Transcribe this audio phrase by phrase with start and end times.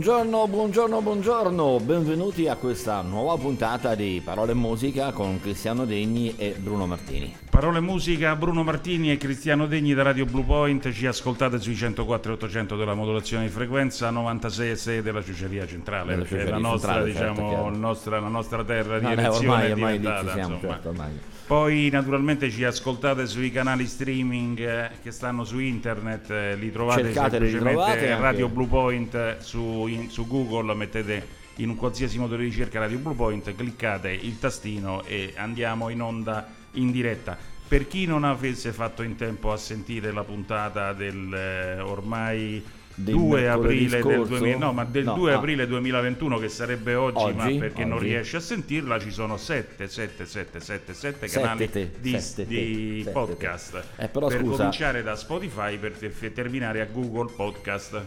[0.00, 6.34] Buongiorno, buongiorno, buongiorno, benvenuti a questa nuova puntata di Parole e Musica con Cristiano Degni
[6.38, 7.49] e Bruno Martini.
[7.60, 11.76] Parole e musica, Bruno Martini e Cristiano Degni da Radio Blue Point, ci ascoltate sui
[11.76, 16.48] 104 e 800 della modulazione di frequenza, 96 e 6 della Ciuceria Centrale, Della è
[16.48, 19.66] la nostra, Centrale, certo, diciamo, il nostra- la nostra terra di No, no, elezione ormai,
[19.68, 21.18] è ormai lì diventata, siamo, certo, ormai.
[21.46, 27.02] Poi naturalmente ci ascoltate sui canali streaming eh, che stanno su internet, eh, li trovate
[27.02, 28.22] Cercateli, li semplicemente anche.
[28.22, 32.78] Radio Blue Point eh, su, in- su Google, mettete in un qualsiasi motore di ricerca
[32.78, 37.36] Radio Blue Point, cliccate il tastino e andiamo in onda in diretta.
[37.68, 42.60] Per chi non avesse fatto in tempo a sentire la puntata del eh, ormai
[42.92, 44.38] Del 2 mercoledì aprile del, scorso?
[44.38, 45.36] 2000 no, ma del No, 2 ah.
[45.36, 47.58] aprile 2021 che sarebbe oggi, ma Oggi?
[47.58, 48.06] perché non Oggi.
[48.08, 52.46] riesce a sentirla ci sono 7 7 7 7 7 canali Sette te, di, sette
[52.48, 54.02] te, di sette podcast te.
[54.04, 54.56] Eh, per scusa.
[54.56, 58.02] cominciare da Spotify per te- terminare a Google Podcast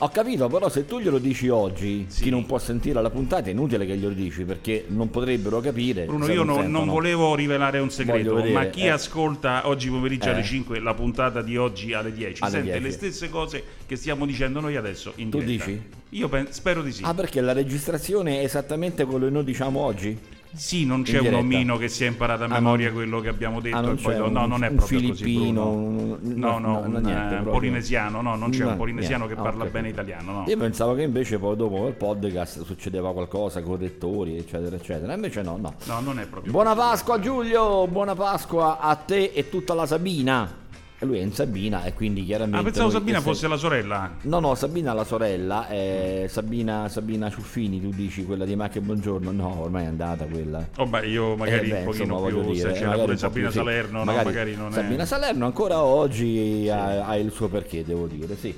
[0.00, 2.24] Ho capito, però se tu glielo dici oggi, Sì.
[2.24, 6.04] chi non può sentire la puntata è inutile che glielo dici perché non potrebbero capire.
[6.04, 8.88] Bruno io non non, volevo rivelare un segreto vedere, ma chi eh.
[8.90, 10.32] ascolta oggi pomeriggio Eh.
[10.32, 12.82] alle 5 la puntata di oggi alle 10 Alle sente 10.
[12.84, 15.82] le stesse cose che stiamo dicendo noi adesso in Tu diretta dici?
[16.10, 19.80] io pen- spero di sì Ah, perché la registrazione è esattamente quello che noi diciamo
[19.80, 20.18] oggi?
[20.56, 23.28] Sì non c'è un omino che si è imparato a Ah, memoria non- quello che
[23.28, 26.18] abbiamo detto Ah, non e poi no, un, no non è proprio filippino, così un,
[26.36, 29.34] No, no, un, niente, eh, polinesiano, no, non c'è No, un polinesiano niente.
[29.34, 30.44] che Ah, parla ho bene italiano, no.
[30.46, 35.12] Io pensavo che invece poi dopo nel podcast succedeva qualcosa, correttori, eccetera, eccetera.
[35.14, 35.74] Invece no, no.
[35.84, 36.80] No, non è proprio Buona così.
[36.88, 40.64] Pasqua Giulio, buona Pasqua a te e tutta la Sabina.
[40.98, 42.58] E lui è in Sabina e quindi chiaramente...
[42.58, 44.16] Ah, pensavo Sabina se- fosse la sorella.
[44.22, 49.30] No, no, Sabina la sorella, è Sabina, Sabina Ciuffini, tu dici quella di Macche Buongiorno,
[49.30, 50.66] no, ormai è andata quella.
[50.76, 52.88] Oh, beh, io magari Eh beh, un pochino insomma, più, voglio dire, se eh, c'era
[52.88, 53.64] magari pure Sabina più, sì.
[53.66, 55.06] Salerno, no, magari non Sabina è...
[55.06, 58.54] Salerno ancora oggi ha, ha il suo perché, devo dire, sì.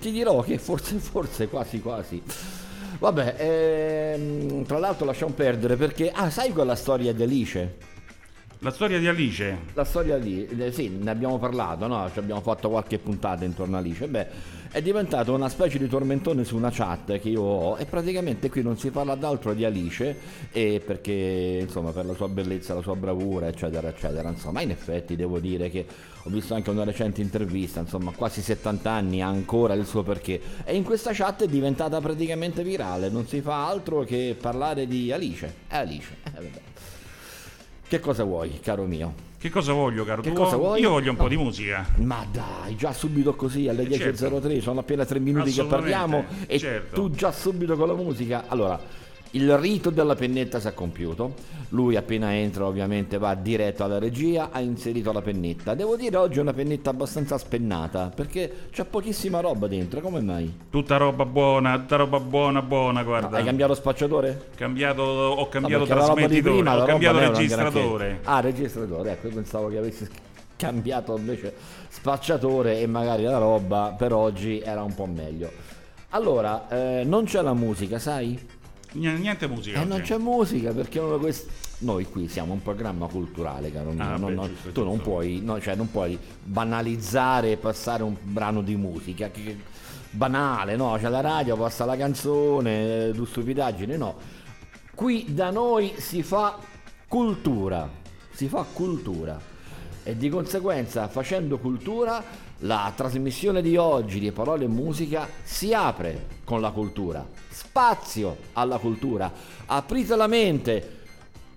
[0.00, 2.22] Ti dirò che forse, forse, quasi, quasi.
[3.00, 6.12] Vabbè, ehm, tra l'altro lasciamo perdere perché...
[6.14, 7.90] Ah, sai quella storia di Alice?
[8.64, 9.58] La storia di Alice.
[9.74, 12.08] La storia lì, eh, sì, ne abbiamo parlato, no?
[12.12, 14.06] Ci abbiamo fatto qualche puntata intorno a Alice.
[14.06, 14.26] Beh,
[14.70, 18.62] è diventato una specie di tormentone su una chat che io ho e praticamente qui
[18.62, 20.16] non si parla d'altro di Alice
[20.52, 24.28] e perché, insomma, per la sua bellezza, la sua bravura, eccetera, eccetera.
[24.28, 25.84] Insomma, in effetti devo dire che
[26.22, 30.40] ho visto anche una recente intervista, insomma, quasi 70 anni ha ancora il suo perché.
[30.62, 35.10] E in questa chat è diventata praticamente virale, non si fa altro che parlare di
[35.10, 35.52] Alice.
[35.66, 36.71] È Alice, eh, vabbè.
[37.92, 39.12] Che cosa vuoi, caro mio?
[39.36, 40.44] Che cosa voglio, caro Che tuo?
[40.44, 40.80] cosa vuoi?
[40.80, 41.28] Io voglio un po' No.
[41.28, 41.86] di musica.
[41.96, 44.28] Ma dai, già subito così alle Eh, certo.
[44.40, 46.94] 10.03, sono appena tre minuti che parliamo e certo.
[46.94, 48.44] tu già subito con la musica.
[48.48, 48.80] Allora,
[49.34, 51.34] il rito della pennetta si è compiuto,
[51.70, 55.74] lui appena entra ovviamente va diretto alla regia, ha inserito la pennetta.
[55.74, 60.52] Devo dire oggi è una pennetta abbastanza spennata perché c'è pochissima roba dentro, come mai?
[60.68, 63.38] Tutta roba buona, tutta roba buona, buona, guarda.
[63.38, 64.48] Hai cambiato spacciatore?
[64.54, 68.20] Cambiato- ho No, cambiato di trasmettitore, prima, ho cambiato registratore.
[68.24, 70.08] Ah, registratore, ecco, io pensavo che avessi
[70.56, 71.54] cambiato invece
[71.88, 75.50] spacciatore e magari la roba per oggi era un po' meglio.
[76.10, 78.38] Allora, eh, non c'è la musica, sai?
[78.92, 79.82] Niente musica.
[79.82, 81.50] Eh, non c'è musica perché questi...
[81.78, 84.02] Noi qui siamo un programma culturale, caro mio.
[84.04, 85.10] Ah, non- beh, non- giusto, tu non giusto.
[85.10, 89.30] puoi, no, cioè, non puoi banalizzare e passare un brano di musica.
[89.30, 89.56] Che,
[90.10, 90.96] banale, no?
[91.00, 94.14] C'è la radio, passa la canzone, eh, tu stupidaggini, no.
[94.94, 96.56] Qui da noi si fa
[97.08, 97.88] cultura,
[98.30, 99.40] si fa cultura.
[100.04, 102.22] E di conseguenza, facendo cultura,
[102.58, 107.26] la trasmissione di oggi di Parole e Musica si apre con la cultura.
[107.64, 109.32] Spazio alla cultura.
[109.66, 111.00] Aprite la mente,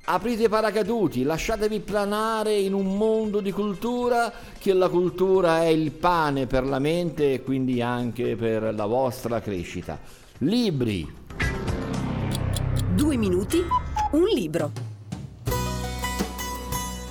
[0.06, 5.92] aprite i paracaduti, lasciatevi planare in un mondo di cultura, che la cultura è il
[5.92, 10.00] pane per la mente e quindi anche per la vostra crescita.
[10.40, 11.24] Libri,
[12.94, 13.62] Due minuti,
[14.12, 14.72] un libro.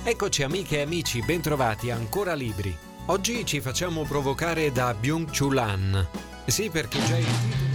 [0.03, 2.75] Eccoci amiche e amici, bentrovati ancora libri.
[3.07, 6.07] Oggi ci facciamo provocare da Byung-Chul Han.
[6.47, 7.74] Sì, perché già il titolo...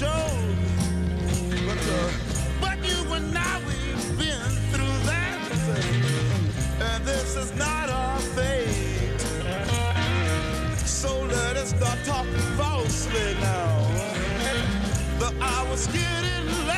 [0.00, 2.10] but uh,
[2.60, 5.38] but you and I, we've been through that.
[6.80, 9.20] And this is not our fate.
[10.86, 13.88] So let us start talking falsely now.
[15.18, 16.69] The hour's getting.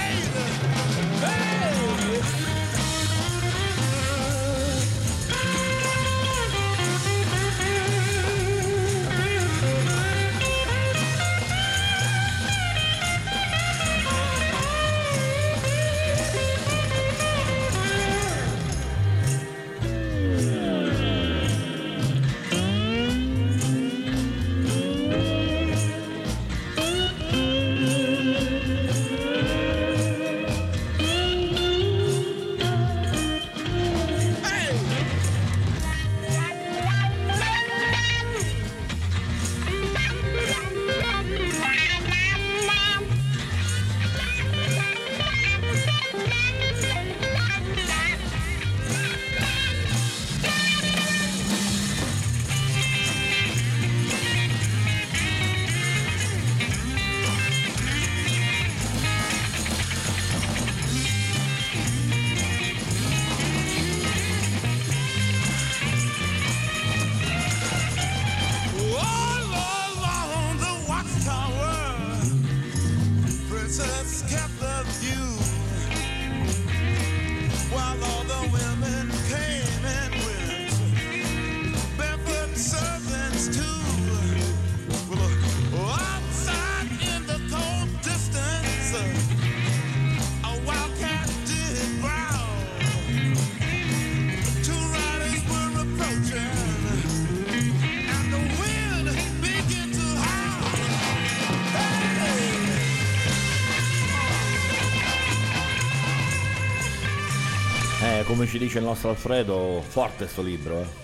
[108.43, 110.81] Come ci dice il nostro Alfredo, forte sto libro.
[110.81, 111.01] Eh.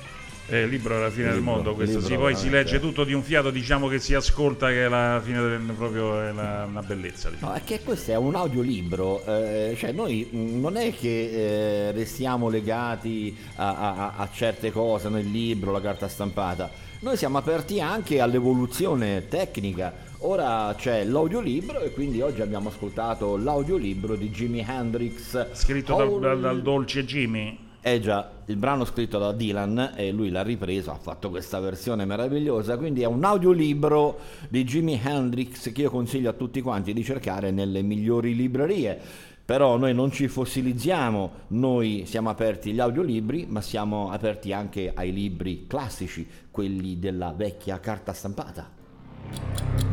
[0.49, 3.05] È il libro alla fine del Libro, mondo, questo libro sì, poi si legge tutto
[3.05, 6.65] di un fiato, diciamo che si ascolta che è la fine del proprio è la-
[6.69, 7.29] una bellezza.
[7.29, 7.53] diciamo.
[7.53, 11.93] No, è che questo è un audiolibro, eh, cioè noi mh, non è che eh,
[11.93, 17.81] restiamo legati a, a- a certe cose, nel libro, la carta stampata, noi siamo aperti
[17.81, 20.07] anche all'evoluzione tecnica.
[20.23, 25.53] Ora c'è l'audiolibro e quindi oggi abbiamo ascoltato l'audiolibro di Jimi Hendrix.
[25.53, 27.57] Scritto dal, Holy- dal- dal dolce Jimmy.
[27.81, 32.05] Eh già, il brano scritto da Dylan e lui l'ha ripreso, ha fatto questa versione
[32.05, 37.05] meravigliosa, quindi è un audiolibro di Jimi Hendrix che io consiglio a tutti quanti di
[37.05, 39.01] cercare nelle migliori librerie.
[39.45, 45.13] Però noi non ci fossilizziamo, noi siamo aperti agli audiolibri, ma siamo aperti anche ai
[45.13, 48.78] libri classici, quelli della vecchia carta stampata.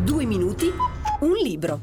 [0.04, 0.72] Due minuti,
[1.22, 1.80] un libro.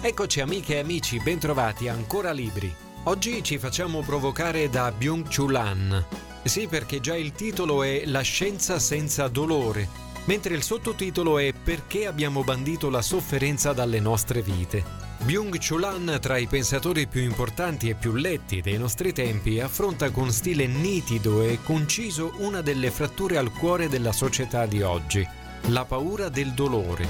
[0.00, 2.72] Eccoci amiche e amici, bentrovati ancora libri.
[3.04, 6.04] Oggi ci facciamo provocare da Byung-Chul Han.
[6.42, 9.88] Sì, perché già il titolo è La scienza senza dolore,
[10.24, 15.03] mentre il sottotitolo è Perché abbiamo bandito la sofferenza dalle nostre vite.
[15.24, 20.30] Byung-Chul Han, tra i pensatori più importanti e più letti dei nostri tempi, affronta con
[20.30, 25.26] stile nitido e conciso una delle fratture al cuore della società di oggi,
[25.68, 27.08] la paura del dolore.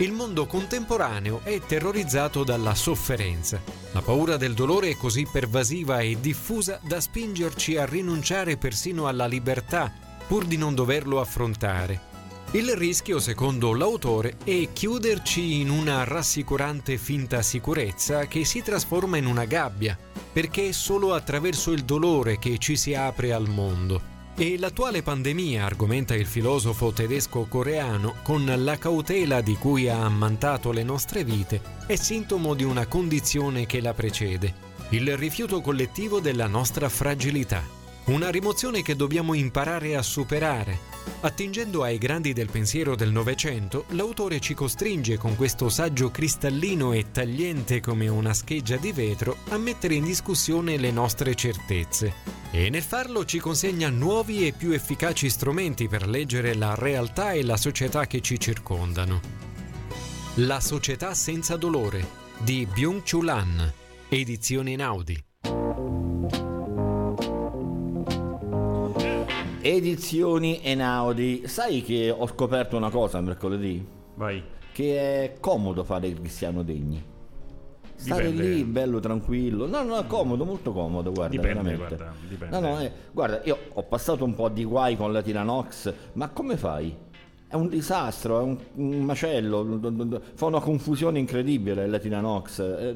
[0.00, 3.62] Il mondo contemporaneo è terrorizzato dalla sofferenza.
[3.92, 9.26] La paura del dolore è così pervasiva e diffusa da spingerci a rinunciare persino alla
[9.26, 9.92] libertà,
[10.26, 12.07] pur di non doverlo affrontare.
[12.52, 19.26] Il rischio, secondo l'autore, è chiuderci in una rassicurante finta sicurezza che si trasforma in
[19.26, 19.98] una gabbia,
[20.32, 24.00] perché è solo attraverso il dolore che ci si apre al mondo.
[24.34, 30.84] E l'attuale pandemia, argomenta il filosofo tedesco-coreano, con la cautela di cui ha ammantato le
[30.84, 34.54] nostre vite, è sintomo di una condizione che la precede,
[34.90, 37.77] il rifiuto collettivo della nostra fragilità.
[38.08, 40.78] Una rimozione che dobbiamo imparare a superare.
[41.20, 47.10] Attingendo ai grandi del pensiero del Novecento, l'autore ci costringe con questo saggio cristallino e
[47.10, 52.14] tagliente come una scheggia di vetro a mettere in discussione le nostre certezze.
[52.50, 57.44] E nel farlo ci consegna nuovi e più efficaci strumenti per leggere la realtà e
[57.44, 59.20] la società che ci circondano.
[60.36, 63.72] La società senza dolore di Byung-Chul
[64.08, 65.27] edizione Naudi.
[69.68, 71.42] Edizioni Enaudi.
[71.46, 73.86] Sai che ho scoperto una cosa mercoledì?
[74.14, 74.42] Vai.
[74.72, 77.04] Che è comodo fare il cristiano degni.
[77.94, 78.54] Stare Dipende.
[78.54, 79.66] lì bello tranquillo.
[79.66, 81.96] No, no, è comodo, molto comodo, guarda, Dipende, veramente.
[81.96, 82.58] guarda, dipende.
[82.60, 86.28] No, no, eh, guarda, io ho passato un po' di guai con la Tiranox, ma
[86.28, 86.96] come fai?
[87.46, 89.80] È un disastro, è un, un macello,
[90.32, 92.62] fa una confusione incredibile la Tiranox.
[92.62, 92.94] È,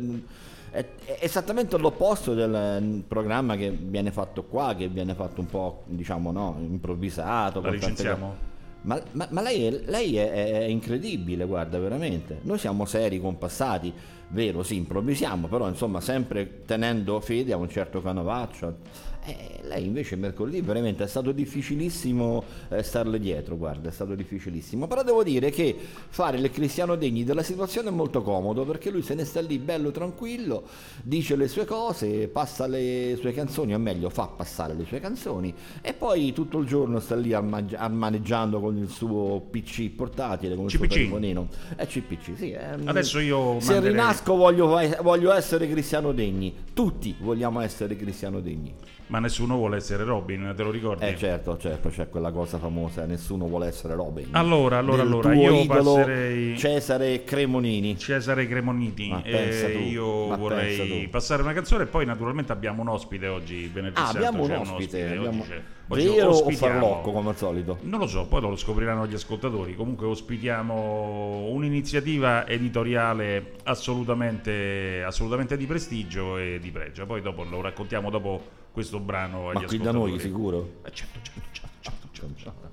[0.73, 5.47] è- è esattamente l'opposto del mm, programma che viene fatto qua, che viene fatto un
[5.47, 7.61] po', diciamo, no, improvvisato.
[7.61, 8.51] La licenziamo?
[8.85, 12.39] Ma, ma- ma lei, è, lei è- è incredibile, guarda, veramente.
[12.43, 13.93] Noi siamo seri, compassati,
[14.29, 18.77] vero, sì, improvvisiamo, però insomma sempre tenendo fede a un certo canovaccio.
[19.25, 24.89] Eh, lei invece mercoledì veramente è stato difficilissimo eh, starle dietro, guarda, è stato difficilissimo.
[24.89, 25.77] Però devo dire che
[26.09, 29.59] fare il cristiano degni della situazione è molto comodo perché lui se ne sta lì
[29.59, 30.65] bello tranquillo,
[31.03, 35.55] dice le sue cose, passa le sue canzoni, o meglio fa passare le sue canzoni
[35.81, 40.65] e poi tutto il giorno sta lì armaggi- armaneggiando con il suo PC portatile, con
[40.65, 40.93] il suo CPC.
[40.95, 41.49] telefonino.
[41.77, 42.51] È CPC, sì.
[42.51, 44.67] è- Adesso io Se manderei- rinasco voglio,
[45.03, 46.53] voglio essere cristiano degni.
[46.75, 48.75] Tutti vogliamo essere cristiano degni.
[49.13, 51.05] Ma nessuno vuole essere Robin, te lo ricordi?
[51.05, 54.29] Eh certo, certo, c'è quella cosa famosa, nessuno vuole essere Robin.
[54.31, 57.99] Allora, allora, Del allora, io passerei- Cesare Cremonini.
[57.99, 62.81] Cesare Cremoniti, Ma e tu, io ma vorrei passare una canzone e poi naturalmente abbiamo
[62.81, 66.51] un ospite oggi, venerdì Ah, santo abbiamo un ospite, oggi abbiamo- c'è- oggi vero o
[66.51, 67.79] farlocco come al solito?
[67.83, 69.75] Non lo so, poi lo scopriranno gli ascoltatori.
[69.75, 77.05] Comunque ospitiamo un'iniziativa editoriale assolutamente, assolutamente di prestigio e di pregio.
[77.05, 80.81] Poi dopo lo raccontiamo dopo questo brano agli Ma qui da noi sicuro?
[80.85, 82.71] Eh, certo, certo, certo, certo, certo, certo.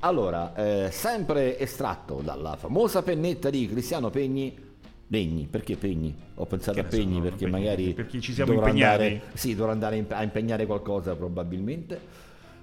[0.00, 4.64] Allora, eh, sempre estratto dalla famosa pennetta di Cristiano Pegni.
[5.08, 6.14] Degni, perché Pegni?
[6.34, 9.04] Ho pensato a Pegni perché Pegni, magari perché ci siamo dovrò impegnati.
[9.04, 12.00] andare, sì, dovrò andare a impegnare qualcosa probabilmente.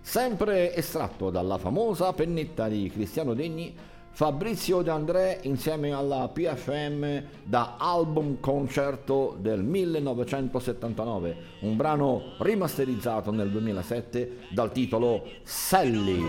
[0.01, 3.73] Sempre estratto dalla famosa pennetta di Cristiano Degni,
[4.15, 13.49] Fabrizio De André insieme alla PFM da album concerto del 1979, un brano rimasterizzato nel
[13.49, 16.21] 2007 dal titolo Sally.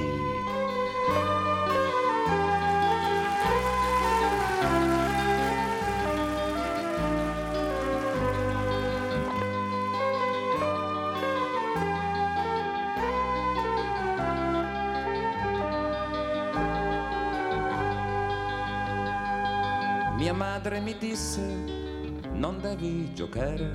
[20.65, 21.43] Madre mi disse
[22.33, 23.71] non devi giocare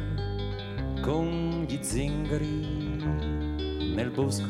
[1.03, 2.95] con gli zingari
[3.93, 4.47] nel bosco.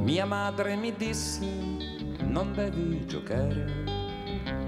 [0.00, 1.46] Mia madre mi disse
[2.24, 3.64] non devi giocare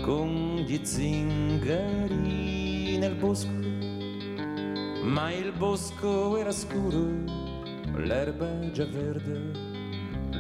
[0.03, 1.77] con gli zingari
[2.97, 3.51] nel bosco.
[5.03, 7.09] Ma il bosco era scuro,
[7.97, 9.51] l'erba già verde,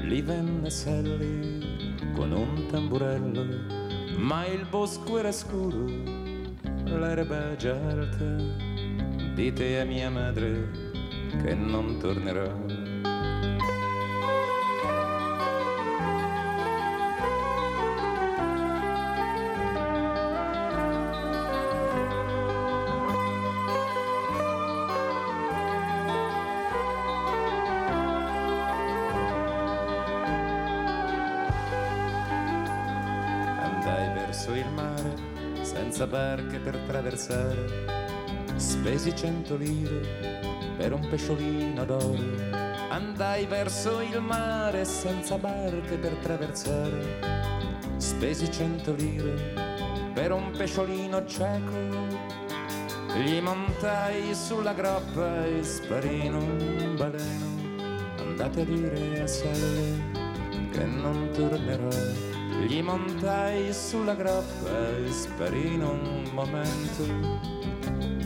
[0.04, 3.87] lì venne Sally con un tamburello
[4.18, 5.87] ma il bosco era scuro,
[6.97, 8.37] l'erba già alta.
[9.35, 10.71] Dite a mia madre
[11.42, 12.77] che non tornerò.
[36.08, 37.86] Barche per traversare.
[38.56, 40.40] Spesi cento lire
[40.76, 42.56] per un pesciolino d'oro.
[42.90, 47.20] Andai verso il mare senza barche per traversare.
[47.98, 49.54] Spesi cento lire
[50.14, 52.26] per un pesciolino cieco.
[53.14, 57.56] Gli montai sulla groppa e sparì in un baleno.
[58.18, 60.02] Andate a dire a Sally
[60.70, 62.27] che non tornerò.
[62.66, 67.04] Gli montai sulla groppa e sparì in un momento.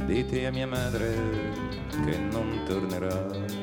[0.04, 1.14] Dite a mia madre
[2.04, 3.62] che non tornerò.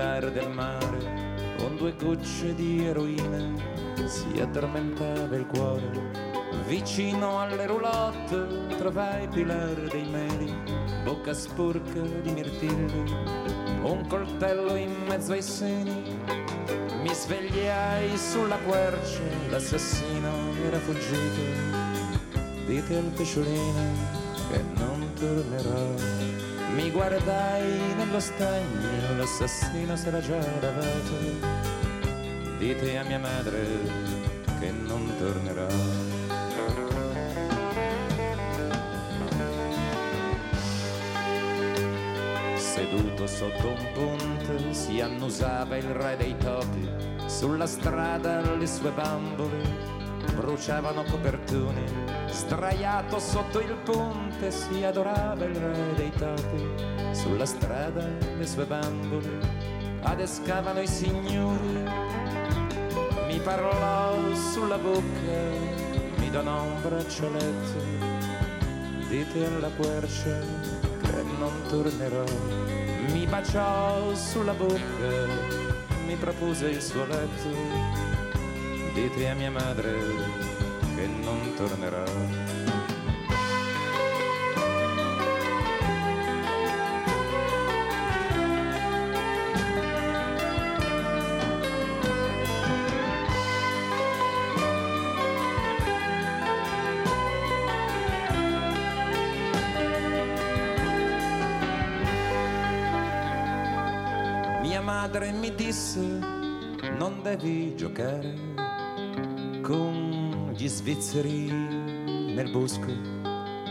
[0.00, 3.52] Pilar del mare con due gocce di eroina
[4.06, 6.10] si addormentava il cuore.
[6.66, 10.54] Vicino alle roulotte trovai Pilar dei meli,
[11.04, 13.14] bocca sporca di mirtilli,
[13.82, 16.18] un coltello in mezzo ai seni.
[17.02, 20.30] Mi svegliai sulla quercia, l'assassino
[20.66, 21.42] era fuggito.
[22.64, 23.82] Dite al pesciolino
[24.50, 26.29] che non tornerò.
[26.74, 31.58] Mi guardai nello stagno, l'assassino s'era già lavato.
[32.58, 33.66] Dite a mia madre
[34.58, 35.68] che non tornerò.
[42.56, 46.88] Seduto sotto un ponte si annusava il re dei topi,
[47.26, 49.89] sulla strada le sue bambole
[50.50, 51.84] bruciavano copertoni,
[52.26, 58.04] sdraiato sotto il ponte si adorava il re dei topi, sulla strada
[58.36, 59.38] le sue bambole
[60.02, 61.84] adescavano i signori,
[63.28, 65.40] mi parlò sulla bocca,
[66.16, 67.82] mi donò un braccialetto,
[69.06, 70.36] dite alla quercia
[71.00, 72.24] che non tornerò,
[73.12, 75.26] mi baciò sulla bocca,
[76.06, 77.99] mi propose il suo letto
[79.08, 79.98] dite a mia madre
[80.94, 82.04] che non tornerà.
[104.60, 106.00] Mia madre mi disse
[106.98, 108.59] non devi giocare
[110.70, 112.92] svizzeri nel bosco,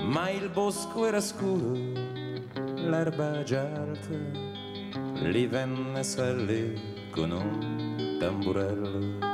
[0.03, 1.71] ma il bosco era scuro,
[2.75, 4.15] l'erba già alta,
[5.23, 9.28] lì venne Sally con un tamburello.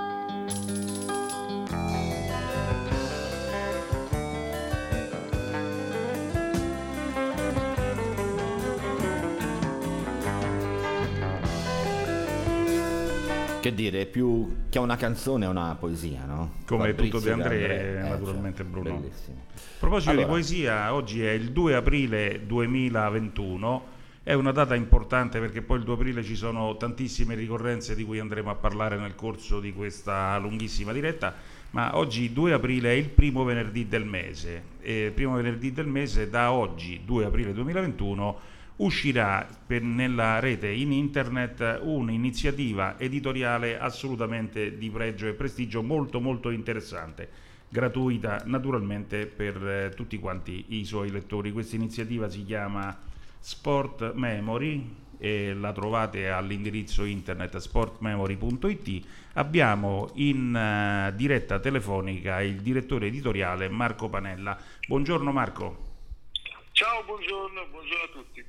[13.66, 16.58] Che dire, più che una canzone è una poesia, no?
[16.68, 19.00] Come Fabrizio tutto di André, De André, naturalmente, cioè, Bruno.
[19.00, 19.46] Bellissimo.
[19.56, 20.26] A proposito Allora.
[20.26, 23.86] di poesia, oggi è il 2 aprile 2021,
[24.22, 28.20] è una data importante perché poi il 2 aprile ci sono tantissime ricorrenze di cui
[28.20, 31.34] andremo a parlare nel corso di questa lunghissima diretta,
[31.72, 35.88] ma oggi 2 aprile è il primo venerdì del mese e il primo venerdì del
[35.88, 38.40] mese da oggi, 2 aprile 2021,
[38.78, 46.50] uscirà per- nella rete in internet un'iniziativa editoriale assolutamente di pregio e prestigio molto molto
[46.50, 51.52] interessante gratuita naturalmente per eh, tutti quanti i suoi lettori.
[51.52, 52.98] Questa iniziativa si chiama
[53.40, 59.06] Sport Memory e la trovate all'indirizzo internet sportmemory.it.
[59.34, 64.58] Abbiamo in eh, diretta telefonica il direttore editoriale Marco Panella.
[64.88, 65.94] Buongiorno Marco.
[66.72, 68.46] Ciao, buongiorno, buongiorno a tutti.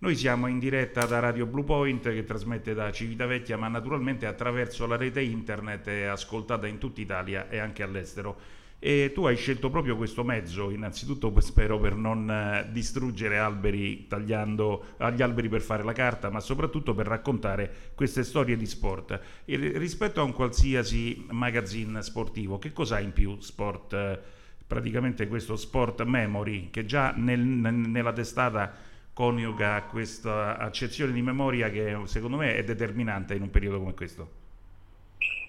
[0.00, 4.86] Noi siamo in diretta da Radio Blue Point che trasmette da Civitavecchia, ma naturalmente attraverso
[4.86, 8.36] la rete internet è ascoltata in tutta Italia e anche all'estero.
[8.78, 14.06] E tu hai scelto proprio questo mezzo, innanzitutto per- spero per non eh, distruggere alberi
[14.06, 19.20] tagliando agli alberi per fare la carta, ma soprattutto per raccontare queste storie di sport.
[19.44, 24.20] E ri- rispetto a un qualsiasi magazine sportivo, che cosa ha in più sport?
[24.68, 28.70] praticamente questo sport memory che già nel- nella testata
[29.18, 34.30] coniuga questa accezione di memoria che secondo me è determinante in un periodo come questo.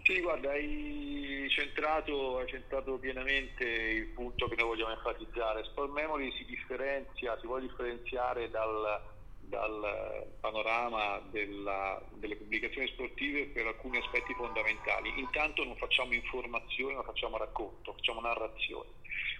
[0.01, 5.63] Sì, guarda, hai centrato, hai centrato pienamente il punto che noi vogliamo enfatizzare.
[5.65, 9.03] Sport Memory si differenzia, si vuole differenziare dal,
[9.41, 15.13] dal panorama della- delle pubblicazioni sportive per alcuni aspetti fondamentali.
[15.19, 18.89] Intanto non facciamo informazione, ma facciamo racconto, facciamo narrazione.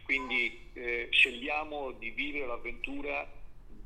[0.04, 3.38] Quindi eh, scegliamo di vivere l'avventura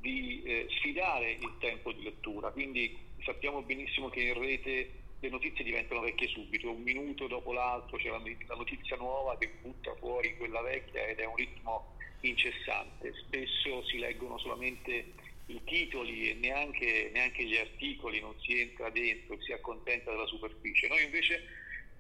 [0.03, 5.63] di eh, sfidare il tempo di lettura, quindi sappiamo benissimo che in rete le notizie
[5.63, 10.61] diventano vecchie subito, un minuto dopo l'altro c'è la notizia nuova che butta fuori quella
[10.61, 15.13] vecchia ed è un ritmo incessante, spesso si leggono solamente
[15.45, 20.89] i titoli e neanche, neanche gli articoli, non si entra dentro, si accontenta della superficie.
[20.89, 21.43] Noi invece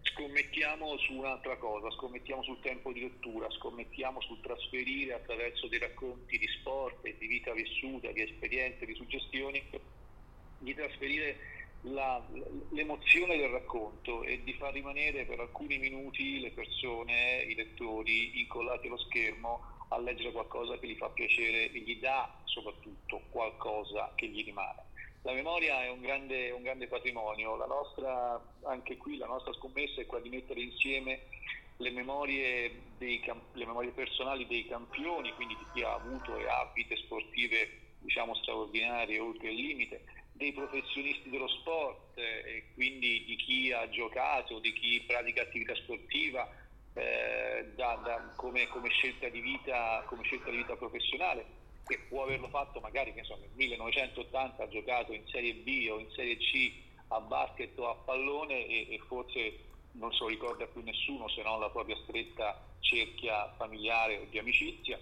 [0.03, 6.37] scommettiamo su un'altra cosa, scommettiamo sul tempo di lettura, scommettiamo sul trasferire attraverso dei racconti
[6.37, 9.63] di sport di vita vissuta, di esperienze, di suggestioni,
[10.57, 11.37] di trasferire
[11.87, 12.25] la-
[12.71, 18.87] l'emozione del racconto e di far rimanere per alcuni minuti le persone, i lettori, incollati
[18.87, 24.27] allo schermo a leggere qualcosa che gli fa piacere e gli dà soprattutto qualcosa che
[24.27, 24.91] gli rimane.
[25.25, 30.05] La memoria è un grande, un grande patrimonio, nostra, anche qui la nostra scommessa è
[30.05, 31.21] quella di mettere insieme
[31.77, 36.69] le memorie, dei le memorie personali dei campioni, quindi di chi ha avuto e ha
[36.75, 43.71] vite sportive diciamo straordinarie oltre il limite, dei professionisti dello sport eh, quindi di chi
[43.71, 46.45] ha giocato, di chi pratica attività sportiva
[46.91, 52.47] eh, da- da- come, come scelta vita, come scelta di vita professionale che può averlo
[52.47, 56.71] fatto magari che so, nel 1980 ha giocato in Serie B o in Serie C
[57.09, 61.43] a basket o a pallone e, e forse non se lo ricorda più nessuno se
[61.43, 64.99] non la propria stretta cerchia familiare o di amicizia.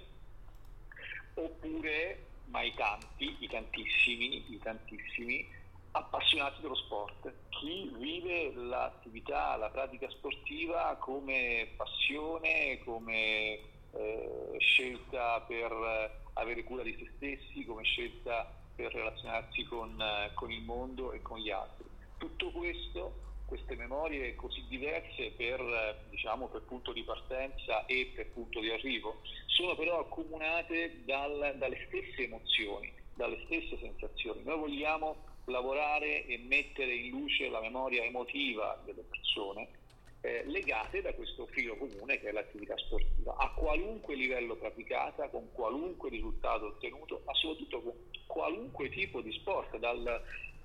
[1.35, 5.47] Oppure ma i tanti, i tantissimi, i tantissimi
[5.91, 13.59] appassionati dello sport, chi vive l'attività, la pratica sportiva come passione, come
[13.93, 20.31] eh, scelta per eh, avere cura di se stessi, come scelta per relazionarsi con, eh,
[20.33, 21.85] con il mondo e con gli altri.
[22.17, 28.31] Tutto questo queste memorie così diverse per, eh, diciamo, per, punto di partenza e per
[28.31, 34.41] punto di arrivo, sono però accomunate dal, dalle stesse emozioni, dalle stesse sensazioni.
[34.43, 39.67] Noi vogliamo lavorare e mettere in luce la memoria emotiva delle persone
[40.21, 45.51] eh, legate da questo filo comune che è l'attività sportiva, a qualunque livello praticata, con
[45.51, 47.93] qualunque risultato ottenuto, ma soprattutto con
[48.27, 50.21] qualunque tipo di sport, dal,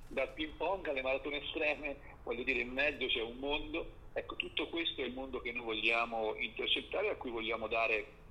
[0.08, 4.68] dal ping pong alle maratone estreme, voglio dire in mezzo c'è un mondo, ecco tutto
[4.68, 8.24] questo è il mondo che noi vogliamo intercettare, a cui vogliamo dare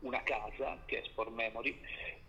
[0.00, 1.78] una casa che è Sport Memory,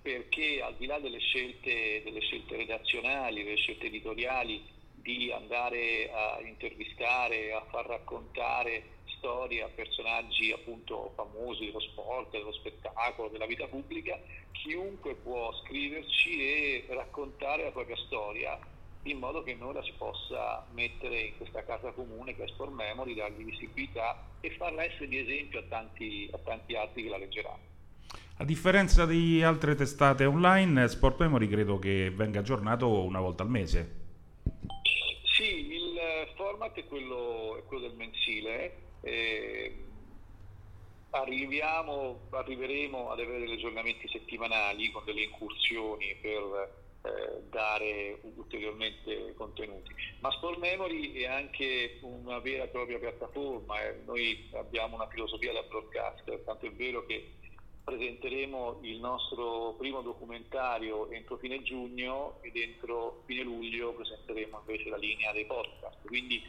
[0.02, 6.40] perché al di là delle scelte, delle scelte redazionali, delle scelte editoriali, di andare a
[6.42, 13.66] intervistare, a far raccontare storie a personaggi appunto famosi dello sport, dello spettacolo, della vita
[13.68, 14.20] pubblica,
[14.52, 18.60] chiunque può scriverci e raccontare la propria storia
[19.04, 22.74] in modo che noi la si possa mettere in questa casa comune che è Sport
[22.74, 27.18] Memory, dargli visibilità e farla essere di esempio a tanti, a tanti altri che la
[27.18, 27.66] leggeranno.
[28.40, 33.50] A differenza di altre testate online, Sport Memory credo che venga aggiornato una volta al
[33.50, 34.07] mese.
[35.38, 36.00] Sì, il
[36.36, 38.76] format è quello, è quello del mensile.
[39.02, 39.86] Eh,
[41.12, 46.73] arriviamo, arriveremo ad avere degli aggiornamenti settimanali con delle incursioni per
[47.04, 49.93] eh, dare ulteriormente contenuti.
[50.21, 54.02] Ma Sport Memory è anche una vera e propria piattaforma, eh.
[54.08, 57.34] noi abbiamo una filosofia da broadcast, tanto è vero che
[57.88, 64.97] presenteremo il nostro primo documentario entro fine giugno e entro fine luglio presenteremo invece la
[64.97, 66.06] linea dei podcast.
[66.06, 66.43] Quindi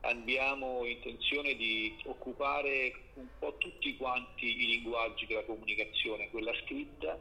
[0.00, 7.20] abbiamo intenzione di occupare un po' tutti quanti i linguaggi della comunicazione, quella scritta,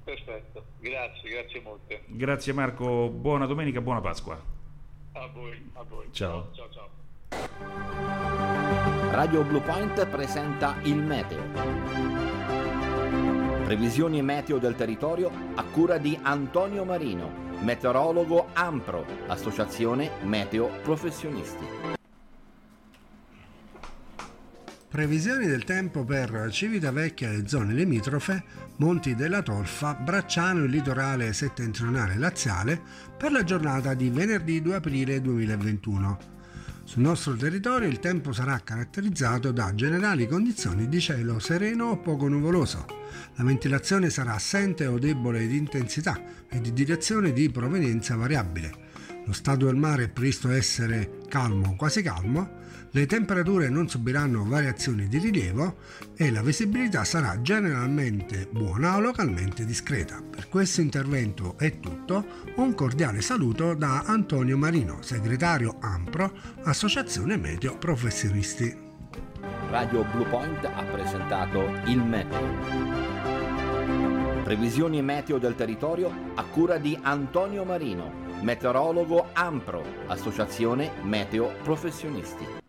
[0.03, 2.03] Perfetto, grazie, grazie molte.
[2.05, 4.39] Grazie Marco, buona domenica, buona Pasqua.
[5.13, 6.05] A voi, a voi.
[6.11, 6.51] Ciao.
[6.53, 6.89] Ciao, ciao.
[9.09, 11.41] Radio Blue Point presenta il meteo.
[13.63, 21.65] Previsioni meteo del territorio a cura di Antonio Marino, meteorologo Ampro, Associazione Meteo Professionisti.
[24.87, 28.43] Previsioni del tempo per Civitavecchia e zone limitrofe,
[28.77, 32.81] Monti della Tolfa, Bracciano e litorale settentrionale laziale
[33.17, 36.34] per la giornata di venerdì 2 aprile 2021.
[36.87, 42.27] Sul nostro territorio il tempo sarà caratterizzato da generali condizioni di cielo sereno o poco
[42.27, 42.85] nuvoloso.
[43.37, 48.71] La ventilazione sarà assente o debole di intensità e di direzione di provenienza variabile.
[49.25, 52.63] Lo stato del mare è previsto essere calmo o quasi calmo,
[52.95, 55.79] le temperature non subiranno variazioni di rilievo
[56.15, 60.21] e la visibilità sarà generalmente buona o localmente discreta.
[60.21, 66.31] Per questo intervento è tutto, un cordiale saluto da Antonio Marino, segretario AMPRO,
[66.63, 68.73] Associazione Meteo Professionisti.
[69.69, 72.47] Radio Blue Point ha presentato il meteo.
[74.41, 82.63] Previsioni meteo del territorio a cura di Antonio Marino, meteorologo AMPRO, Associazione Meteo Professionisti.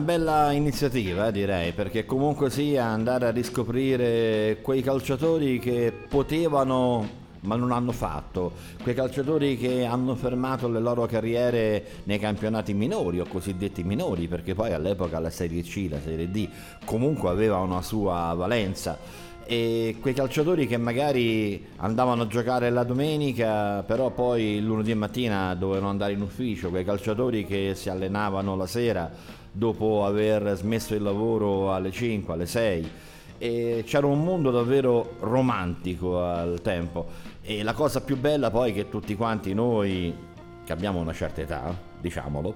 [0.00, 7.56] Bella iniziativa eh, direi, perché comunque sia andare a riscoprire quei calciatori che potevano ma
[7.56, 13.26] non hanno fatto, quei calciatori che hanno fermato le loro carriere nei campionati minori o
[13.26, 16.48] cosiddetti minori, perché poi all'epoca la Serie C, la Serie D
[16.84, 19.28] comunque aveva una sua valenza.
[19.46, 25.88] E quei calciatori che magari andavano a giocare la domenica, però poi lunedì mattina dovevano
[25.88, 29.10] andare in ufficio, quei calciatori che si allenavano la sera
[29.52, 32.90] dopo aver smesso il lavoro alle 5, alle 6
[33.42, 37.06] e c'era un mondo davvero romantico al tempo.
[37.42, 40.14] E la cosa più bella poi è che tutti quanti noi
[40.62, 42.54] che abbiamo una certa età, diciamolo,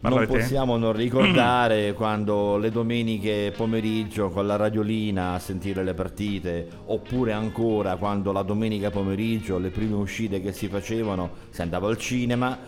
[0.00, 6.66] non possiamo non ricordare quando le domeniche pomeriggio con la radiolina a sentire le partite,
[6.86, 11.98] oppure ancora quando la domenica pomeriggio le prime uscite che si facevano, si andava al
[11.98, 12.58] cinema,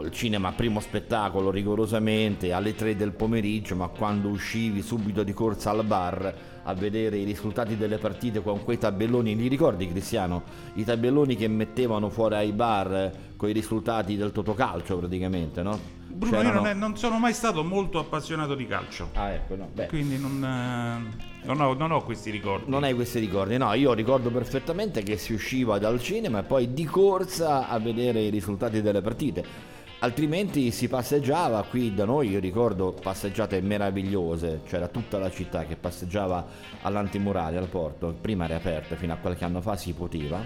[0.00, 5.70] il cinema primo spettacolo rigorosamente alle 3 del pomeriggio, ma quando uscivi subito di corsa
[5.70, 10.42] al bar a vedere i risultati delle partite con quei tabelloni, li ricordi Cristiano?
[10.74, 15.78] I tabelloni che mettevano fuori ai bar con i risultati del totocalcio praticamente, no?
[16.08, 19.54] Bruno, io C'erano- non, è- non sono mai stato molto appassionato di calcio, Ah, ecco,
[19.56, 19.68] no.
[19.72, 22.70] Beh, quindi non, eh, non ho, non ho questi ricordi.
[22.70, 23.72] non hai questi ricordi, no?
[23.74, 28.30] Io ricordo perfettamente che si usciva dal cinema e poi di corsa a vedere i
[28.30, 29.70] risultati delle partite.
[30.02, 35.76] Altrimenti si passeggiava qui da noi, io ricordo passeggiate meravigliose, c'era tutta la città che
[35.76, 36.44] passeggiava
[36.82, 40.40] all'antimurale, al porto, prima era aperta, fino a qualche anno fa si poteva,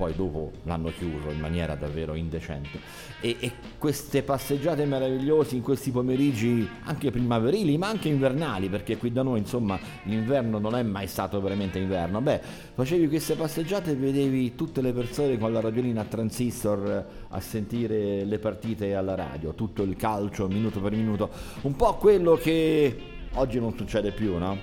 [0.00, 2.80] poi dopo l'hanno chiuso in maniera davvero indecente.
[3.20, 9.12] E, e queste passeggiate meravigliose in questi pomeriggi anche primaverili, ma anche invernali, perché qui
[9.12, 12.22] da noi insomma l'inverno non è mai stato veramente inverno.
[12.22, 12.40] Beh,
[12.72, 17.40] facevi queste passeggiate e vedevi tutte le persone con la radiolina a transistor eh, a
[17.40, 21.28] sentire le partite alla radio, tutto il calcio minuto per minuto,
[21.62, 22.96] un po' quello che
[23.34, 24.56] oggi non succede più, no?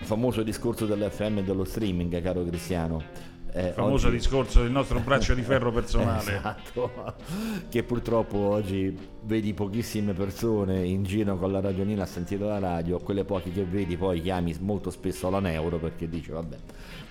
[0.00, 3.30] Il famoso discorso dell'FM e dello streaming, caro Cristiano.
[3.54, 6.36] Eh, Il famoso oggi- discorso del nostro braccio di ferro personale.
[6.36, 6.90] Esatto,
[7.68, 12.98] che purtroppo oggi vedi pochissime persone in giro con la radiolina a sentire la radio,
[12.98, 16.56] quelle poche che vedi poi chiami molto spesso la neuro perché dici vabbè,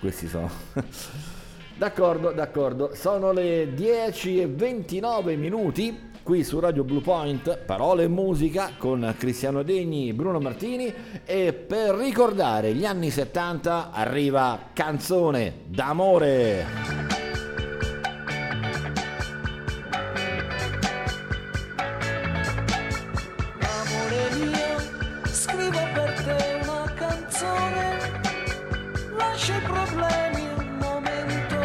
[0.00, 0.50] questi sono...
[1.78, 8.08] d'accordo, d'accordo, sono le 10 e 29 minuti qui su Radio Blue Point, parole e
[8.08, 10.92] musica con Cristiano Degni, Bruno Martini
[11.24, 17.10] e per ricordare gli anni 70 arriva Canzone d'amore.
[30.54, 31.56] Un momento,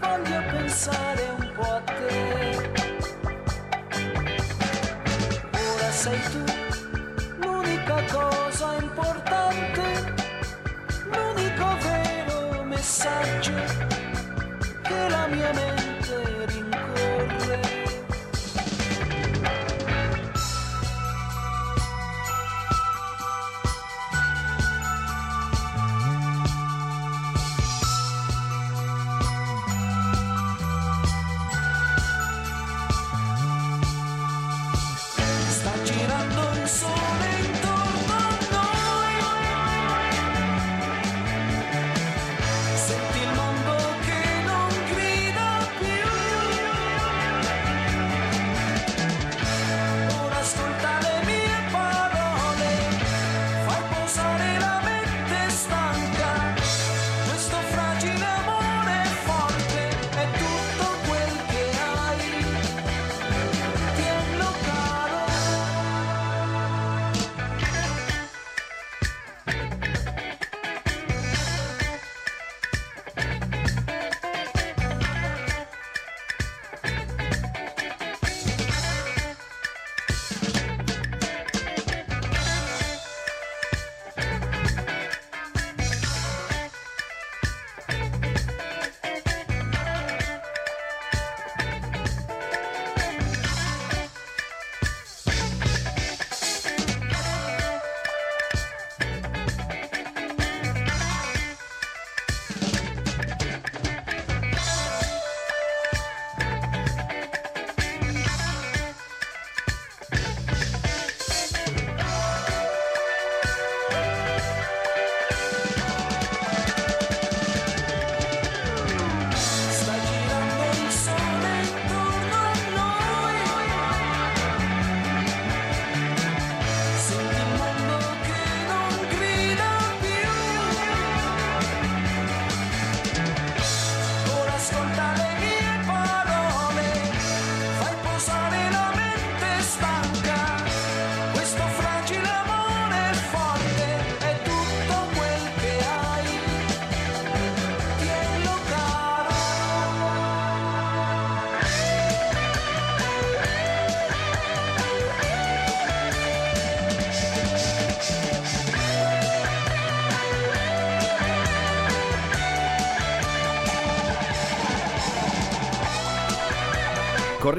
[0.00, 2.51] voglio pensare un po' a te.
[6.02, 6.44] Sei tu.
[7.42, 9.82] L'unica cosa importante,
[11.12, 13.54] l'unico vero messaggio
[14.82, 16.41] che la mia mente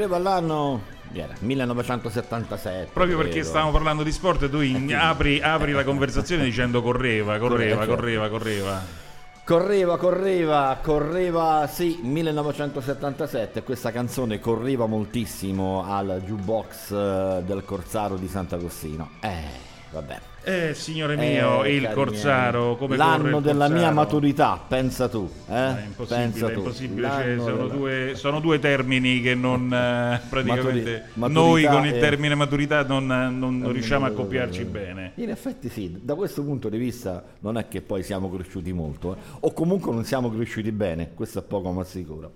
[0.04, 0.82] correva l'anno
[1.14, 2.90] era 1977.
[2.92, 3.48] Proprio perché credo.
[3.48, 9.02] stavamo parlando di sport, tu in- apri, apri la conversazione dicendo correva, correva, correva, correva.
[9.46, 18.30] Correva, correva, correva, sì, 1977, questa canzone correva moltissimo al jukebox eh, del Corsaro di
[18.30, 19.10] Sant'Agostino.
[19.20, 19.33] Eh.
[20.54, 22.78] Eh, signore mio, Eh, il Corsaro, miei.
[22.78, 25.30] come L'anno della mia maturità, pensa tu.
[25.50, 25.54] Eh?
[25.54, 30.22] È impossibile, pensa è impossibile, cioè, sono, della- due, sono due termini che non eh,
[30.30, 34.62] praticamente Maturi- noi con il termine maturità non, non- non Eh, riusciamo a eh, accoppiarci
[34.62, 35.12] eh, bene.
[35.16, 39.14] In effetti sì, da questo punto di vista non è che poi siamo cresciuti molto,
[39.14, 39.18] eh.
[39.40, 42.32] o comunque non siamo cresciuti bene, questo è poco ma sicuro.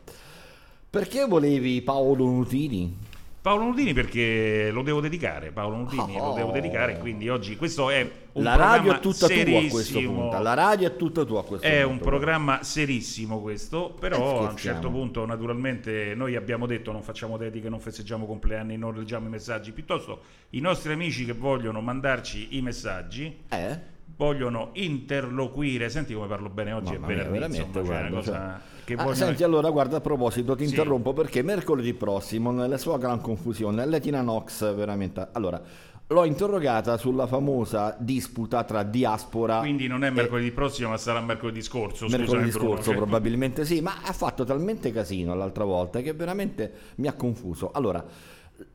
[0.90, 2.98] Perché volevi Paolo Nutini?
[3.42, 8.02] Paolo Nudini perché lo devo dedicare, Paolo Nudini lo devo dedicare, quindi oggi questo è
[8.34, 10.14] un la radio programma è tutta tua a questo serissimo.
[10.22, 10.40] punto.
[10.42, 11.90] La radio è tutta tua a questo È punto.
[11.92, 17.38] un programma serissimo questo, però a un certo punto naturalmente noi abbiamo detto non facciamo
[17.38, 20.20] dediche, non festeggiamo compleanni, non leggiamo i messaggi, piuttosto
[20.52, 23.96] i nostri amici che vogliono mandarci i messaggi Eh?
[24.18, 28.84] Vogliono interloquire, senti come parlo bene oggi, Mamma è mia, veramente, insomma, guarda, cosa cioè.
[28.84, 29.16] che Ah, vogliono...
[29.16, 30.72] senti, allora guarda, a proposito, ti Sì.
[30.72, 35.28] interrompo perché mercoledì prossimo, nella sua gran confusione, Letina Nox, veramente.
[35.34, 35.62] Allora,
[36.10, 41.20] l'ho interrogata sulla famosa disputa tra diaspora Quindi non è e- mercoledì prossimo, ma sarà
[41.22, 42.08] mercoledì scorso.
[42.08, 46.72] mercoledì Bruno, scorso cioè- probabilmente sì, ma ha fatto talmente casino l'altra volta che veramente
[46.96, 47.72] mi ha confuso.
[47.72, 48.04] Allora,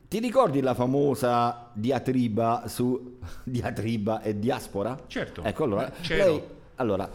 [0.07, 4.97] ti ricordi la famosa diatriba su diatriba e diaspora?
[5.07, 5.41] Certo.
[5.43, 6.41] Ecco, allora, Eh, lei,
[6.75, 7.09] allora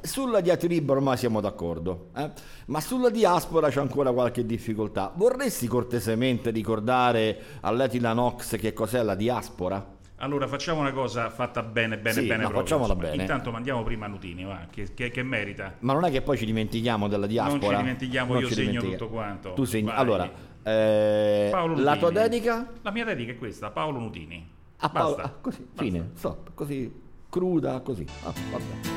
[0.00, 2.30] sulla diatriba ormai siamo d'accordo, eh?
[2.66, 5.10] ma sulla diaspora c'è ancora qualche difficoltà.
[5.14, 9.96] Vorresti cortesemente ricordare all'Etila Nox che cos'è la diaspora?
[10.20, 12.42] Allora facciamo una cosa fatta bene, bene, Sì, bene.
[12.44, 13.22] no, facciamola bene.
[13.22, 15.74] Intanto mandiamo prima Nutini, va, che, che- che merita.
[15.80, 17.58] Ma non è che poi ci dimentichiamo della diaspora?
[17.58, 18.98] Non ci dimentichiamo, Non io ci segno dimentichiamo.
[19.04, 19.52] tutto quanto.
[19.54, 19.86] Tu segni.
[19.86, 19.96] Vai.
[19.96, 20.30] Allora,
[20.68, 22.66] eh, Paolo la tua dedica?
[22.82, 24.46] La mia dedica è questa, Paolo Nutini.
[24.78, 25.30] A Paolo- Basta.
[25.30, 25.82] ah, così, Basta.
[25.82, 26.92] fine, stop, così
[27.28, 28.04] cruda, così.
[28.24, 28.96] Ah, vabbè.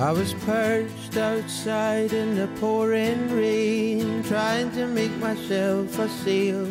[0.00, 6.64] I was perched outside in the pouring rain, trying to make myself a sail.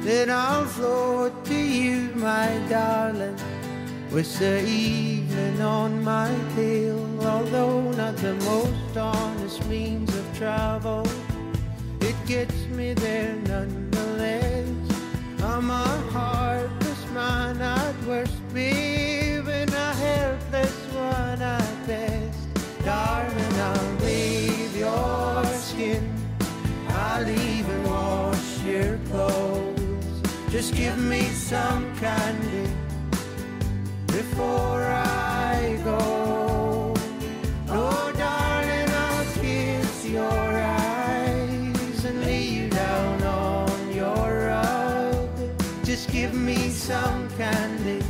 [0.00, 3.36] Then I'll float to you, my darling,
[4.10, 7.00] with the evening on my tail.
[7.22, 11.06] Although not the most honest means of travel,
[12.00, 14.68] it gets me there nonetheless.
[15.42, 22.38] I'm a heartless man at worst, and a helpless one at best.
[22.84, 26.04] Darling, I'll bathe your skin.
[26.88, 30.22] I'll even wash your clothes.
[30.50, 32.83] Just give me some candy
[46.84, 48.02] some candy.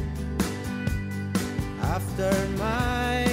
[1.81, 3.24] After my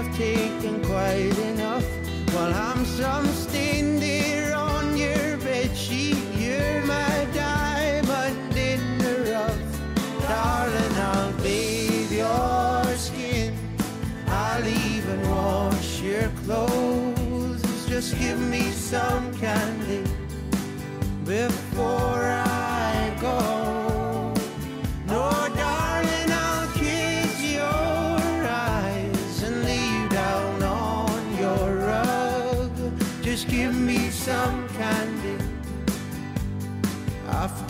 [0.00, 1.84] I've taken quite enough.
[2.32, 3.26] While I'm some
[4.00, 10.22] there on your bed sheet, you're my diamond in the rough.
[10.22, 13.54] Darling, I'll bathe your skin.
[14.26, 17.62] I'll even wash your clothes.
[17.86, 20.02] Just give me some candy
[21.26, 22.59] before I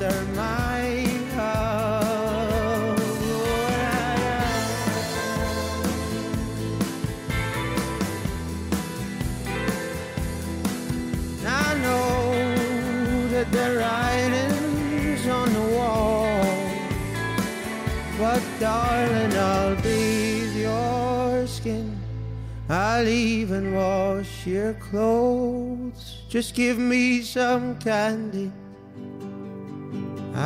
[0.03, 3.01] after my hug.
[11.47, 16.45] I know that the writing's on the wall,
[18.19, 21.99] but darling, I'll bathe your skin.
[22.69, 26.23] I'll even wash your clothes.
[26.29, 28.53] Just give me some candy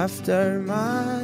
[0.03, 1.22] after my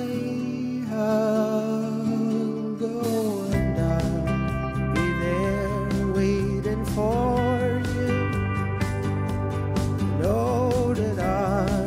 [0.89, 2.79] hug.
[2.81, 3.51] Oh,
[3.97, 8.15] I'll be there waiting for you.
[10.23, 11.80] Know that I'll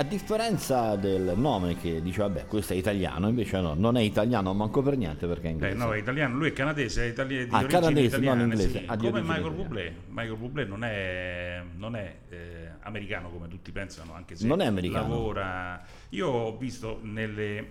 [0.00, 4.54] a differenza del nome che dice vabbè questo è italiano invece no non è italiano
[4.54, 7.46] manco per niente perché è Beh, inglese no, è italiano, lui è canadese, è itali-
[7.48, 8.84] di Ah, canadese, non italiane, inglese, sì.
[8.96, 9.50] come Michael.
[9.52, 9.94] Bublé.
[10.06, 14.66] Michael Bublé non è, non è, eh, americano come tutti pensano, anche se Non è
[14.66, 15.08] americano.
[15.08, 15.82] lavora.
[16.10, 17.66] Io ho visto nelle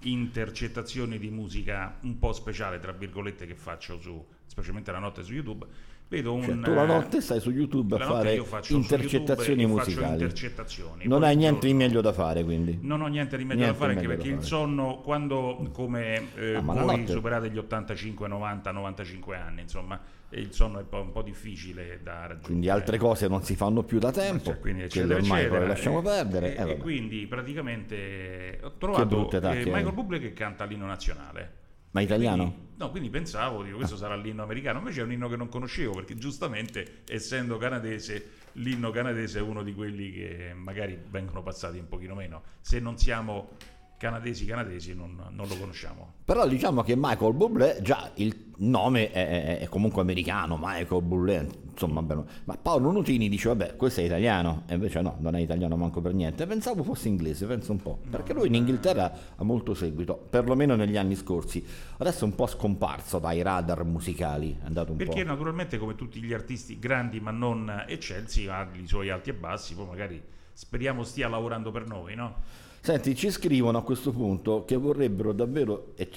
[0.00, 5.32] intercettazioni di musica un po' speciale, tra virgolette, che faccio su, specialmente la notte su
[5.32, 5.64] YouTube,
[6.08, 6.62] vedo Cioè, un...
[6.62, 10.12] tu la eh, notte stai su YouTube a fare intercettazioni YouTube musicali.
[10.12, 11.04] intercettazioni.
[11.06, 13.78] non Poi hai niente di meglio da fare quindi non ho niente di meglio Niente
[13.78, 14.46] da fare anche perché il fare.
[14.46, 20.00] sonno quando come eh, Ah, voi notte- superate gli 85, 90, 95 anni, insomma,
[20.30, 22.42] e il sonno è un po', un po' difficile da raggiungere.
[22.44, 25.60] quindi altre cose non si fanno più da tempo Cioè, quindi eccetera, ormai eccetera.
[25.60, 29.64] le lasciamo E- perdere E, eh, e quindi praticamente ho trovato brutte eh.
[29.64, 31.52] Michael Bublé che canta l'inno nazionale.
[31.92, 32.42] ma italiano?
[32.44, 35.48] Quindi, no, quindi pensavo, dico, questo sarà l'inno americano, invece è un inno che non
[35.48, 41.78] conoscevo, perché giustamente, essendo canadese, l'inno canadese è uno di quelli che magari vengono passati
[41.78, 42.42] un pochino meno.
[42.60, 43.50] Se non siamo
[43.98, 46.14] canadesi canadesi non, non lo conosciamo.
[46.24, 52.02] Però diciamo che Michael Bublé, già il nome è, è- comunque americano, Michael Bublé, insomma,
[52.02, 52.24] bene.
[52.44, 56.00] ma Paolo Nutini dice vabbè questo è italiano, e invece no, non è italiano manco
[56.00, 60.14] per niente, pensavo fosse inglese, penso un po', perché lui in Inghilterra ha molto seguito,
[60.30, 61.64] perlomeno negli anni scorsi,
[61.98, 65.28] adesso è un po' scomparso dai radar musicali, è andato un Perché po'...
[65.28, 69.74] naturalmente come tutti gli artisti grandi ma non eccelsi ha i suoi alti e bassi,
[69.74, 72.34] poi magari speriamo stia lavorando per noi, no?
[72.80, 75.92] Senti, ci scrivono a questo punto che vorrebbero davvero...
[75.96, 76.08] E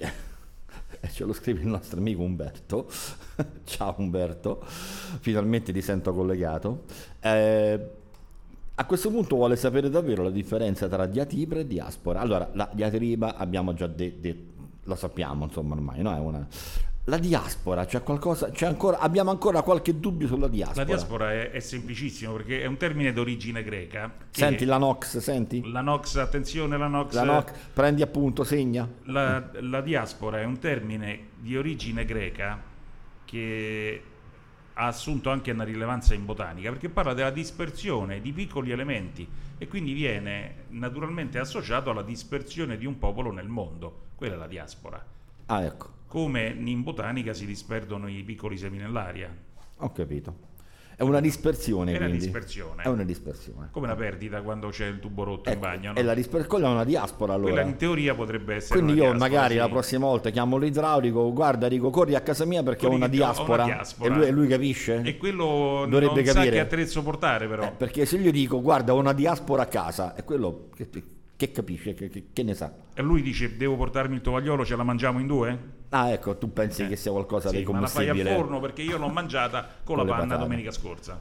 [1.12, 2.90] ce, lo scrive il nostro amico Umberto.
[3.64, 6.84] Ciao Umberto, finalmente ti sento collegato.
[7.22, 7.90] Eh,
[8.76, 12.20] a questo punto vuole sapere davvero la differenza tra diatriba e diaspora.
[12.22, 14.48] Allora, la diatriba abbiamo già detto,
[14.84, 16.16] lo sappiamo, insomma, ormai, no?
[16.16, 16.48] È una...
[17.10, 20.82] La diaspora, c'è qualcosa, c'è ancora, abbiamo ancora qualche dubbio sulla diaspora.
[20.82, 24.14] La diaspora è, è semplicissimo perché è un termine d'origine greca.
[24.30, 25.72] Senti la Nox, senti?
[25.72, 27.14] La Nox, attenzione, la Nox.
[27.14, 28.88] La Nox, prendi appunto, segna.
[29.06, 32.62] La, la diaspora è un termine di origine greca
[33.26, 34.04] che
[34.74, 39.68] ha assunto anche una rilevanza in botanica perché parla della dispersione di piccoli elementi e
[39.68, 44.10] quindi viene naturalmente associato alla dispersione di un popolo nel mondo.
[44.14, 45.04] Quella è la diaspora.
[45.48, 49.30] Ah, ecco, Come in botanica si disperdono i piccoli semi nell'aria.
[49.82, 50.48] ho capito.
[51.00, 52.84] È una dispersione, È una dispersione.
[52.84, 53.70] È una dispersione.
[53.72, 55.94] Come una perdita quando c'è il tubo rotto in Ecco, bagno.
[55.94, 55.98] no?
[56.00, 57.54] E la disper- quella è una diaspora allora.
[57.54, 59.60] Quella in teoria potrebbe essere Quindi io diaspora, magari sì.
[59.60, 63.16] la prossima volta chiamo l'idraulico, guarda Rico, corri a casa mia perché ho una che
[63.22, 63.64] ho- una diaspora.
[63.64, 64.14] diaspora.
[64.14, 65.02] E lui, e lui capisce?
[65.06, 66.50] E quello Dovrebbe non sa capire.
[66.52, 67.64] che attrezzo portare però.
[67.64, 70.90] Eh, perché se gli dico guarda ho una diaspora a casa, è quello che,
[71.40, 72.70] che capisce, che, che- che ne sa.
[72.94, 75.60] E lui dice devo portarmi il tovagliolo, ce la mangiamo in due?
[75.88, 78.82] Ah ecco, tu pensi che sia qualcosa Sì, di ma la fai al forno perché
[78.82, 80.42] io l'ho mangiata con, Con la panna patate.
[80.42, 81.18] domenica scorsa.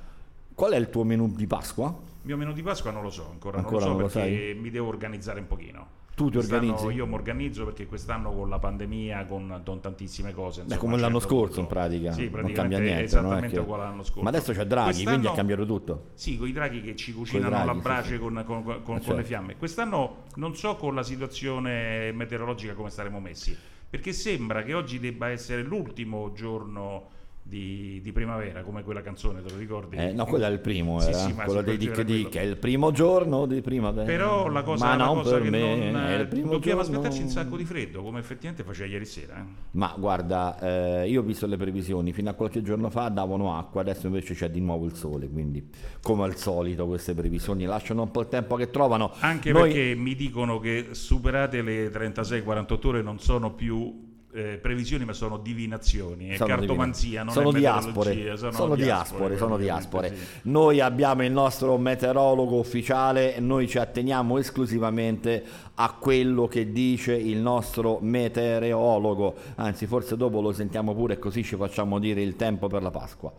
[0.52, 1.86] Qual è il tuo menù di Pasqua?
[1.86, 4.18] Il mio menù di Pasqua non lo so, ancora, Ancora non non lo lo so
[4.18, 4.54] perché sai?
[4.60, 5.86] mi devo organizzare un pochino.
[6.18, 6.86] Tu ti organizzi?
[6.88, 10.62] Io mi organizzo perché quest'anno con la pandemia, con, con tantissime cose.
[10.62, 13.02] Beh, insomma, come l'anno c'è scorso dovuto- in pratica, Sì, non cambia niente.
[13.04, 14.22] esattamente che- uguale all'anno scorso.
[14.22, 16.04] Ma adesso c'è Draghi, quindi Quest'anno- ha cambiato tutto.
[16.14, 18.18] Sì, con i draghi che ci cucinano draghi, la sì, brace sì.
[18.18, 19.14] con, con- con- con certo.
[19.16, 19.56] le fiamme.
[19.56, 23.56] Quest'anno non so con la situazione meteorologica come staremo messi,
[23.88, 27.10] perché sembra che oggi debba essere l'ultimo giorno
[27.48, 29.96] di, di primavera, come quella canzone, te lo ricordi?
[29.96, 32.58] Eh, no, quello è il primo, Sì, era sì, quello dei Dick Dick, è il
[32.58, 34.04] primo giorno di primavera.
[34.04, 36.80] Però la cosa, Ma la non cosa che me, non, è dobbiamo giorno.
[36.82, 39.38] aspettarci un sacco di freddo, come effettivamente faceva ieri sera.
[39.38, 39.44] eh.
[39.70, 40.58] Ma guarda,
[41.02, 44.34] eh, io ho visto le previsioni, fino a qualche giorno fa davano acqua, adesso invece
[44.34, 45.66] c'è di nuovo il sole, quindi
[46.02, 49.12] come al solito queste previsioni lasciano un po' il tempo che trovano.
[49.20, 54.06] Anche Noi- perché mi dicono che superate le 36-48 ore non sono più
[54.38, 59.36] eh, previsioni ma sono divinazioni, è Sono cartomanzia, non sono è diaspore, meteorologia, sono, diaspore,
[59.36, 60.16] sono diaspore.
[60.16, 60.24] sì.
[60.42, 67.14] Noi abbiamo il nostro meteorologo ufficiale e noi ci atteniamo esclusivamente a quello che dice
[67.14, 69.34] il nostro meteorologo.
[69.56, 73.32] Anzi, forse dopo lo sentiamo pure così ci facciamo dire il tempo per la Pasqua.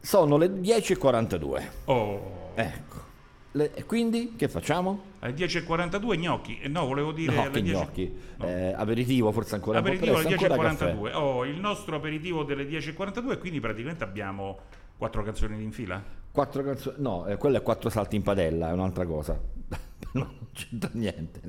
[0.00, 1.62] Sono le 10.42.
[1.86, 3.07] Oh, Ecco.
[3.52, 5.02] Le- e quindi che facciamo?
[5.20, 8.18] alle 10.42 gnocchi, eh, no volevo dire No, alle che 10 gnocchi.
[8.36, 8.46] no.
[8.46, 10.92] Eh, aperitivo, forse ancora aperitivo un po' alle presto, caffè.
[10.94, 14.58] 10.42, oh, il nostro aperitivo delle 10.42 e quindi praticamente abbiamo
[14.96, 16.02] quattro canzoni in fila.
[16.30, 19.40] Quattro canzoni, no, eh, quello è quattro salti in padella, è un'altra cosa.
[20.12, 21.40] non c'entra niente.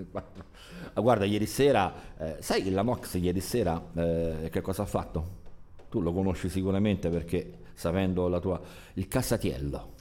[0.94, 5.38] Ah, guarda, ieri sera, eh, sai la Nox ieri sera eh, che cosa ha fatto?
[5.90, 8.60] Tu lo conosci sicuramente perché sapendo la tua...
[8.94, 9.98] il Cassatiello.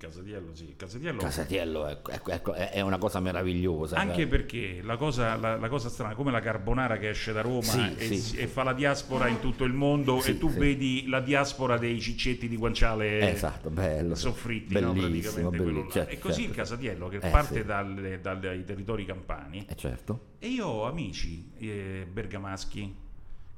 [0.00, 0.72] Casatiello, sì.
[0.76, 1.18] Casatiello.
[1.18, 3.96] Casatiello è, è- è- è una cosa meravigliosa.
[3.98, 7.60] Anche perché la cosa, la, la cosa strana, come la carbonara che esce da Roma
[7.62, 8.36] Sì, e, sì.
[8.38, 12.00] e fa la diaspora in tutto il mondo Sì, e tu vedi la diaspora dei
[12.00, 14.14] ciccetti di guanciale Esatto, bello.
[14.14, 16.50] soffritti, no, Bellissimo, quello bellissimo, certo, E così certo.
[16.50, 20.28] il Casatiello che Eh, parte dalle- dal- dai territori campani Eh, certo.
[20.38, 22.94] e io ho amici eh, bergamaschi,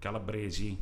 [0.01, 0.77] calabresi,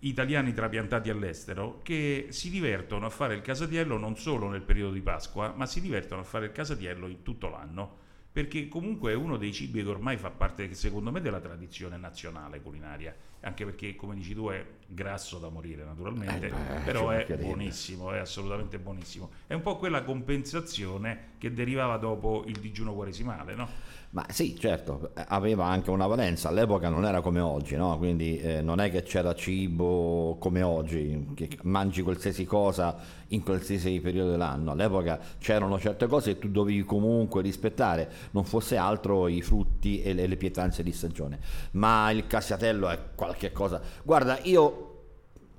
[0.00, 5.00] italiani trapiantati all'estero che si divertono a fare il casatiello non solo nel periodo di
[5.00, 8.04] Pasqua, ma si divertono a fare il casatiello in tutto l'anno.
[8.36, 12.60] Perché comunque è uno dei cibi che ormai fa parte, secondo me, della tradizione nazionale
[12.60, 13.16] culinaria.
[13.40, 17.36] Anche perché, come dici tu, è grasso da morire, naturalmente, Eh, beh, però ci è
[17.38, 19.30] buonissimo, è assolutamente buonissimo.
[19.46, 23.68] È un po' quella compensazione che derivava dopo il digiuno quaresimale, no?
[24.16, 27.98] Ma sì, certo, aveva anche una valenza, all'epoca non era come oggi, no?
[27.98, 32.96] quindi eh, non è che c'era cibo come oggi, che mangi qualsiasi cosa
[33.28, 38.78] in qualsiasi periodo dell'anno, all'epoca c'erano certe cose che tu dovevi comunque rispettare, non fosse
[38.78, 41.38] altro i frutti e le, le pietanze di stagione,
[41.72, 44.94] ma il cassiatello è qualche cosa, guarda io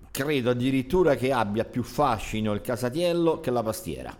[0.10, 4.18] credo addirittura che abbia più fascino il casatiello che la pastiera.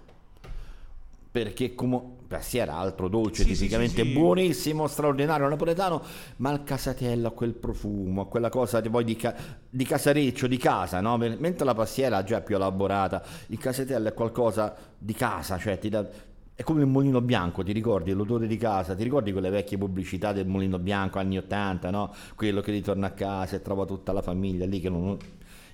[1.30, 4.14] Perché come pastiera altro dolce Sì, tipicamente sì, sì.
[4.14, 6.02] buonissimo straordinario napoletano
[6.38, 9.36] ma il casatiello ha quel profumo quella cosa di, poi di, ca-
[9.70, 11.18] di casareccio di casa no?
[11.18, 15.78] Men- mentre la pastiera è già più elaborata il casatiello è qualcosa di casa cioè
[15.80, 16.06] ti dà
[16.56, 18.96] è come il mulino bianco, ti ricordi l'odore di casa?
[18.96, 22.12] Ti ricordi quelle vecchie pubblicità del mulino bianco anni 80, no?
[22.36, 25.16] Quello che ritorna a casa e trova tutta la famiglia lì che non,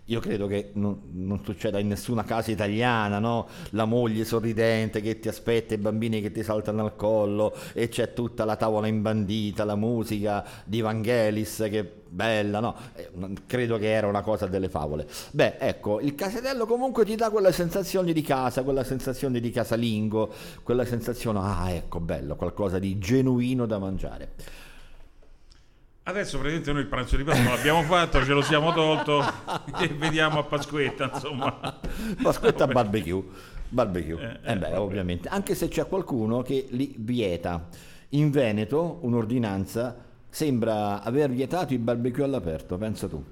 [0.05, 3.47] io credo che non, non succeda in nessuna casa italiana, no?
[3.69, 8.13] La moglie sorridente che ti aspetta, i bambini che ti saltano al collo e c'è
[8.13, 12.75] tutta la tavola imbandita, la musica di Vangelis che bella, no?
[12.95, 13.09] Eh,
[13.47, 15.07] Credo che era una cosa delle favole.
[15.31, 20.33] Beh, ecco, il casatello comunque ti dà quella sensazione di casa, quella sensazione di casalingo,
[20.63, 24.31] quella sensazione, ah, ecco, bello, qualcosa di genuino da mangiare.
[26.05, 29.23] Adesso praticamente noi il pranzo di Pasqua l'abbiamo fatto, ce lo siamo tolto
[29.79, 31.79] e vediamo a Pasquetta, insomma.
[32.21, 33.23] Pasquetta barbecue.
[33.69, 34.39] Barbecue.
[34.43, 35.29] Eh, Eh, beh, ovviamente.
[35.29, 37.69] Anche se c'è qualcuno che li vieta.
[38.09, 39.95] In Veneto un'ordinanza
[40.29, 43.23] sembra aver vietato il barbecue all'aperto, pensa tu.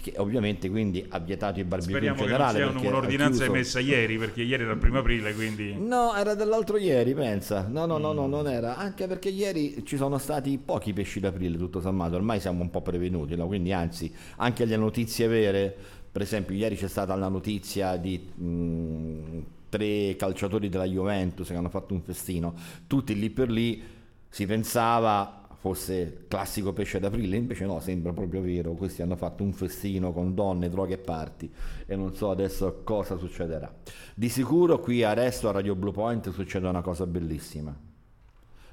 [0.00, 2.58] Che ovviamente quindi ha vietato il barbecue Speriamo in che non generale.
[2.58, 5.74] sia perché è un'ordinanza emessa ieri, perché ieri era il primo aprile, quindi...
[5.76, 7.66] No, era dell'altro ieri, pensa.
[7.68, 8.30] No, no, no, no, Mm.
[8.30, 8.76] non era.
[8.76, 12.14] Anche perché ieri ci sono stati pochi pesci d'aprile, tutto sommato.
[12.14, 13.46] Ormai siamo un po' prevenuti, no?
[13.48, 15.76] Quindi anzi, anche le notizie vere,
[16.12, 21.68] per esempio, ieri c'è stata la notizia di mh, tre calciatori della Juventus che hanno
[21.70, 22.54] fatto un festino.
[22.86, 23.82] Tutti lì per lì
[24.28, 28.72] si pensava fosse classico pesce d'aprile, invece no, sembra proprio vero.
[28.72, 31.50] Questi hanno fatto un festino con donne, droghe e party
[31.86, 33.72] e non so adesso cosa succederà.
[34.14, 37.76] Di sicuro qui a Resto a Radio Blue Point succede una cosa bellissima.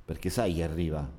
[0.06, 1.10] Perché sai chi arriva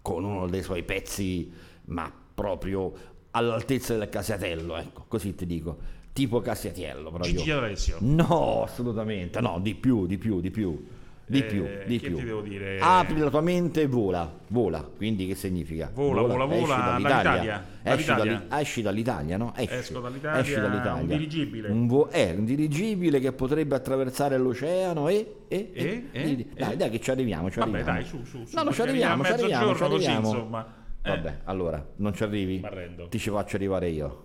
[0.00, 1.52] con uno dei suoi pezzi,
[1.86, 2.92] ma proprio
[3.32, 5.76] all'altezza del Casiatello, ecco, così ti dico,
[6.14, 7.30] tipo Casiatello proprio.
[7.30, 7.50] Gigi.
[7.98, 10.86] No, assolutamente, no, di più, di più, di più.
[11.28, 12.40] Di Eh, più, di più.
[12.42, 12.78] dire?
[12.80, 14.80] Apri la tua mente e vola, vola.
[14.96, 15.90] Quindi che significa?
[15.92, 17.02] Vola, vola, esci vola dall'Italia.
[17.02, 18.44] dall'Italia, Esci, dall'Italia.
[18.48, 19.52] dalli- esci dall'Italia, no?
[19.56, 19.74] Esci.
[19.74, 21.02] Esco dall'Italia, Esci dall'Italia.
[21.02, 21.68] un dirigibile.
[21.68, 25.34] Un vo- eh, un dirigibile che potrebbe attraversare l'oceano e...
[25.48, 26.04] e, E?
[26.12, 26.30] E?
[26.30, 27.98] e- dai, dai che ci arriviamo, ci Vabbè, arriviamo.
[27.98, 30.28] dai, su, su, su, No, no, ci arriviamo, ci arriviamo, ci così, arriviamo.
[30.28, 30.74] insomma.
[31.02, 31.08] Eh.
[31.08, 32.64] Vabbè, allora, non ci arrivi?
[33.08, 34.24] Ti ci faccio arrivare io.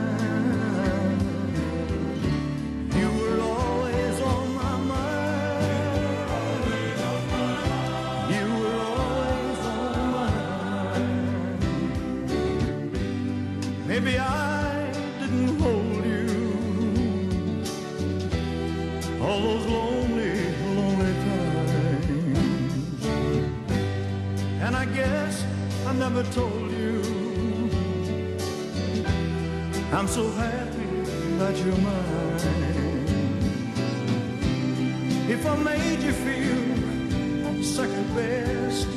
[30.01, 31.03] I'm so happy
[31.37, 32.39] that you're mine.
[35.29, 38.87] If I made you feel second best,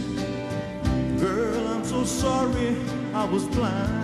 [1.20, 2.78] girl, I'm so sorry
[3.12, 4.03] I was blind.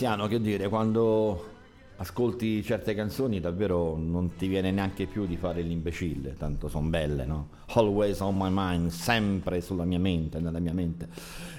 [0.00, 1.48] Cristiano, che dire, quando
[1.96, 7.26] ascolti certe canzoni davvero non ti viene neanche più di fare l'imbecille, tanto sono belle,
[7.26, 7.50] no?
[7.74, 11.06] Always on my mind, sempre sulla mia mente, nella mia mente.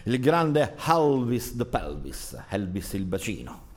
[0.06, 3.70] Il grande Elvis the Pelvis, Elvis il bacino.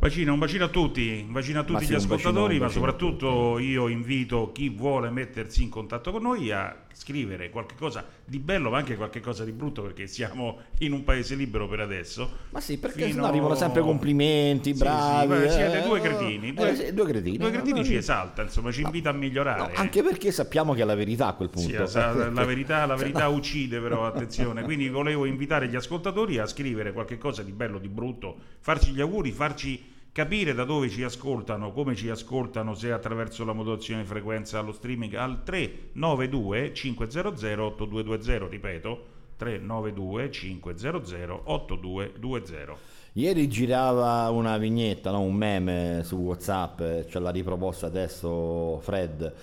[0.00, 2.64] Bacino, un bacino a tutti, un bacino a tutti Ma sì, gli bacino, ascoltatori, ma
[2.66, 7.74] bacino a soprattutto io invito chi vuole mettersi in contatto con noi a scrivere qualche
[7.76, 11.66] cosa di bello, ma anche qualche cosa di brutto, perché siamo in un paese libero
[11.68, 12.30] per adesso.
[12.50, 15.20] Ma sì, perché Fino- sennò arrivano sempre complimenti, Sì, bravi.
[15.34, 17.36] sì, beh, siete eh, due eh, cretini, due, eh, sì, due cretini.
[17.38, 19.72] due cretini Eh, ci esalta, insomma, ci invita a migliorare.
[19.74, 21.86] Anche perché sappiamo che è la verità a quel Sì, punto.
[21.86, 23.34] sa- la verità, la Cioè, verità no.
[23.34, 24.62] uccide però, attenzione.
[24.64, 29.00] Quindi volevo invitare gli ascoltatori a scrivere qualche cosa di bello, di brutto, farci gli
[29.00, 34.08] auguri, farci capire da dove ci ascoltano, come ci ascoltano, se attraverso la modulazione di
[34.08, 39.04] frequenza allo streaming al 392 500 8220, ripeto,
[39.36, 42.98] 392 500 8220.
[43.14, 45.20] Ieri girava una vignetta, no?
[45.20, 49.34] un meme su WhatsApp, ce l'ha riproposta adesso Fred.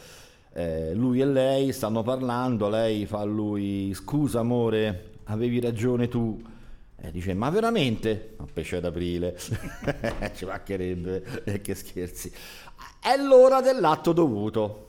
[0.53, 6.41] Eh, lui e lei stanno parlando, lei fa a lui scusa amore, avevi ragione tu.
[6.99, 8.33] E dice ma veramente?
[8.37, 9.37] Ma pesce d'aprile,
[10.33, 12.31] ci mancherebbe, eh, che scherzi.
[12.99, 14.87] È l'ora dell'atto dovuto,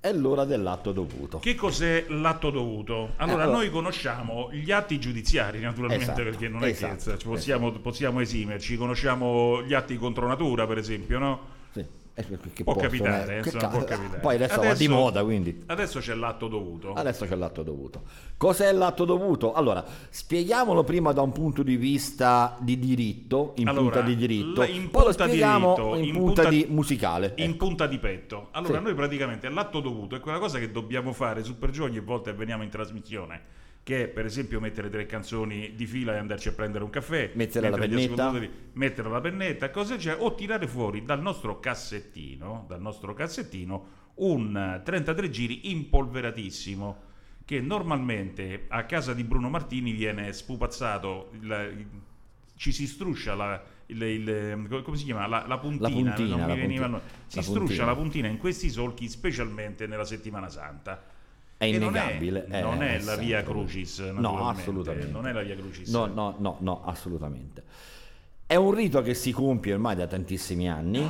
[0.00, 1.38] è l'ora dell'atto dovuto.
[1.40, 3.12] Che cos'è l'atto dovuto?
[3.16, 7.70] Allora, allora- noi conosciamo gli atti giudiziari, naturalmente, Esatto, perché non è esatto, che possiamo,
[7.72, 8.76] possiamo esimerci.
[8.76, 11.40] Conosciamo gli atti contro natura, per esempio, no?
[12.30, 14.18] Eh, che Può possono, capitare, eh, eh, insomma, ca- può capitare.
[14.20, 15.62] Poi adesso, va di moda, quindi.
[15.66, 16.92] Adesso c'è l'atto dovuto.
[16.94, 18.02] Adesso c'è l'atto dovuto.
[18.36, 19.52] Cos'è l'atto dovuto?
[19.52, 24.62] Allora, spieghiamolo prima da un punto di vista di diritto, in Allora, punta di diritto,
[24.62, 27.32] in poi lo punta spieghiamo diritto, in, in punta, punta- di musicale.
[27.36, 27.66] In ecco.
[27.66, 28.48] punta di petto.
[28.52, 28.82] Allora, Sì.
[28.84, 32.30] noi praticamente l'atto dovuto è quella cosa che dobbiamo fare su per giù ogni volta
[32.30, 33.60] che veniamo in trasmissione.
[33.84, 37.32] Che è per esempio mettere tre canzoni di fila e andarci a prendere un caffè,
[37.34, 38.32] Mettere la pennetta.
[38.74, 40.16] mettere la pennetta, cosa c'è?
[40.20, 47.10] O tirare fuori dal nostro cassettino, dal nostro cassettino un eh, 33 giri impolveratissimo
[47.44, 51.86] che normalmente a casa di Bruno Martini viene spupazzato, il-
[52.54, 55.26] ci si struscia la, il, il- come si chiama?
[55.26, 57.10] La, la puntina, La puntina, non mi la veniva puntina.
[57.26, 57.84] si La struscia puntina.
[57.86, 61.02] la puntina in questi solchi specialmente nella settimana santa.
[61.62, 62.46] È E non innegabile.
[62.46, 63.42] è, non è la sempre via.
[63.44, 65.12] Crucis, No, assolutamente.
[65.12, 65.88] Non è la via Crucis.
[65.90, 67.62] No, no, no, no, assolutamente.
[68.44, 71.08] È un rito che si compie ormai da tantissimi anni,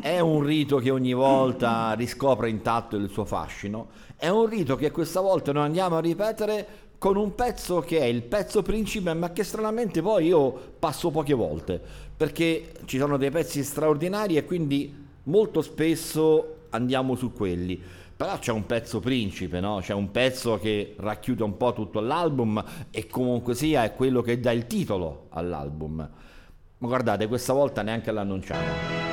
[0.00, 4.90] è un rito che ogni volta riscopre intatto il suo fascino, è un rito che
[4.90, 6.66] questa volta noi andiamo a ripetere
[6.96, 11.34] con un pezzo che è il pezzo principe, ma che stranamente poi io passo poche
[11.34, 11.80] volte,
[12.16, 14.92] perché ci sono dei pezzi straordinari e quindi
[15.24, 18.00] molto spesso andiamo su quelli.
[18.22, 19.80] Però c'è un pezzo principe, no?
[19.80, 24.38] C'è un pezzo che racchiude un po' tutto l'album e comunque sia è quello che
[24.38, 25.96] dà il titolo all'album.
[25.96, 29.11] Ma guardate, questa volta neanche l'annunciamo.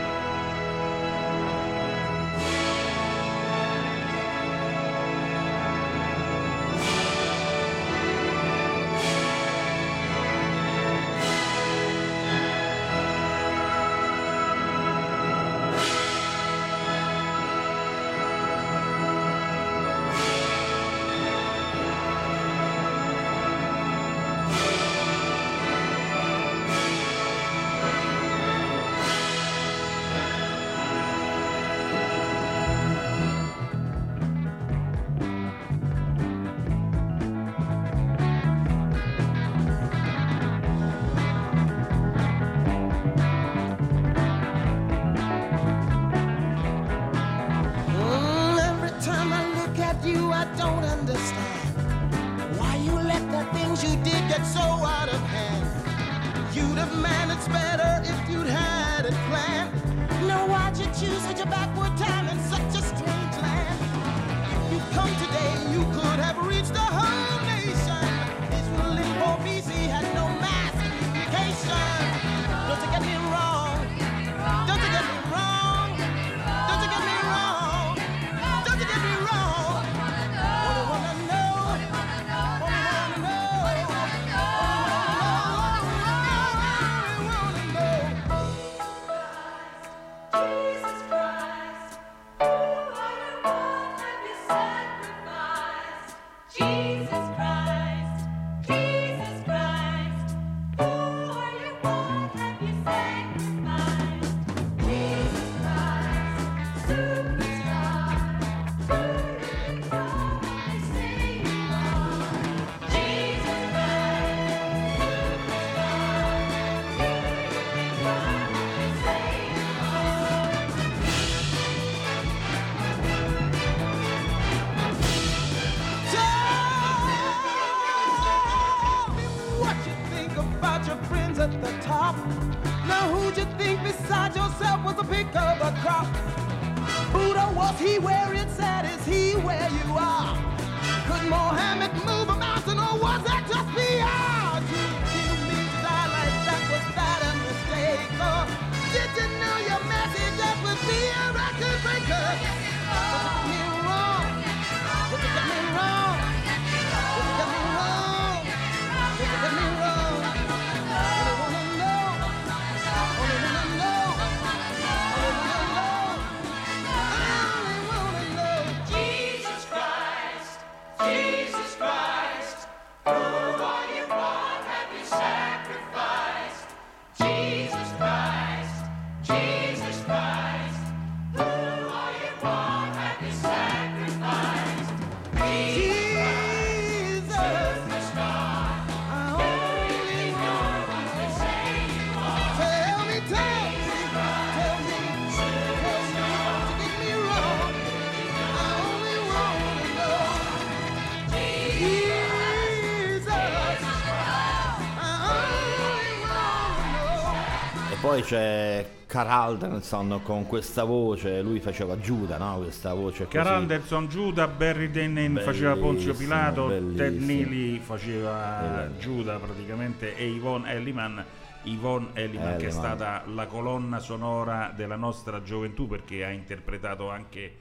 [208.10, 212.58] Poi c'è Carl Alderson con questa voce, lui faceva Giuda, no?
[212.58, 213.38] Questa voce così.
[213.38, 217.26] Carl Anderson, Giuda, Barry Dennen faceva Ponzio Bellissimo, Pilato, Ted bellissimo.
[217.28, 218.98] Neely faceva Eh.
[218.98, 221.24] Giuda praticamente e Yvonne Elliman.
[221.64, 222.72] Yvonne Elliman che è Elliman.
[222.72, 227.54] stata la colonna sonora della nostra gioventù perché ha interpretato anche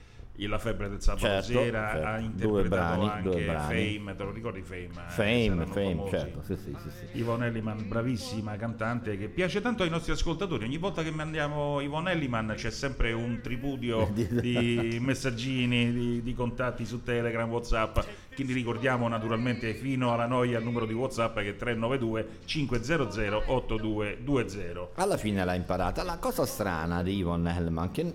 [0.46, 2.06] La febbre del sabato Certo, sera, certo.
[2.06, 3.44] ha Due interpretato brani, anche.
[3.44, 4.84] Fame, te lo ricordi Fame?
[4.84, 7.18] Eh, Fame, Fame, certo, sì, sì, sì, sì.
[7.18, 10.64] Yvonne Elliman, bravissima cantante che piace tanto ai nostri ascoltatori.
[10.64, 16.86] Ogni volta che mandiamo Yvonne Elliman c'è sempre un tripudio di messaggini, di, di contatti
[16.86, 17.98] su Telegram, Whatsapp.
[18.34, 24.88] Quindi ricordiamo naturalmente fino alla noia il numero di Whatsapp che è 392 500 8220.
[24.94, 26.04] Alla fine l'ha imparata.
[26.04, 28.12] La cosa strana di Yvonne Hellman che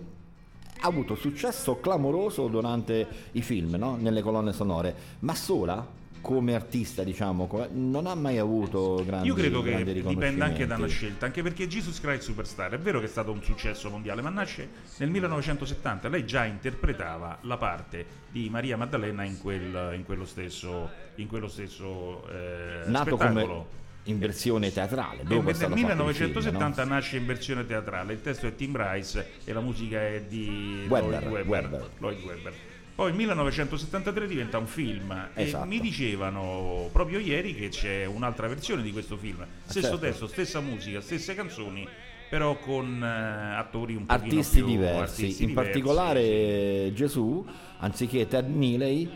[0.83, 3.95] ha avuto successo clamoroso durante i film, no?
[3.95, 9.61] nelle colonne sonore, ma sola come artista, diciamo, non ha mai avuto grandi Io credo
[9.61, 10.89] che dipenda anche da una riconoscimenti.
[10.89, 14.29] scelta, anche perché Jesus Christ Superstar è vero che è stato un successo mondiale, ma
[14.29, 16.07] nasce nel 1970.
[16.07, 21.49] Lei già interpretava la parte di Maria Maddalena in, quel- in quello stesso, in quello
[21.49, 23.45] stesso eh, Nato spettacolo.
[23.45, 26.89] come in versione teatrale, dopo nel stato fatto il film, 1970 no?
[26.89, 31.23] nasce in versione teatrale, il testo è Tim Rice e la musica è di Webber,
[31.25, 31.89] Lloyd Webber.
[31.99, 32.53] Lloyd Webber.
[32.95, 35.63] Poi nel 1973 diventa un film Esatto.
[35.63, 39.43] e mi dicevano proprio ieri che c'è un'altra versione di questo film.
[39.63, 39.99] Stesso certo.
[39.99, 41.87] testo, stessa musica, stesse canzoni,
[42.29, 46.93] però con eh, attori un più diversi, artisti in diversi, particolare sì.
[46.93, 47.43] Gesù,
[47.79, 49.09] anziché Ted Neely,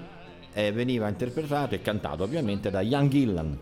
[0.54, 3.58] eh, veniva interpretato e cantato ovviamente da Young Gillan,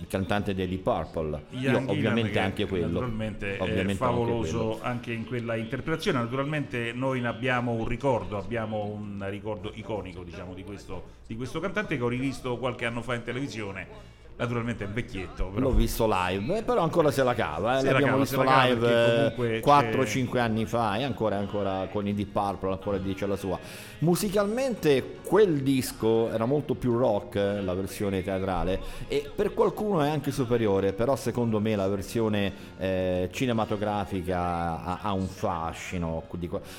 [0.00, 1.44] il cantante Deep Purple.
[1.50, 2.86] Io Gillan, ovviamente che anche quello.
[2.86, 4.78] Naturalmente ovviamente è anche favoloso quello.
[4.82, 6.18] anche, in quella interpretazione.
[6.18, 11.60] Naturalmente noi ne abbiamo un ricordo, abbiamo un ricordo iconico diciamo, di, questo, di questo
[11.60, 14.18] cantante che ho rivisto qualche anno fa in televisione.
[14.40, 17.76] Naturalmente è un vecchietto, però L'ho visto live, eh, però ancora se la cava.
[17.76, 21.36] eh, Se la L'abbiamo cava, visto la live perché comunque 4-5 anni fa e ancora,
[21.36, 23.58] ancora con i Deep Purple ancora dice la sua.
[23.98, 30.08] Musicalmente quel disco era molto più rock, eh, la versione teatrale, e per qualcuno è
[30.08, 34.38] anche superiore, però secondo me la versione eh, cinematografica
[34.82, 36.22] ha, ha un fascino.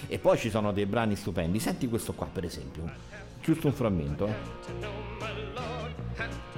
[0.08, 1.60] E poi ci sono dei brani stupendi.
[1.60, 2.90] Senti questo qua per esempio,
[3.40, 4.26] giusto un frammento.
[4.28, 6.51] eh.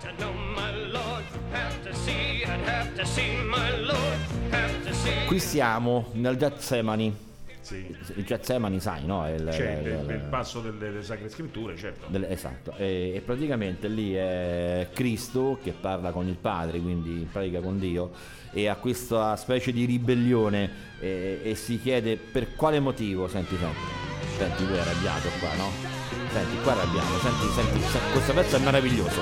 [0.00, 4.18] To know my Lord, have to know, I'd have to know my seen my Lord,
[4.50, 5.26] have to see.
[5.26, 7.26] Qui siamo nel Getsemani.
[7.60, 7.94] Sì.
[8.14, 9.26] Il Getsemani, sai, no?
[9.26, 12.06] È il, C'è il- il, il- il passo delle, delle sacre scritture, certo.
[12.08, 17.60] del- esatto, e, e praticamente lì è Cristo che parla con il Padre, quindi pratica
[17.60, 18.10] con Dio,
[18.52, 23.76] e ha questa specie di ribellione e, e si chiede per quale motivo, senti, senti,
[24.38, 25.70] senti, lui è arrabbiato qua, no?
[26.32, 29.20] Senti, qua è arrabbiato, senti, senti, senti, questo pezzo è meraviglioso.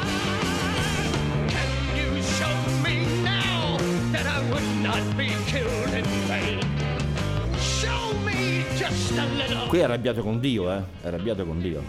[9.68, 10.82] Qui è arrabbiato con Dio, eh?
[11.02, 11.82] È arrabbiato con Dio.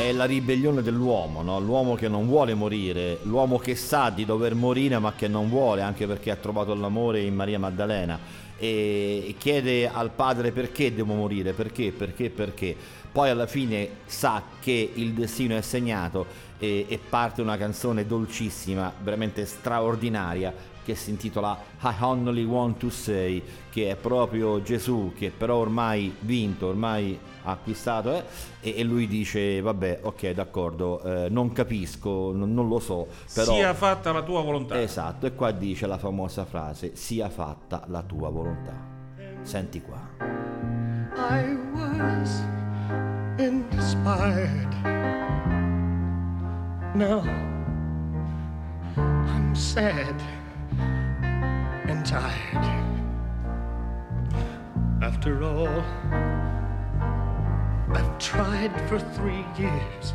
[0.00, 1.60] È la ribellione dell'uomo, no?
[1.60, 5.82] l'uomo che non vuole morire, l'uomo che sa di dover morire ma che non vuole,
[5.82, 8.18] anche perché ha trovato l'amore in Maria Maddalena
[8.56, 12.74] e chiede al padre perché devo morire, perché, perché, perché.
[13.12, 16.24] Poi alla fine sa che il destino è segnato
[16.58, 22.88] e, e parte una canzone dolcissima, veramente straordinaria, che si intitola I Only Want to
[22.88, 27.18] Say, che è proprio Gesù che però ormai vinto, ormai
[27.52, 28.24] acquistato eh,
[28.60, 33.52] e, e lui dice vabbè ok d'accordo eh, non capisco non, non lo so però
[33.54, 34.80] Sia fatta la tua volontà.
[34.80, 38.74] esatto e qua dice la famosa frase sia fatta la tua volontà
[39.42, 39.98] senti qua
[41.16, 42.40] I was
[43.38, 44.70] inspired.
[46.94, 47.20] Now
[48.96, 50.14] I'm sad
[51.88, 52.64] and tired.
[55.02, 55.82] After all,
[57.92, 60.12] I've tried for three years.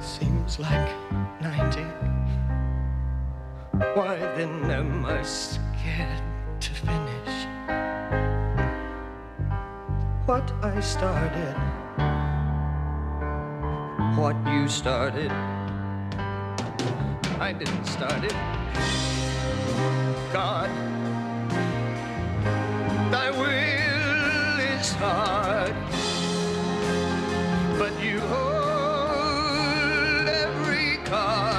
[0.00, 0.90] Seems like
[1.40, 1.82] 90.
[3.94, 6.22] Why then am I scared
[6.60, 7.46] to finish?
[10.26, 11.54] what I started,
[14.18, 15.30] what you started.
[17.38, 18.34] I didn't start it.
[20.32, 20.68] God,
[23.12, 25.76] thy will is hard,
[27.78, 28.38] but you hold
[30.28, 31.55] every card.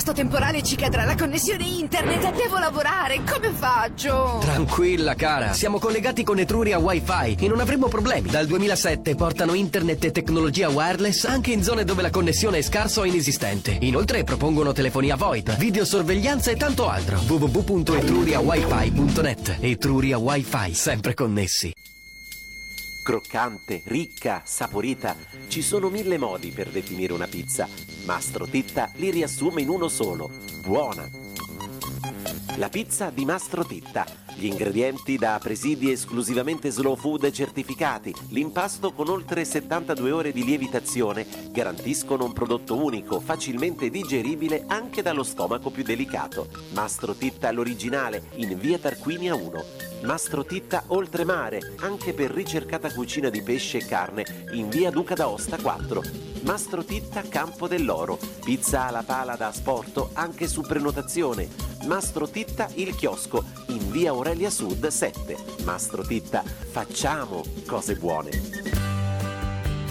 [0.00, 2.32] Questo temporale ci cadrà la connessione internet.
[2.32, 3.20] Devo lavorare.
[3.30, 4.38] Come faccio?
[4.40, 8.30] Tranquilla cara, siamo collegati con Etruria Wi-Fi e non avremo problemi.
[8.30, 13.00] Dal 2007 portano internet e tecnologia wireless anche in zone dove la connessione è scarsa
[13.00, 13.76] o inesistente.
[13.80, 17.18] Inoltre propongono telefonia VoIP, videosorveglianza e tanto altro.
[17.18, 21.74] www.etruriawifi.net Etruria Wi-Fi, sempre connessi.
[23.10, 25.16] Croccante, ricca, saporita.
[25.48, 27.68] Ci sono mille modi per definire una pizza.
[28.04, 30.30] Mastro Titta li riassume in uno solo.
[30.64, 31.10] Buona.
[32.54, 34.06] La pizza di Mastro Titta.
[34.40, 38.14] Gli ingredienti da presidi esclusivamente slow food certificati.
[38.30, 45.24] L'impasto con oltre 72 ore di lievitazione garantiscono un prodotto unico, facilmente digeribile anche dallo
[45.24, 46.48] stomaco più delicato.
[46.72, 49.64] Mastro Titta l'originale in via Tarquinia 1.
[50.04, 54.24] Mastro Titta Oltremare, anche per ricercata cucina di pesce e carne,
[54.54, 56.29] in via Duca d'Aosta 4.
[56.42, 61.48] Mastro Titta Campo dell'Oro, pizza alla pala da asporto anche su prenotazione.
[61.84, 65.36] Mastro Titta Il Chiosco, in via Aurelia Sud 7.
[65.64, 68.30] Mastro Titta, facciamo cose buone.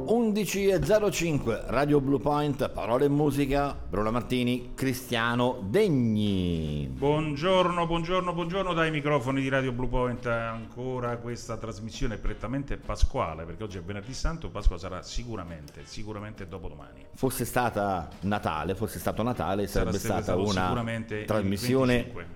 [0.07, 6.89] 11.05 Radio Blue Point, parole e musica, Bruno Martini, Cristiano Degni.
[6.97, 10.25] Buongiorno, buongiorno, buongiorno dai microfoni di Radio Blue Point.
[10.27, 17.07] Ancora questa trasmissione prettamente pasquale, perché oggi è venerdì santo, Pasqua sarà sicuramente, sicuramente dopodomani.
[17.15, 20.85] Fosse stata Natale, fosse stato Natale, sarebbe stata una
[21.27, 22.27] trasmissione 25.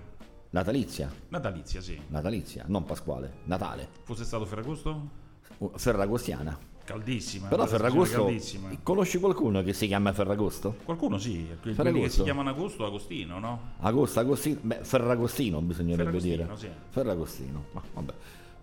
[0.49, 1.09] natalizia.
[1.29, 1.97] Natalizia, sì.
[2.07, 3.87] Natalizia, non pasquale, Natale.
[4.03, 5.19] Fosse stato Ferragosto?
[5.75, 6.70] Ferragostiana.
[6.83, 7.47] Caldissima.
[7.47, 8.69] Però Ferragosto, caldissima.
[8.83, 10.75] conosci qualcuno che si chiama Ferragosto?
[10.83, 12.05] Qualcuno sì, quelli Ferragosto.
[12.07, 13.61] che si chiamano Agosto Agostino, no?
[13.79, 16.57] Agosto, Agostino, beh, Ferragostino bisognerebbe Ferragostino, dire.
[16.57, 16.67] sì.
[16.89, 18.13] Ferragostino, ma vabbè.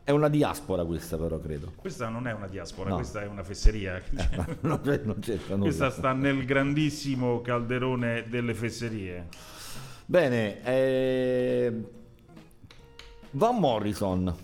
[0.05, 1.73] È una diaspora questa però, credo.
[1.77, 2.95] Questa non è una diaspora, No.
[2.97, 4.01] questa è una fesseria.
[4.15, 5.65] c'è- non c'entra nulla.
[5.69, 9.27] Questa sta nel grandissimo calderone delle fesserie.
[10.07, 11.73] Bene, eh,
[13.33, 14.35] Van Morrison.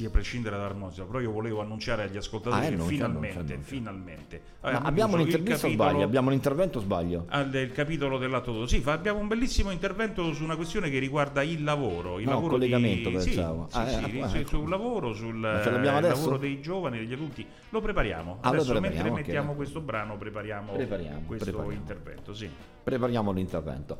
[0.00, 3.36] Sì, a prescindere dall'armonia, però io volevo annunciare agli ascoltatori Ah, eh, che non finalmente,
[3.38, 4.42] non non finalmente.
[4.60, 6.04] Abbiamo un'intervista capitolo- sbaglio?
[6.04, 7.26] Abbiamo un intervento sbaglio?
[7.28, 8.66] al del capitolo dell'atto 2.
[8.66, 12.18] Sì, fa- abbiamo un bellissimo intervento su una questione che riguarda il lavoro.
[12.18, 13.16] Il No, lavoro collegamento, di...
[13.16, 13.66] pensavo.
[13.70, 14.48] Sì, Ah, sì, eh, sì, ah, ecco.
[14.48, 17.46] sul lavoro, sul eh, lavoro dei giovani, degli adulti.
[17.68, 18.38] Lo prepariamo.
[18.40, 19.26] Ah, lo adesso prepariamo, mentre ok.
[19.26, 21.78] mettiamo questo brano prepariamo, Prepariamo, questo prepariamo.
[21.78, 22.32] intervento.
[22.34, 22.48] Sì.
[22.82, 23.98] Prepariamo l'intervento.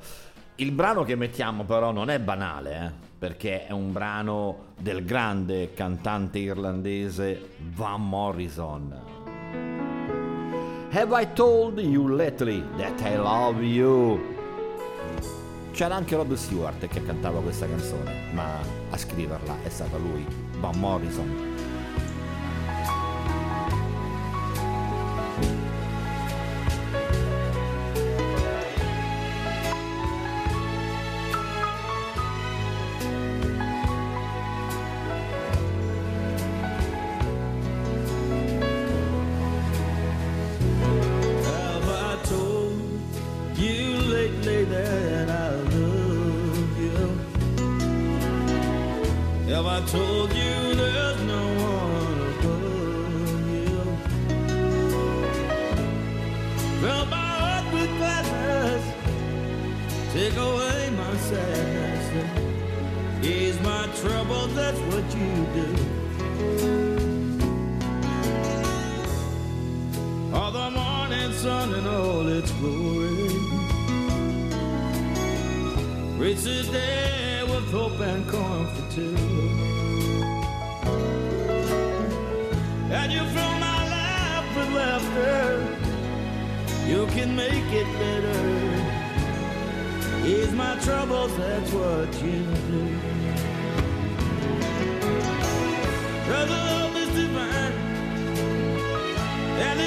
[0.61, 5.72] Il brano che mettiamo però non è banale, eh, perché è un brano del grande
[5.72, 8.94] cantante irlandese Van Morrison.
[10.90, 14.20] Have I told you lately that I love you?
[15.70, 18.58] C'era anche Rod Stewart che cantava questa canzone, ma
[18.90, 20.26] a scriverla è stato lui,
[20.58, 21.49] Van Morrison.
[49.80, 53.80] I told you there's no one above you?
[56.80, 58.84] Fill my heart with gladness,
[60.12, 62.04] take away my sadness,
[63.24, 64.48] ease my trouble.
[64.48, 65.68] That's what you do.
[70.34, 73.30] All the morning sun and all its glory.
[76.18, 79.29] Reach the day with hope and comfort too.
[85.16, 86.88] With.
[86.88, 88.40] You can make it better.
[90.26, 92.98] Ease my troubles, that's what you do.
[96.28, 97.72] Cause love is divine.
[99.66, 99.80] And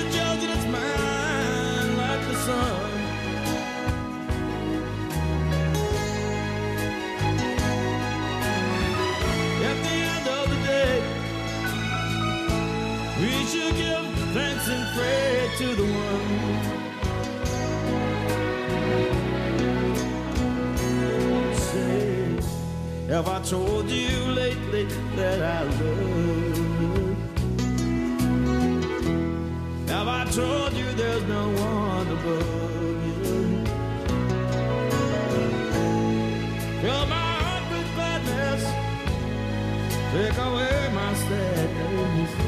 [14.66, 16.64] dance and pray to the one.
[21.56, 22.38] Say,
[23.10, 24.86] have I told you lately
[25.16, 27.16] that I love you?
[29.88, 33.66] Have I told you there's no one above you?
[36.82, 38.64] Fill my heart with gladness,
[40.14, 42.43] take away my sadness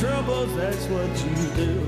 [0.00, 1.87] troubles, that's what you do.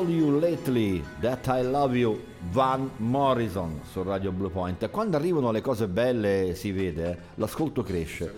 [0.00, 2.18] Told you lately that I love you?
[2.52, 4.88] Van Morrison su Radio Blue Point.
[4.88, 8.32] Quando arrivano le cose belle si vede, eh, l'ascolto cresce.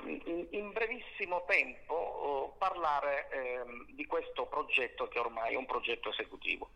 [0.06, 6.12] in, in brevissimo tempo oh, parlare ehm, di questo progetto che ormai è un progetto
[6.12, 6.70] esecutivo.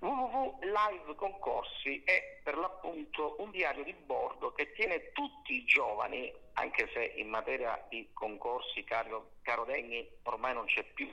[0.00, 6.30] www Live Concorsi è per l'appunto un diario di bordo che tiene tutti i giovani,
[6.54, 11.08] anche se in materia di concorsi, caro, caro Degni, ormai non c'è più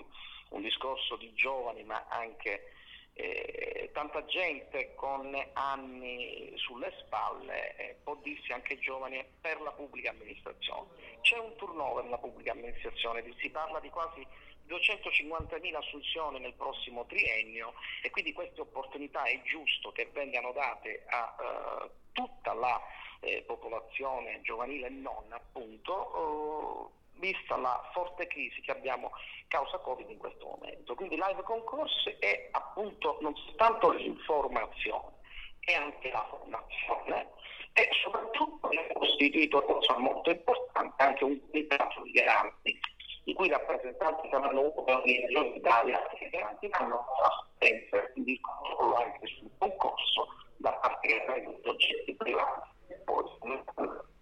[0.50, 2.74] un discorso di giovani, ma anche
[3.18, 10.10] eh, tanta gente con anni sulle spalle, eh, può dirsi anche giovani, per la pubblica
[10.10, 10.90] amministrazione.
[11.22, 14.26] C'è un turnover nella pubblica amministrazione, si parla di quasi
[14.68, 21.36] 250.000 assunzioni nel prossimo triennio e quindi queste opportunità è giusto che vengano date a
[21.40, 22.82] eh, tutta la
[23.22, 29.12] eh, popolazione giovanile e non appunto eh, vista la forte crisi che abbiamo
[29.48, 30.96] causa Covid in questo momento.
[30.96, 35.14] Quindi live concorsi è appunto non soltanto l'informazione,
[35.60, 37.32] è anche la formazione
[37.74, 42.80] e soprattutto è costituito, cosa molto importante, anche un comitato di garanti,
[43.26, 48.96] i cui rappresentanti saranno uno per ogni regione d'Italia che garantiranno l'assistenza e il controllo
[48.96, 50.28] anche sul concorso
[50.58, 53.24] da parte di soggetti privati e poi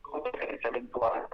[0.02, 1.28] competenza eventuale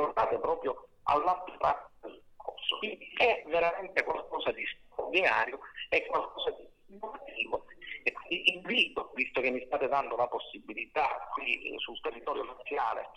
[0.00, 2.78] portate proprio all'atto pratico del corso.
[2.78, 7.64] Quindi è veramente qualcosa di straordinario, è qualcosa di innovativo
[8.02, 13.10] e quindi invito, visto che mi state dando la possibilità qui eh, sul territorio nazionale,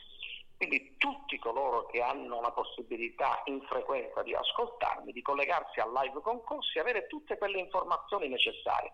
[0.58, 6.22] quindi tutti coloro che hanno la possibilità in frequenza di ascoltarmi, di collegarsi al live
[6.22, 8.92] concorsi e avere tutte quelle informazioni necessarie.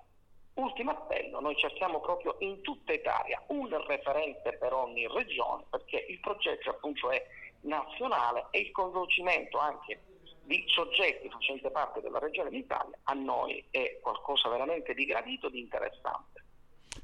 [0.54, 6.20] Ultimo appello, noi cerchiamo proprio in tutta Italia un referente per ogni regione perché il
[6.20, 7.26] progetto appunto è
[7.62, 10.02] nazionale e il coinvolgimento anche
[10.44, 15.60] di soggetti facenti parte della regione d'Italia a noi è qualcosa veramente di gradito, di
[15.60, 16.44] interessante.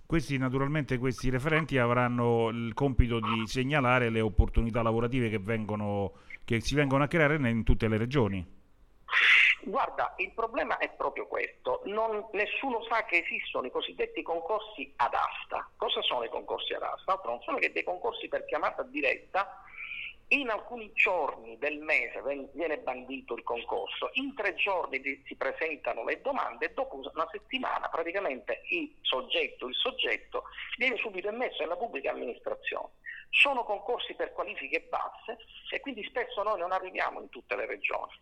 [0.06, 6.14] Questi naturalmente questi referenti avranno il compito di segnalare le opportunità lavorative che, vengono,
[6.44, 8.46] che si vengono a creare in tutte le regioni.
[9.68, 15.14] Guarda, il problema è proprio questo, Non- nessuno sa che esistono i cosiddetti concorsi ad
[15.16, 15.68] asta.
[15.76, 17.14] Cosa sono i concorsi ad asta?
[17.14, 19.64] Altro non sono che dei concorsi per chiamata diretta.
[20.30, 22.22] In alcuni giorni del mese
[22.54, 27.90] viene bandito il concorso, in tre giorni si presentano le domande e dopo una settimana
[27.90, 30.44] praticamente il soggetto, il soggetto
[30.78, 32.90] viene subito immesso nella pubblica amministrazione.
[33.30, 35.38] Sono concorsi per qualifiche basse
[35.72, 38.14] e quindi spesso noi non arriviamo in tutte le regioni.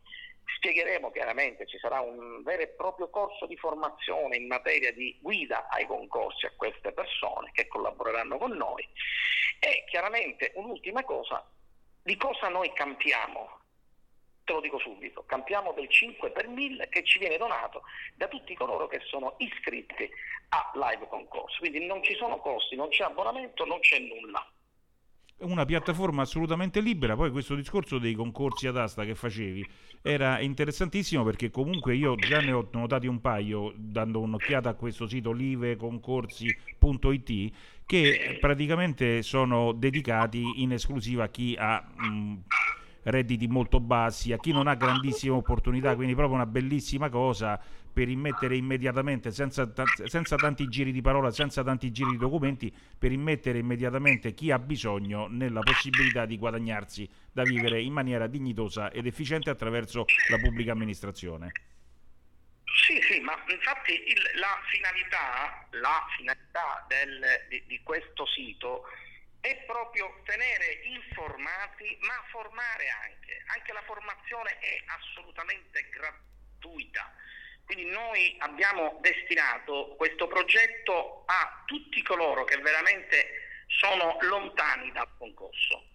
[0.45, 5.67] Spiegheremo chiaramente, ci sarà un vero e proprio corso di formazione in materia di guida
[5.69, 8.87] ai concorsi a queste persone che collaboreranno con noi
[9.59, 11.45] e chiaramente un'ultima cosa,
[12.01, 13.61] di cosa noi campiamo?
[14.43, 17.83] Te lo dico subito, campiamo del 5 per 1000 che ci viene donato
[18.15, 20.09] da tutti coloro che sono iscritti
[20.49, 24.45] a live concorso, quindi non ci sono costi, non c'è abbonamento, non c'è nulla.
[25.39, 29.68] Una piattaforma assolutamente libera, poi questo discorso dei concorsi ad asta che facevi
[30.01, 35.05] era interessantissimo perché comunque io già ne ho notati un paio dando un'occhiata a questo
[35.05, 37.51] sito liveconcorsi.it
[37.85, 42.38] che praticamente sono dedicati in esclusiva a chi ha mh,
[43.03, 47.60] redditi molto bassi, a chi non ha grandissime opportunità, quindi proprio una bellissima cosa
[47.93, 52.75] per immettere immediatamente, senza, ta- senza tanti giri di parola, senza tanti giri di documenti,
[52.97, 58.89] per immettere immediatamente chi ha bisogno nella possibilità di guadagnarsi da vivere in maniera dignitosa
[58.91, 61.53] ed efficiente attraverso la pubblica amministrazione.
[62.87, 68.83] Sì, sì, ma infatti il- la finalità, la finalità del- di, di questo sito
[69.39, 73.43] è proprio tenere informati, ma formare anche.
[73.53, 77.13] Anche la formazione è assolutamente gratuita.
[77.65, 85.85] Quindi noi abbiamo destinato questo progetto a tutti coloro che veramente sono lontani dal concorso.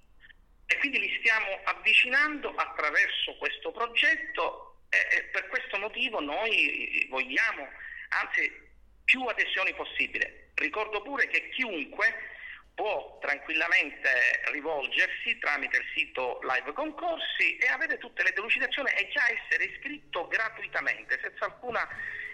[0.67, 7.69] E quindi li stiamo avvicinando attraverso questo progetto e, per questo motivo noi vogliamo,
[8.11, 8.67] anzi,
[9.05, 10.51] più adesioni possibile.
[10.55, 12.37] Ricordo pure che chiunque
[12.79, 14.09] può tranquillamente
[14.53, 20.29] rivolgersi tramite il sito Live Concorsi e avere tutte le delucidazioni e già essere iscritto
[20.29, 21.83] gratuitamente, senza alcuna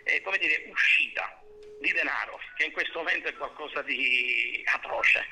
[0.04, 1.40] eh, come dire, uscita
[1.80, 5.24] di denaro, che in questo momento è qualcosa di atroce.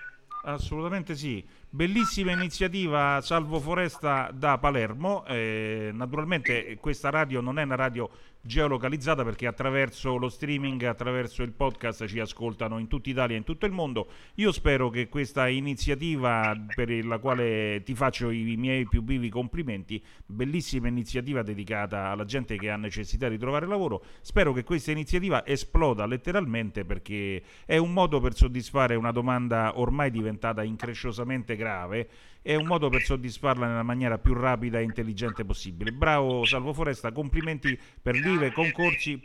[0.44, 1.46] Assolutamente sì.
[1.68, 5.26] Bellissima iniziativa Salvo Foresta da Palermo.
[5.26, 8.10] Eh, naturalmente questa radio non è una radio
[8.42, 13.44] geolocalizzata perché attraverso lo streaming, attraverso il podcast ci ascoltano in tutta Italia e in
[13.44, 14.08] tutto il mondo.
[14.34, 20.02] Io spero che questa iniziativa per la quale ti faccio i miei più vivi complimenti,
[20.26, 25.46] bellissima iniziativa dedicata alla gente che ha necessità di trovare lavoro, spero che questa iniziativa
[25.46, 32.08] esploda letteralmente perché è un modo per soddisfare una domanda ormai diventata incresciosamente grave
[32.42, 35.92] è un modo per soddisfarla nella maniera più rapida e intelligente possibile.
[35.92, 39.20] Bravo Salvo Foresta, complimenti per liveconcorsi.it.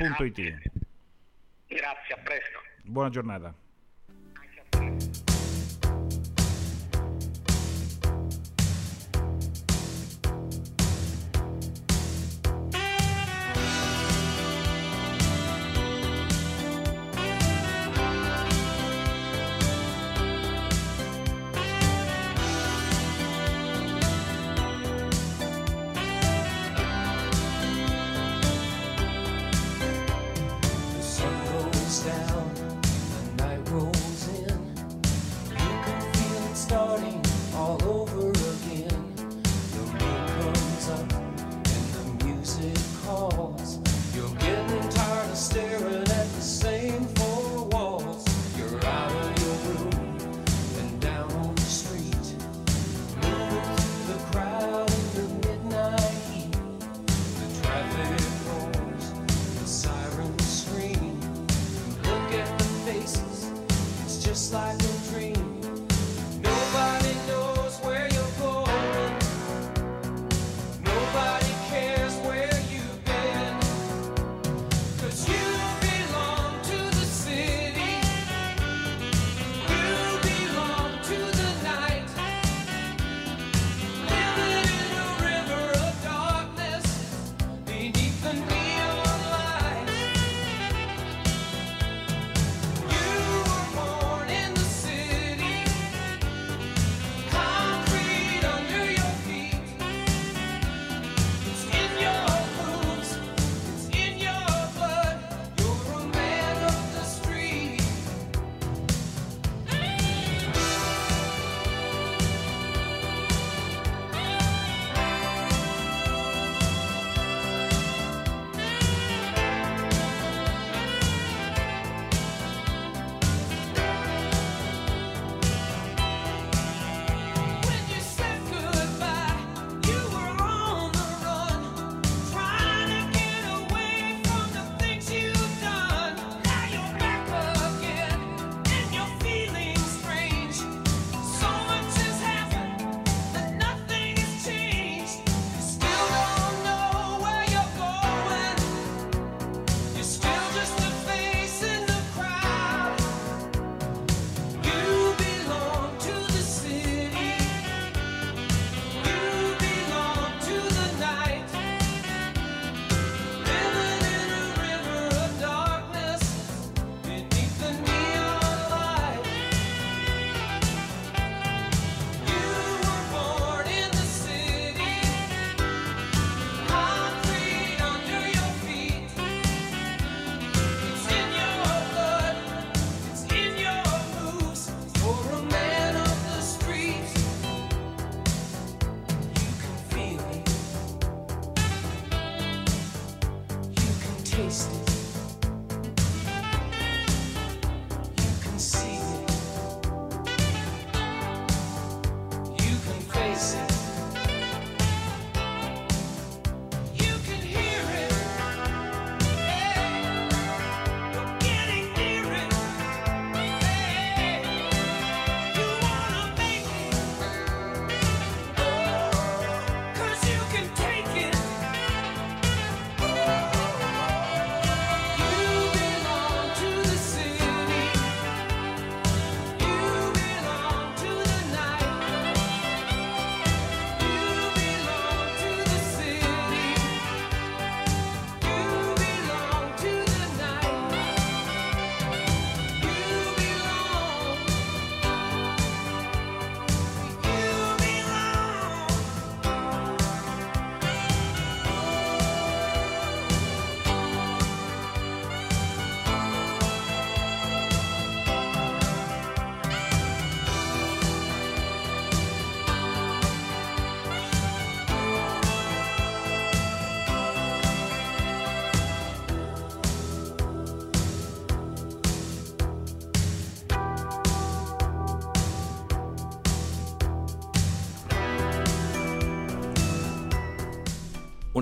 [1.67, 2.59] Grazie, a presto.
[2.83, 3.53] Buona giornata.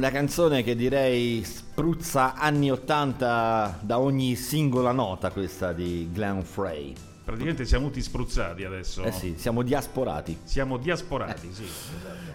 [0.06, 6.94] Una canzone che direi spruzza anni 80 da ogni singola nota questa di Glenn Frey.
[7.24, 9.02] Praticamente siamo tutti spruzzati adesso.
[9.02, 10.38] Eh sì, siamo diasporati.
[10.44, 11.64] Siamo diasporati, sì.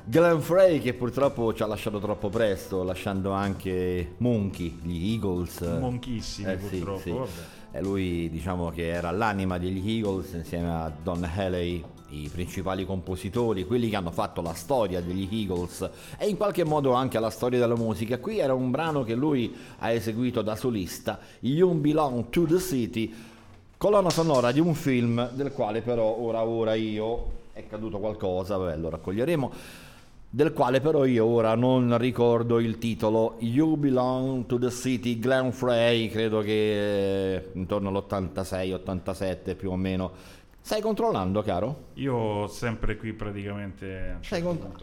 [0.05, 5.61] Glenn Frey che purtroppo ci ha lasciato troppo presto, lasciando anche Monkey, gli Eagles.
[5.61, 7.27] Monchissimi, Eh sì, purtroppo.
[7.29, 7.41] sì.
[7.71, 13.65] E lui diciamo che era l'anima degli Eagles insieme a Don Haley, i principali compositori,
[13.65, 15.89] quelli che hanno fatto la storia degli Eagles
[16.19, 18.19] e in qualche modo anche la storia della musica.
[18.19, 23.13] Qui era un brano che lui ha eseguito da solista, You Belong to the City,
[23.77, 28.77] colonna sonora di un film del quale però ora ora io è caduto qualcosa, vabbè
[28.77, 29.53] lo raccoglieremo
[30.33, 35.51] del quale però io ora non ricordo il titolo You Belong to the City Glenn
[35.51, 40.13] Frey credo che eh, intorno all'86-87 più o meno
[40.61, 41.89] stai controllando caro?
[41.95, 44.75] Io sempre qui praticamente Stai, con-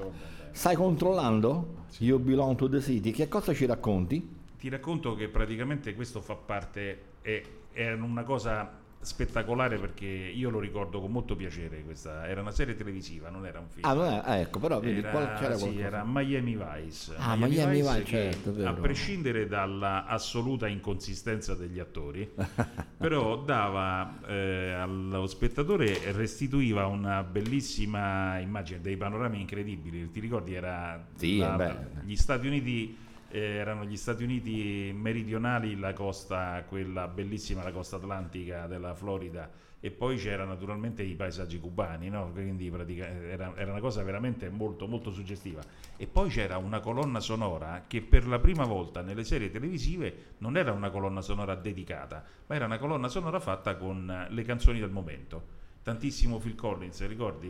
[0.52, 1.86] stai controllando?
[2.00, 4.36] You Belong to the City che cosa ci racconti?
[4.58, 7.42] Ti racconto che praticamente questo fa parte, è,
[7.72, 12.76] è una cosa spettacolare perché io lo ricordo con molto piacere, questa era una serie
[12.76, 13.86] televisiva, non era un film.
[13.86, 17.14] ah, ah, ecco però vedi Era, qual- c'era sì, era Miami Vice.
[17.18, 18.66] Ah, Miami Vice, che, certo.
[18.68, 22.30] A prescindere dalla assoluta inconsistenza degli attori,
[22.98, 30.10] però dava eh, allo spettatore restituiva una bellissima immagine, dei panorami incredibili.
[30.12, 30.54] Ti ricordi?
[30.54, 31.76] Era Sì, la- beh.
[32.04, 33.06] gli Stati Uniti.
[33.30, 39.50] Eh, erano gli Stati Uniti meridionali, la costa, quella bellissima, la costa atlantica della Florida,
[39.80, 42.32] e poi c'era naturalmente i paesaggi cubani, no?
[42.32, 45.62] quindi pratica- era, era una cosa veramente molto, molto suggestiva.
[45.98, 50.58] E poi c'era una colonna sonora che per la prima volta nelle serie televisive non
[50.58, 54.90] era una colonna sonora dedicata, ma era una colonna sonora fatta con le canzoni del
[54.90, 55.56] momento.
[55.84, 57.48] Tantissimo Phil Collins, ricordi?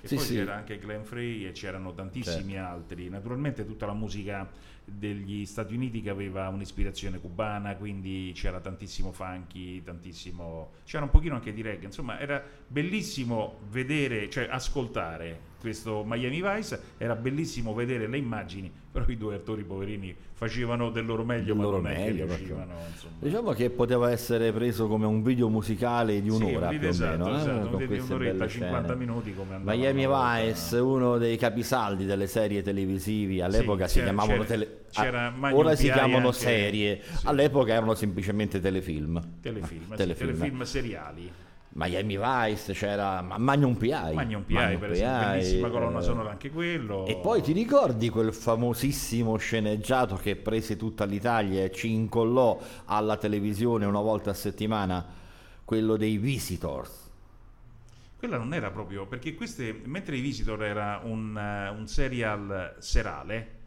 [0.00, 0.34] E Sì, poi sì.
[0.34, 2.70] c'era anche Glenn Frey e c'erano tantissimi Certo.
[2.72, 3.08] altri.
[3.08, 4.48] Naturalmente tutta la musica
[4.90, 10.72] degli Stati Uniti che aveva un'ispirazione cubana, quindi c'era tantissimo funky, tantissimo...
[10.84, 16.80] c'era un pochino anche di reggae, insomma era bellissimo vedere, cioè ascoltare questo Miami Vice,
[16.96, 21.56] era bellissimo vedere le immagini, però i due attori poverini facevano del loro meglio, Del
[21.56, 23.12] ma loro non è che meglio, riuscivano, insomma.
[23.20, 27.06] Diciamo che poteva essere preso come un video musicale di Sì, un'ora un più video,
[27.06, 28.98] o meno, esatto, eh, esatto, un con video di un'oretta, belle 50 scene.
[28.98, 30.42] minuti come Miami una volta.
[30.42, 35.90] Vice, uno dei capisaldi delle serie televisivi, all'epoca Sì, si chiamavano tele- ah, ora si
[35.92, 39.40] chiamano serie, all'epoca erano semplicemente telefilm.
[39.42, 40.32] Telefilm, sì, Telefilm.
[40.36, 41.30] telefilm seriali.
[41.72, 44.12] Miami Vice, c'era Ma- Magnum PI.
[44.14, 47.06] Magnum PI, per esempio, bellissima colonna eh, sonora anche quello.
[47.06, 53.16] E poi ti ricordi quel famosissimo sceneggiato che prese tutta l'Italia e ci incollò alla
[53.16, 55.06] televisione una volta a settimana?
[55.64, 57.08] Quello dei Visitors.
[58.16, 63.59] Quella non era proprio, perché queste, mentre i Visitor era un, eh, un serial serale,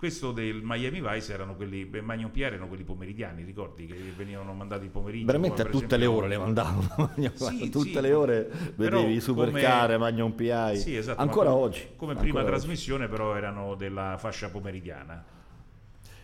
[0.00, 4.84] questo del Miami Vice erano quelli, Magnum PR erano quelli pomeridiani, ricordi che venivano mandati
[4.86, 5.26] il pomeriggio.
[5.26, 7.10] Veramente a tutte le esempio- ore le mandavano.
[7.34, 10.76] Sì, tutte sì, le ore vedevi i Supercar, Magnum PI.
[10.78, 11.80] Sì, esatto, Ancora come- oggi.
[11.96, 12.48] Come ancora prima oggi.
[12.48, 15.22] trasmissione però erano della fascia pomeridiana.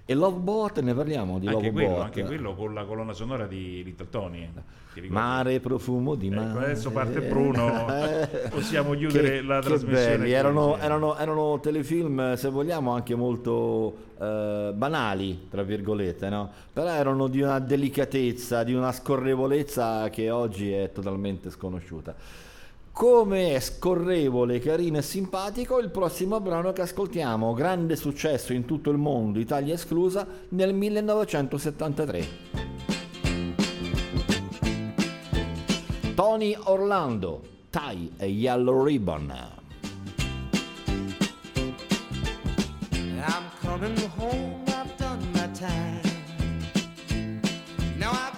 [0.09, 2.05] E Lovebot, ne parliamo di anche quello, Lovebot.
[2.05, 4.49] anche quello con la colonna sonora di Little Tony.
[5.09, 6.65] Mare profumo di Ecco, mare.
[6.67, 7.85] adesso parte Bruno,
[8.49, 14.71] possiamo chiudere che- la che trasmissione erano, erano- erano telefilm, se vogliamo, anche molto eh,
[14.75, 16.51] banali, tra virgolette, no?
[16.73, 22.15] Però erano di una delicatezza, di una scorrevolezza che oggi è totalmente sconosciuta.
[22.97, 28.89] Come è scorrevole, carino e simpatico il prossimo brano che ascoltiamo, grande successo in tutto
[28.89, 32.27] il mondo, Italia esclusa, nel 1973.
[36.15, 39.31] Tony Orlando, Tie a Yellow Ribbon.
[42.93, 46.01] I'm coming home, I've done my time.
[47.99, 48.36] Now I've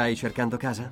[0.00, 0.90] Stai cercando casa?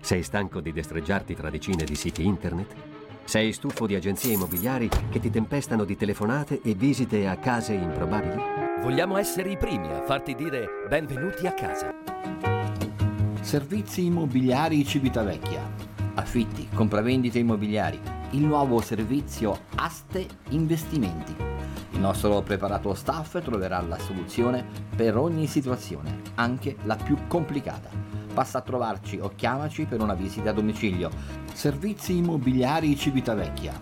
[0.00, 2.74] Sei stanco di destreggiarti tra decine di siti internet?
[3.22, 8.42] Sei stufo di agenzie immobiliari che ti tempestano di telefonate e visite a case improbabili?
[8.80, 11.94] Vogliamo essere i primi a farti dire benvenuti a casa.
[13.40, 15.62] Servizi immobiliari Civitavecchia.
[16.14, 18.00] Affitti, compravendite immobiliari.
[18.30, 21.36] Il nuovo servizio Aste Investimenti.
[21.92, 24.66] Il nostro preparato staff troverà la soluzione
[24.96, 28.01] per ogni situazione, anche la più complicata.
[28.32, 31.10] Passa a trovarci o chiamaci per una visita a domicilio.
[31.52, 33.80] Servizi immobiliari Civitavecchia.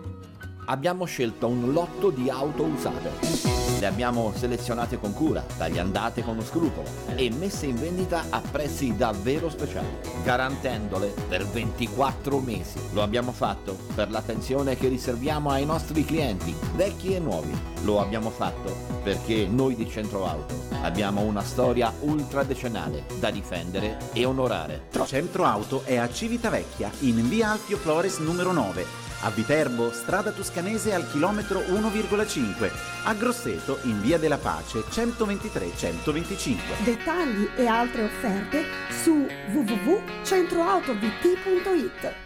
[0.66, 3.10] Abbiamo scelto un lotto di auto usate.
[3.78, 9.50] Le abbiamo selezionate con cura, tagliandate con scrupolo e messe in vendita a prezzi davvero
[9.50, 9.86] speciali,
[10.22, 12.78] garantendole per 24 mesi.
[12.92, 17.52] Lo abbiamo fatto per l'attenzione che riserviamo ai nostri clienti, vecchi e nuovi.
[17.82, 24.24] Lo abbiamo fatto perché noi di Centro Auto abbiamo una storia ultradecennale da difendere e
[24.24, 24.86] onorare.
[25.04, 29.03] Centro Auto è a Civitavecchia, in via Alfio Flores numero 9.
[29.24, 32.70] A Viterbo, strada toscanese al chilometro 1,5.
[33.04, 36.84] A Grosseto, in via della Pace 123-125.
[36.84, 38.66] Dettagli e altre offerte
[39.02, 42.23] su www.centroautovt.it.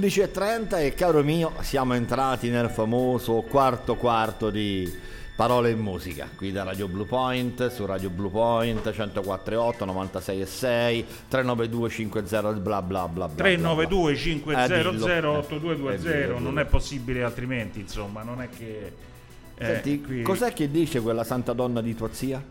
[0.00, 4.90] 11.30 e caro mio, siamo entrati nel famoso quarto quarto di
[5.36, 11.88] Parole in musica, qui da Radio Blue Point, su Radio Blue Point 104.8, 96.6, 392
[11.90, 13.28] 50 bla bla bla bla.
[13.44, 15.06] 392 Eh, 500 dillo.
[15.06, 18.92] Eh, 8220 non è possibile altrimenti insomma non è che
[19.58, 22.42] eh, Senti, qui- cos'è che dice quella santa donna di tua zia?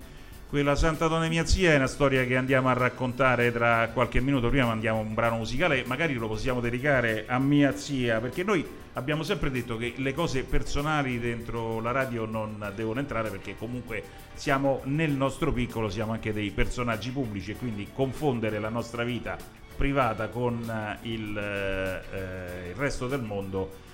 [0.50, 4.50] Quella Santa Donna mia zia è una storia che andiamo a raccontare tra qualche minuto.
[4.50, 9.22] Prima mandiamo un brano musicale magari lo possiamo dedicare a mia zia perché noi abbiamo
[9.22, 14.02] sempre detto che le cose personali dentro la radio non devono entrare perché comunque
[14.34, 19.38] siamo nel nostro piccolo siamo anche dei personaggi pubblici e quindi confondere la nostra vita
[19.78, 23.88] privata con eh, il, eh, il resto del mondo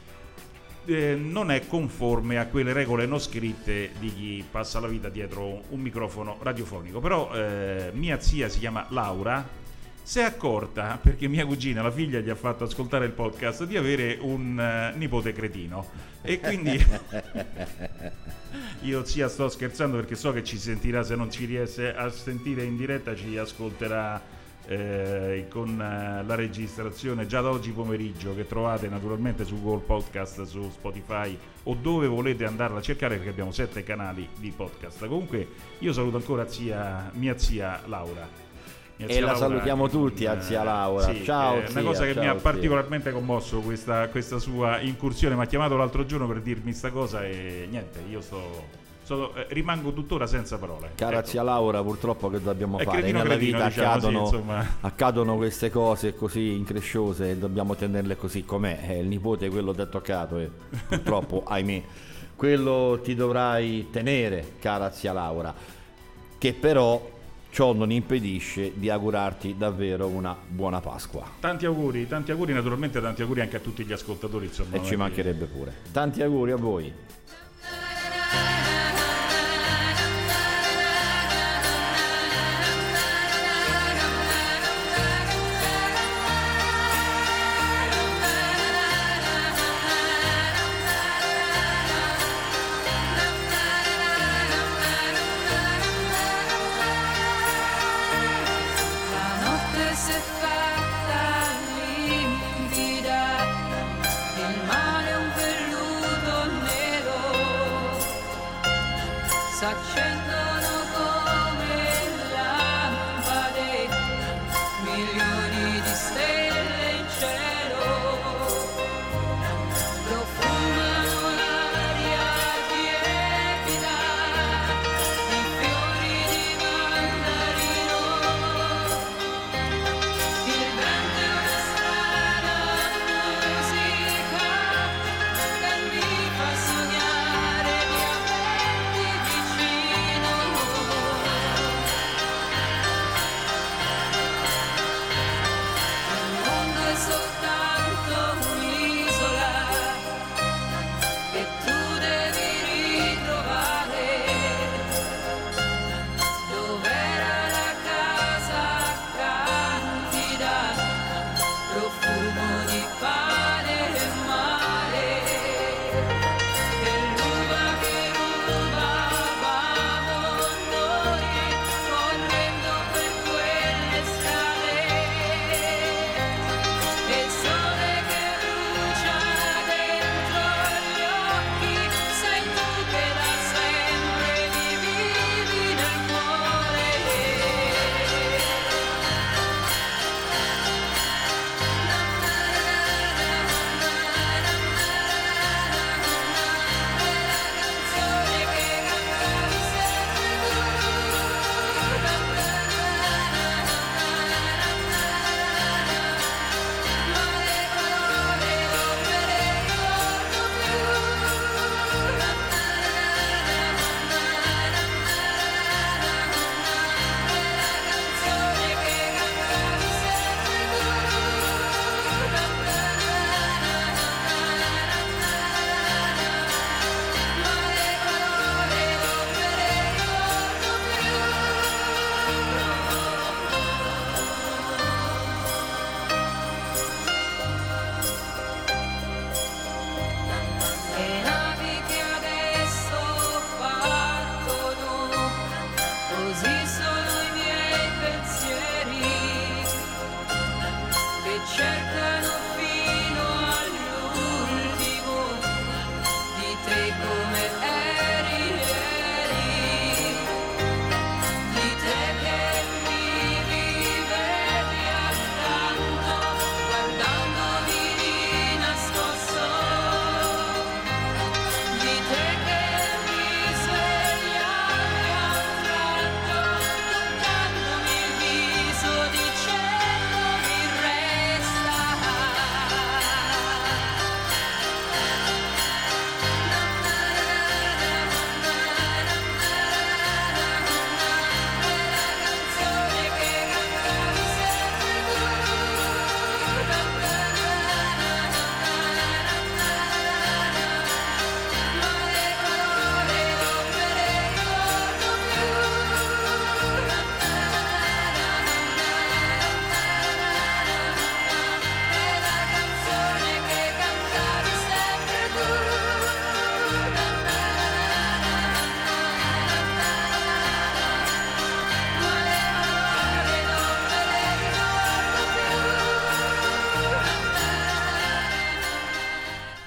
[0.85, 5.61] eh, non è conforme a quelle regole non scritte di chi passa la vita dietro
[5.69, 6.99] un microfono radiofonico.
[6.99, 9.47] Però eh, mia zia si chiama Laura,
[10.01, 13.77] si è accorta, perché mia cugina, la figlia, gli ha fatto ascoltare il podcast, di
[13.77, 16.13] avere un eh, nipote cretino.
[16.21, 16.77] E quindi
[18.81, 22.63] io zia sto scherzando perché so che ci sentirà, se non ci riesce a sentire
[22.63, 24.34] in diretta ci ascolterà
[24.67, 30.43] eh, con eh, la registrazione già da oggi pomeriggio che trovate naturalmente su Google Podcast,
[30.43, 35.05] su Spotify o dove volete andarla a cercare perché abbiamo sette canali di podcast.
[35.07, 35.47] Comunque
[35.79, 38.43] io saluto ancora zia, mia zia Laura.
[38.97, 41.13] Mia E zia la Laura, salutiamo tutti a eh, zia Laura.
[41.13, 42.41] sì, Ciao, è una cosa che mi ha zia.
[42.41, 45.35] particolarmente commosso questa, questa sua incursione.
[45.35, 48.67] Mi ha chiamato l'altro giorno per dirmi sta cosa e niente, io sto,
[49.05, 50.91] sto- eh, rimango tuttora senza parole.
[50.95, 51.27] Cara Ecco.
[51.27, 52.97] zia Laura, purtroppo che dobbiamo fare?
[52.99, 54.65] cretino Nella cretino, vita diciamo, sì, accadono, insomma.
[54.81, 58.79] accadono queste cose così incresciose e dobbiamo tenerle così com'è.
[58.89, 60.49] Eh, il nipote quello che è toccato e
[60.87, 61.81] purtroppo, ahimè,
[62.35, 65.53] quello ti dovrai tenere, cara zia Laura,
[66.37, 67.13] che però
[67.51, 71.23] ciò non impedisce di augurarti davvero una buona Pasqua.
[71.39, 74.47] Tanti auguri, tanti auguri, naturalmente tanti auguri anche a tutti gli ascoltatori.
[74.47, 75.73] Insomma, E ci che- mancherebbe pure.
[75.93, 76.93] Tanti auguri a voi.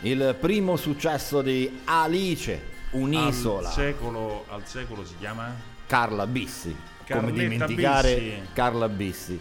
[0.08, 2.58] Il primo successo di Alice,
[2.92, 3.68] un'isola.
[3.68, 5.54] Al secolo, al secolo si chiama?
[5.86, 6.74] Carla Bissi.
[7.06, 8.40] come Carletta dimenticare Bissi.
[8.54, 9.40] Carla Bissi.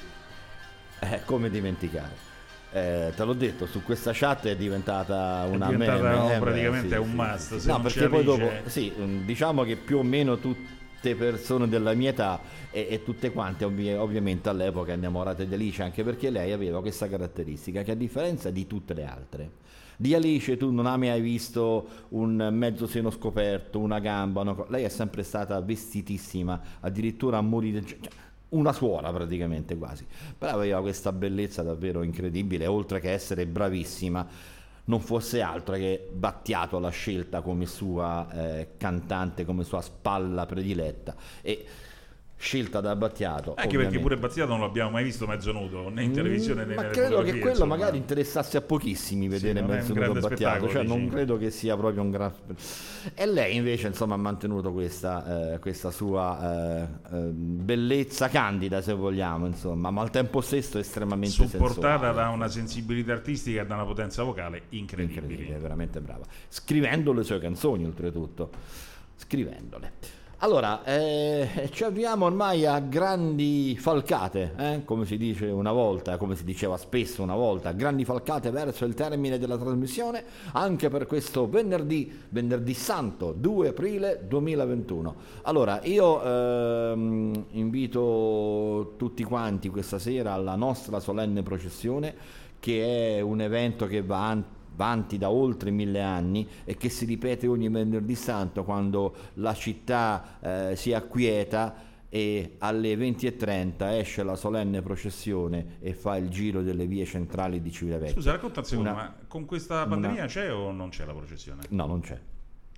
[0.99, 2.25] Eh, come dimenticare.
[2.73, 6.39] Eh, te l'ho detto, su questa chat è diventata una diventata meme, un- eh, beh,
[6.39, 7.67] praticamente sì, un sì, must, sì.
[7.67, 10.37] No, perché poi dopo, sì, mm, diciamo che più o meno
[10.97, 12.41] tutte persone della mia età
[12.71, 17.07] e, e tutte quante ovvi- ovviamente all'epoca innamorate di Alice, anche perché lei aveva questa
[17.07, 19.51] caratteristica che a differenza di tutte le altre,
[19.95, 24.67] di Alice tu non hai mai visto un mezzo seno scoperto, una gamba, una co-
[24.69, 27.97] lei è sempre stata vestitissima, addirittura a morire, cioè,
[28.49, 30.05] una suora praticamente quasi,
[30.37, 34.55] però aveva questa bellezza davvero incredibile, oltre che essere bravissima,
[34.87, 41.15] non fosse altro che Battiato la scelta come sua eh, cantante, come sua spalla prediletta.
[41.41, 41.65] E
[42.39, 43.49] scelta da Battiato.
[43.49, 43.99] Anche perché ovviamente.
[43.99, 46.93] pure Bazziato non l'abbiamo mai visto mezzo nudo né in televisione né Mm, Ma nelle
[46.93, 47.75] credo che quello insomma.
[47.75, 52.03] magari interessasse a pochissimi vedere è mezzo nudo Battiato, cioè non credo che sia proprio
[52.03, 52.31] un gran
[53.15, 58.93] e lei invece insomma ha mantenuto questa, eh, questa sua eh, eh, bellezza candida se
[58.93, 62.13] vogliamo insomma ma al tempo stesso estremamente supportata sensuale.
[62.15, 65.19] da una sensibilità artistica e da una potenza vocale incredibili.
[65.19, 66.25] Incredibile, veramente brava.
[66.49, 68.49] Scrivendo le sue canzoni, oltretutto.
[69.15, 70.16] Scrivendole.
[70.41, 76.35] Allora, eh, ci avviamo ormai a grandi falcate, eh, come si dice una volta, come
[76.35, 81.49] si diceva spesso una volta, grandi falcate verso il termine della trasmissione, anche per questo
[81.49, 85.15] venerdì, venerdì santo, 2 aprile 2021.
[85.41, 92.13] Allora, io ehm, invito tutti quanti questa sera alla nostra solenne processione,
[92.59, 97.05] che è un evento che va avanti avanti da oltre mille anni e che si
[97.05, 104.35] ripete ogni venerdì santo quando la città eh, si acquieta e alle 20.30 esce la
[104.35, 108.13] solenne processione e fa il giro delle vie centrali di Civitavecchia.
[108.13, 111.13] Scusa, racconta un secondo, Una- ma con questa una- pandemia c'è o non c'è la
[111.13, 111.63] processione?
[111.69, 112.17] No, non c'è.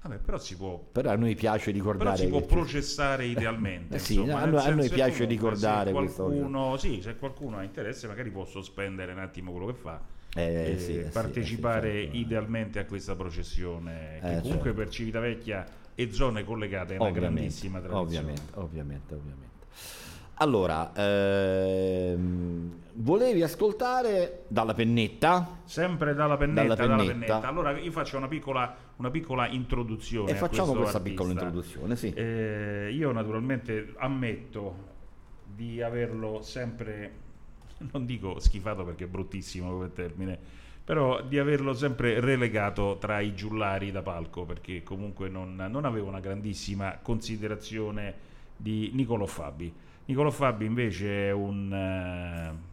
[0.01, 3.97] Vabbè, però si può, Però a noi piace ricordare però si può processare idealmente.
[3.97, 7.63] Eh sì, insomma, a noi- a noi piace ricordare se qualcuno, sì, se qualcuno ha
[7.63, 10.01] interesse magari può sospendere un attimo quello che fa
[10.35, 14.73] Eh, sì, partecipare sì, idealmente a questa processione che Eh, comunque certo.
[14.73, 15.65] per Civitavecchia
[15.95, 18.05] e zone collegate è una Ovviamente, grandissima tradizione.
[18.05, 19.47] Ovviamente, ovviamente, ovviamente.
[20.41, 25.59] Allora, ehm, volevi ascoltare dalla pennetta?
[25.65, 27.13] Sempre dalla pennetta, Dalla dalla pennetta.
[27.25, 27.47] pennetta.
[27.47, 30.31] Allora io faccio una piccola, una piccola introduzione.
[30.31, 31.23] E facciamo questa artista.
[31.23, 32.13] piccola introduzione, sì.
[32.13, 34.87] Eh, io naturalmente ammetto
[35.53, 37.11] di averlo sempre,
[37.91, 40.37] non dico schifato perché è bruttissimo come termine,
[40.83, 46.07] però di averlo sempre relegato tra i giullari da palco perché comunque non, non avevo
[46.07, 49.73] una grandissima considerazione di Niccolò Fabi.
[50.05, 52.68] Niccolò Fabi invece è un eh,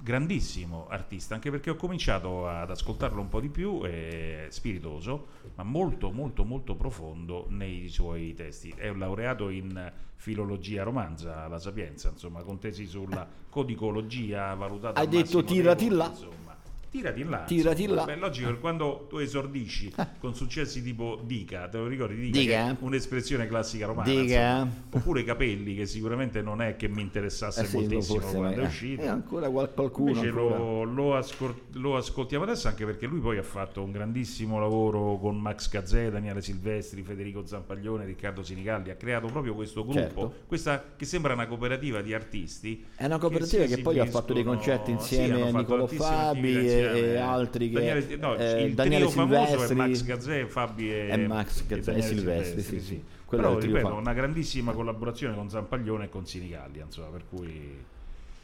[0.00, 5.26] grandissimo artista, anche perché ho cominciato ad ascoltarlo un po' di più, è spiritoso,
[5.56, 8.72] ma molto molto molto profondo nei suoi testi.
[8.76, 15.08] È un laureato in filologia romanza alla Sapienza, insomma, con tesi sulla codicologia valutata Hai
[15.08, 16.06] detto voti, là?
[16.08, 16.47] insomma.
[16.90, 17.38] Tirati là.
[17.46, 18.00] Tirati insomma.
[18.00, 18.06] là.
[18.06, 22.38] Beh, logico che quando tu esordisci con successi tipo Dica, te lo ricordi Dica?
[22.38, 22.76] Dica.
[22.78, 24.08] che un'espressione classica romana.
[24.08, 24.22] Dica.
[24.22, 24.70] insomma.
[24.92, 28.64] Oppure Capelli, che sicuramente non è che mi interessasse Eh sì, moltissimo forse, quando è
[28.66, 29.02] uscito.
[29.02, 30.56] eh, ancora qual- qualcuno Invece ancora.
[30.56, 35.18] lo, lo ascol- lo ascoltiamo adesso anche perché lui poi ha fatto un grandissimo lavoro
[35.18, 38.90] con Max Gazzè, Daniele Silvestri, Federico Zampaglione, Riccardo Sinigalli.
[38.90, 40.34] Ha creato proprio questo gruppo, Certo.
[40.46, 42.84] questa che sembra una cooperativa di artisti.
[42.94, 45.98] È una cooperativa si che, poi ha fatto dei concerti sì, insieme hanno a tantissime
[45.98, 50.02] Fabi e, e altri che Daniele, no, eh, il Daniele trio famoso è Silvestri Max
[50.04, 53.04] Gazzè, Fabi e, e Max Gazzè e Daniele Silvestri, sì, sì.
[53.24, 54.00] Quello Però ripeto, Fabi.
[54.00, 57.84] una grandissima collaborazione con Zampaglione e con Sinigalli, insomma, per cui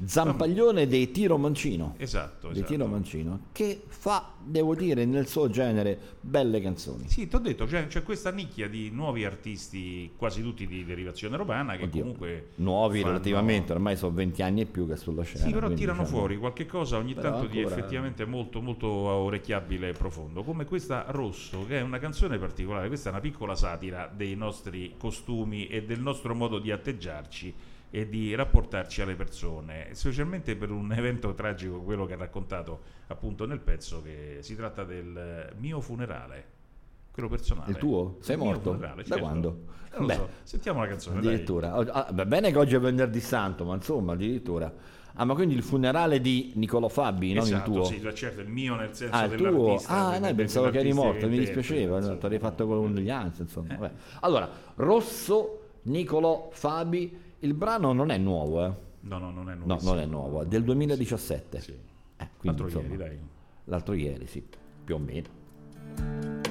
[0.04, 1.94] Zampaglione dei Tiro Mancino.
[1.98, 2.66] Esatto, esatto.
[2.66, 7.08] Tiro Mancino, che fa, devo dire, nel suo genere belle canzoni.
[7.08, 11.36] Sì, ti ho detto, c'è, c'è questa nicchia di nuovi artisti, quasi tutti di derivazione
[11.36, 15.22] romana, che Oddio, comunque Nuovi fanno- relativamente, ormai sono 20 anni e più che sulla
[15.22, 15.44] scena.
[15.44, 18.88] Sì, però tirano diciamo- fuori qualche cosa ogni Però tanto di ancora- effettivamente molto, molto
[18.88, 22.88] orecchiabile e profondo, come questa Rosso, che è una canzone particolare.
[22.88, 27.54] Questa è una piccola satira dei nostri costumi e del nostro modo di atteggiarci
[27.94, 33.46] e di rapportarci alle persone, specialmente per un evento tragico, quello che ha raccontato appunto
[33.46, 36.44] nel pezzo, che si tratta del mio funerale.
[37.12, 37.70] Quello personale.
[37.70, 38.16] Il tuo?
[38.20, 38.72] Sei Il morto?
[38.72, 39.22] funerale, Da certo.
[39.22, 39.48] quando?
[39.92, 40.28] Non lo Beh, so.
[40.42, 41.18] Sentiamo la canzone.
[41.20, 41.72] Addirittura.
[41.72, 44.72] Ah, bene che oggi è venerdì santo, ma insomma, addirittura.
[45.16, 47.84] Ah, ma quindi il funerale di Niccolò Fabi, non il Esatto, tuo?
[47.84, 49.50] sì, certo, il mio nel senso Ah, il tuo?
[49.50, 49.92] dell'artista.
[49.94, 52.16] Ah, no, pensavo che eri dell'artista morto, mi interpreta, dispiaceva, insomma.
[52.18, 52.92] ti avrei fatto con un
[53.42, 53.76] insomma.
[53.76, 53.92] vabbè.
[54.22, 58.72] Allora, Rosso, Niccolò Fabi, il brano non è nuovo, eh?
[59.00, 59.92] No, no, non è No, nuovissimo.
[59.94, 61.56] non è nuovo, è del 2017.
[61.58, 61.62] Eh,
[62.38, 63.18] quindi, L'altro insomma, ieri, dai.
[63.64, 64.42] L'altro ieri, sì,
[64.84, 66.42] più o meno.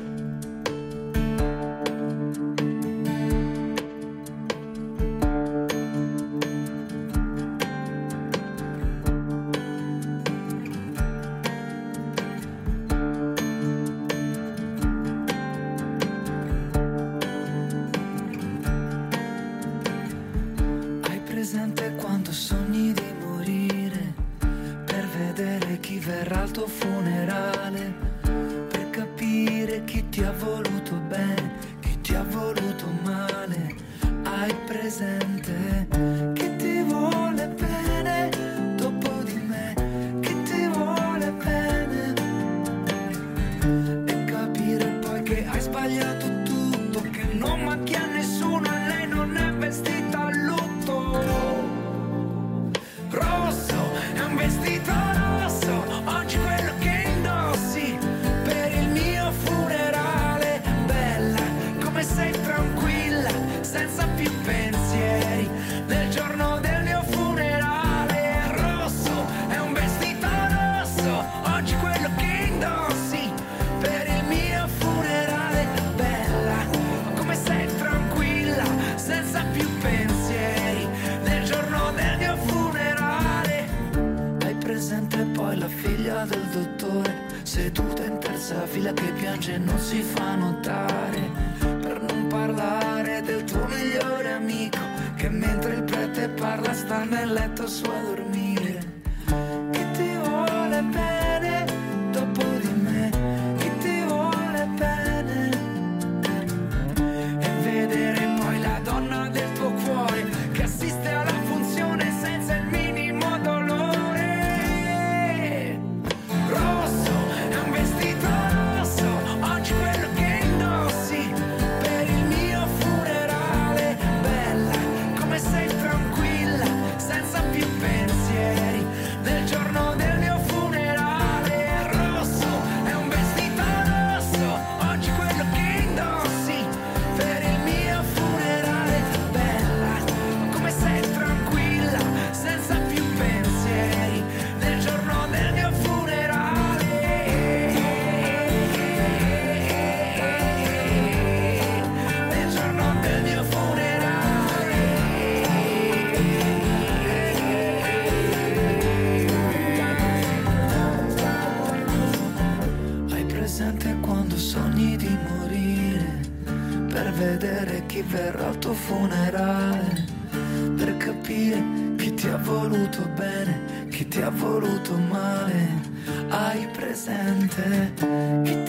[178.25, 178.62] It's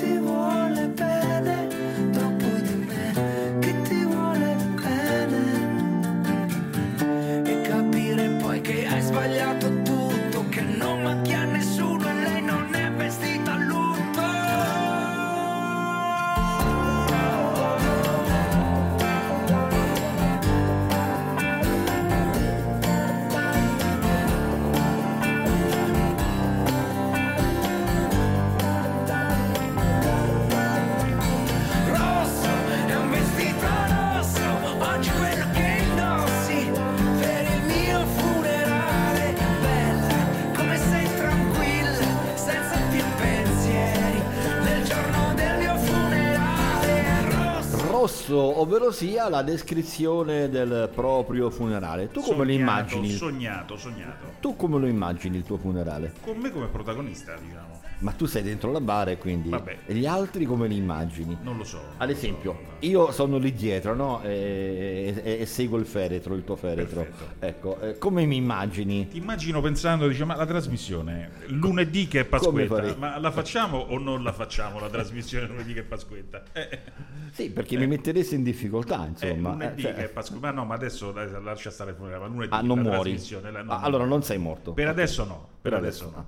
[48.94, 52.12] sia la descrizione del proprio funerale.
[52.12, 53.10] Tu come lo Sognato, immagini?
[53.10, 54.24] Sognato, sognato.
[54.38, 56.12] Tu come lo immagini il tuo funerale?
[56.22, 57.80] Con me come protagonista, diciamo.
[58.04, 59.48] Ma tu sei dentro la bara quindi.
[59.48, 59.78] Vabbè.
[59.86, 61.38] E gli altri come li immagini?
[61.40, 61.80] Non lo so.
[61.96, 64.20] Ad esempio, io sono lì dietro, no?
[64.22, 67.06] E, e- e seguo il feretro, il tuo feretro.
[67.38, 69.08] Ecco, eh, come mi immagini?
[69.08, 73.98] Ti immagino pensando, dice, ma la trasmissione lunedì che è Pasquetta, ma la facciamo o
[73.98, 76.42] non la facciamo la trasmissione lunedì che è Pasquetta?
[76.52, 76.78] Eh,
[77.34, 79.50] Sì, perché mi metteresti in difficoltà, eh, insomma.
[79.52, 81.10] lunedì eh, cioè- che è Pasquetta, ma no, ma adesso
[81.42, 83.10] lascia stare il funerale, ma lunedì Ah, non la muori.
[83.12, 83.84] trasmissione, la- no, Ah, no.
[83.86, 84.72] allora non sei morto.
[84.74, 84.90] Per Ok.
[84.92, 86.10] adesso no, Per adesso no.
[86.16, 86.24] No,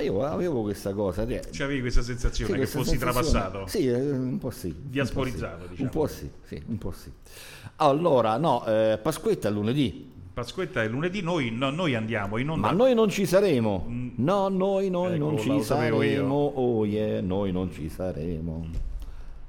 [0.00, 1.24] io avevo questa cosa.
[1.24, 3.66] te- C'avevi questa sensazione Sì, che questa fossi sensazione- trapassato?
[3.66, 4.74] Sì, eh, un po' sì.
[4.82, 5.70] Diasporizzato, un po' sì.
[5.70, 5.84] diciamo.
[5.84, 7.10] Un po' sì, sì, un po' sì.
[7.76, 10.12] Allora, no, eh, Pasquetta lunedì.
[10.36, 12.66] Pasquetta è lunedì, noi, no, noi andiamo in onda.
[12.66, 13.86] Ma noi non ci saremo.
[14.16, 16.34] No, noi, noi Ecco, non ci saremo.
[16.54, 18.66] Oh yeah, noi non ci saremo.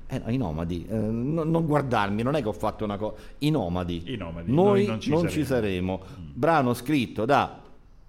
[0.10, 3.16] Eh, no, I nomadi, eh, no- non guardarmi, non è che ho fatto una cosa.
[3.40, 4.04] I nomadi.
[4.14, 6.02] I nomadi, Noi, noi non, ci, saremo.
[6.34, 7.60] Brano scritto da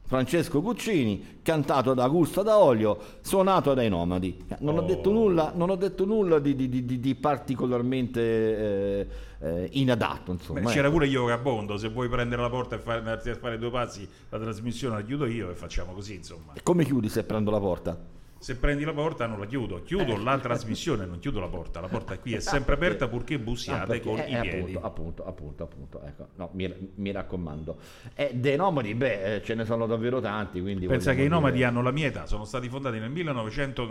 [0.09, 4.43] Francesco Cuccini, cantato da Augusto D'Olio, suonato dai nomadi.
[4.61, 4.87] Non ho Oh.
[4.87, 9.07] detto nulla, non ho detto nulla di, di- di- di particolarmente eh,
[9.41, 10.33] eh, inadatto.
[10.33, 10.75] Insomma, Beh, ecco.
[10.75, 13.71] c'era pure io Gabondo, se vuoi prendere la porta e fare, andarti a fare due
[13.71, 16.55] passi, la trasmissione la chiudo io e facciamo così, insomma.
[16.55, 17.99] E Come chiudi se prendo la porta?
[18.41, 20.23] Se prendi la porta non la chiudo, chiudo Eh.
[20.23, 21.81] la trasmissione, non chiudo la porta.
[21.81, 22.85] La porta qui è sempre perché?
[22.95, 24.79] aperta purché bussiate Ah, con eh, i eh, piedi.
[24.81, 26.29] Appunto, appunto, appunto, appunto, ecco.
[26.37, 27.79] No, mi, mi raccomando.
[28.15, 31.57] E dei nomadi, beh, eh, ce ne sono davvero tanti, quindi Pensa che i nomadi
[31.57, 33.85] dire- hanno la mia età, sono stati fondati nel 1900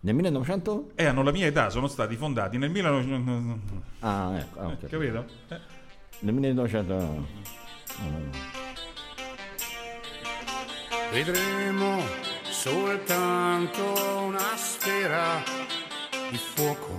[0.00, 0.90] Nel 1900?
[0.94, 3.58] e hanno la mia età, sono stati fondati nel 1900
[4.00, 4.86] Ah, ecco, ah, ok.
[4.86, 5.24] capito?
[5.48, 5.58] Eh.
[6.20, 6.94] Nel 1900...
[6.94, 8.30] no, no, no.
[11.12, 11.98] Vedremo
[12.66, 15.40] soltanto una sfera
[16.30, 16.98] di fuoco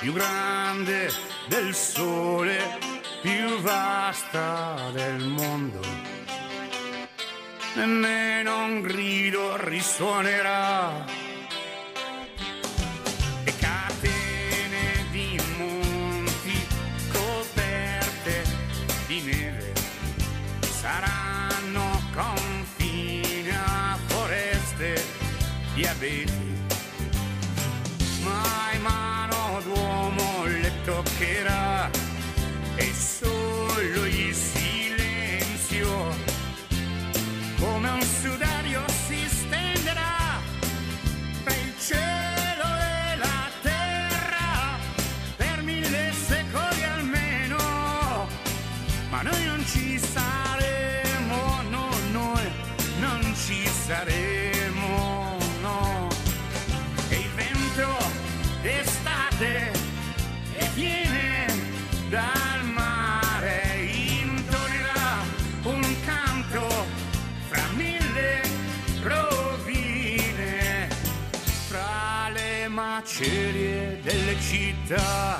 [0.00, 1.10] più grande
[1.48, 2.56] del sole,
[3.20, 5.80] più vasta del mondo.
[7.74, 11.25] Nemmeno un grido risuonerà.
[74.86, 75.38] Città,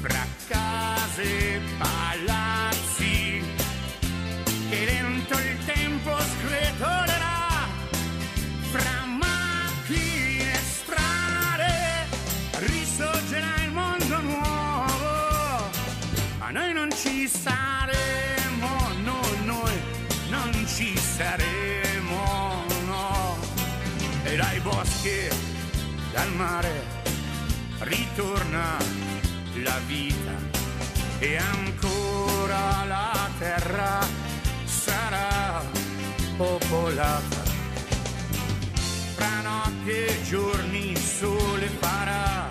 [0.00, 1.22] fra case
[1.56, 3.42] e palazzi,
[4.68, 7.66] che lento il tempo scretolerà,
[8.70, 12.06] fra macchine e strade,
[12.58, 15.70] risorgerà il mondo nuovo,
[16.38, 18.68] ma noi non ci saremo,
[19.02, 19.80] no, noi
[20.28, 23.36] non ci saremo, no,
[24.22, 25.28] e dai boschi,
[26.12, 26.89] dal mare,
[28.10, 28.76] ritorna
[29.62, 30.34] la vita
[31.18, 34.06] e ancora la terra
[34.64, 35.62] sarà
[36.36, 37.42] popolata.
[39.14, 42.50] Fra notte e giorni il sole farà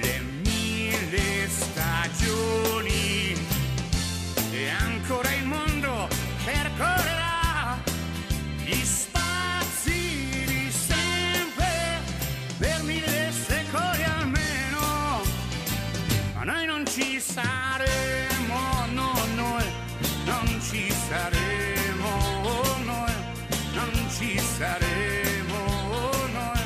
[0.00, 2.75] le mille stagioni
[21.08, 22.08] saremo,
[22.42, 23.12] oh, noi
[23.74, 25.54] non ci saremo,
[25.90, 26.60] oh, noi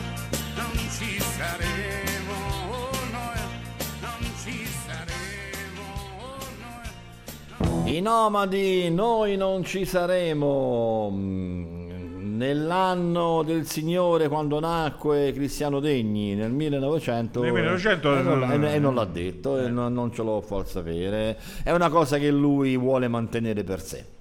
[0.57, 2.33] non ci saremo,
[2.71, 3.41] oh, noi
[4.01, 5.85] non ci saremo,
[7.85, 11.11] noi I nomadi, noi non ci saremo.
[12.41, 18.79] Nell'anno del Signore, quando nacque Cristiano Degni, nel 1900, Nel 1900, e, non, eh, e
[18.79, 21.39] non l'ha detto, e non, non ce lo può sapere.
[21.63, 24.19] È una cosa che lui vuole mantenere per sé.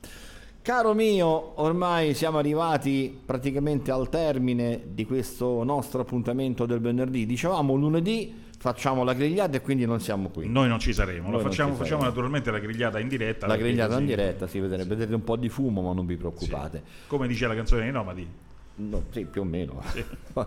[0.70, 7.26] Caro mio, ormai siamo arrivati praticamente al termine di questo nostro appuntamento del venerdì.
[7.26, 10.48] Dicevamo lunedì facciamo la grigliata e quindi non siamo qui.
[10.48, 12.04] Noi non ci saremo, Noi facciamo, ci facciamo saremo.
[12.04, 13.48] naturalmente la grigliata in diretta.
[13.48, 16.84] La grigliata in diretta si vedrebbe, vedete un po' di fumo, ma non vi preoccupate.
[17.08, 18.28] Come dice la canzone dei Nomadi.
[18.82, 19.82] No, sì, più o meno,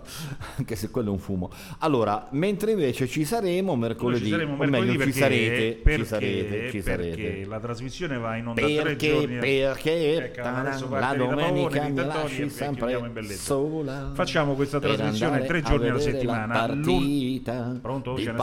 [0.57, 1.51] anche se quello è un fumo.
[1.79, 5.97] Allora, mentre invece ci saremo mercoledì, ci saremo o mercoledì meglio, perché, ci sarete, perché,
[5.99, 7.45] ci sarete, ci perché sarete.
[7.45, 9.37] la trasmissione va in onda tre Perché, giorni.
[9.37, 16.53] perché Ecco, la domenica mi lasci sempre sola Facciamo questa trasmissione tre giorni alla settimana.
[16.53, 18.13] partita Pronto?
[18.13, 18.35] C'è nessuno?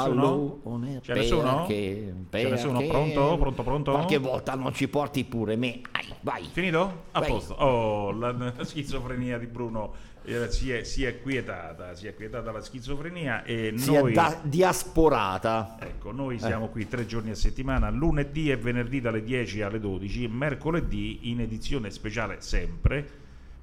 [0.62, 1.00] pallone.
[1.02, 1.64] C'è nessuno?
[1.66, 2.78] Perché, C'è nessuno?
[2.78, 3.36] perché Pronto?
[3.38, 3.62] Pronto?
[3.64, 3.90] Pronto?
[3.92, 5.80] Qualche volta non ci porti pure me.
[5.90, 6.44] Ai, vai.
[6.52, 7.04] Finito?
[7.10, 7.54] A posto.
[7.54, 9.79] Oh, la schizofrenia di Bruno
[10.24, 14.10] eh, si, è, si è quietata, si è quietata la schizofrenia e Si noi...
[14.12, 15.76] è da- diasporata.
[15.80, 16.38] Ecco, noi Eh.
[16.40, 21.40] siamo qui tre giorni a settimana, lunedì e venerdì dalle 10 alle 12, mercoledì in
[21.40, 23.18] edizione speciale sempre,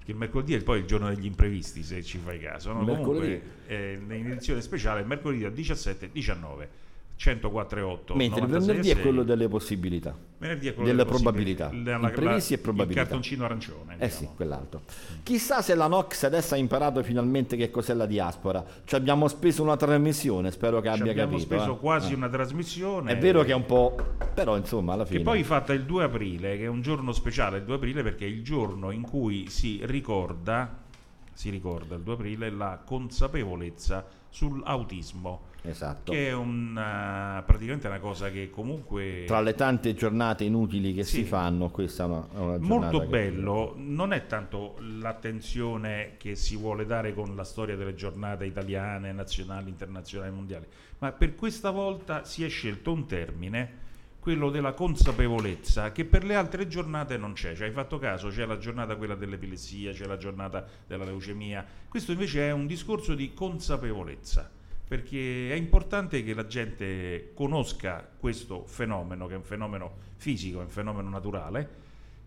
[0.06, 2.72] il mercoledì è poi il giorno degli imprevisti, se ci fai caso.
[2.72, 2.82] No?
[2.84, 3.04] Mercoledì.
[3.06, 6.70] Comunque, eh, in edizione speciale, mercoledì da 17 e 19,
[7.18, 8.16] 104,8.
[8.16, 8.66] Mentre il 96,6.
[8.66, 10.16] venerdì è quello delle possibilità.
[10.38, 11.64] Venerdì è quello delle delle probabilità.
[11.66, 11.92] possibilità.
[11.98, 13.02] La- la- Imprevisti e il probabilità.
[13.02, 14.82] cartoncino arancione, Eh sì, quell'altro.
[15.24, 18.64] Chissà se la Nox adesso ha imparato finalmente che cos'è la diaspora.
[18.84, 21.56] Ci abbiamo speso una trasmissione, spero che Ci abbia abbiamo capito.
[21.56, 21.80] speso eh.
[21.80, 22.16] quasi Eh.
[22.16, 23.12] una trasmissione.
[23.12, 23.96] È vero che è un po'...
[24.36, 25.18] però insomma alla fine...
[25.20, 28.26] Che poi fatta il 2 aprile, che è un giorno speciale, il 2 aprile, perché
[28.26, 30.86] è il giorno in cui si ricorda
[31.34, 35.42] si ricorda il 2 aprile, la consapevolezza sull'autismo.
[35.64, 36.12] Esatto.
[36.14, 39.26] Che è un, eh, praticamente una cosa che comunque...
[39.28, 41.18] Tra le tante giornate inutili che Sì.
[41.18, 46.14] si fanno, questa è una, è una giornata Molto che- bello, non è tanto l'attenzione
[46.18, 50.66] che si vuole dare con la storia delle giornate italiane, nazionali, internazionali, mondiali,
[51.00, 53.86] ma per questa volta si è scelto un termine,
[54.28, 57.56] quello della consapevolezza, che per le altre giornate non c'è.
[57.56, 58.28] Ci hai fatto caso?
[58.28, 61.66] C'è la giornata quella dell'epilessia, c'è la giornata della leucemia.
[61.88, 64.52] Questo invece è un discorso di consapevolezza
[64.86, 70.64] perché è importante che la gente conosca questo fenomeno, che è un fenomeno fisico, è
[70.64, 71.70] un fenomeno naturale,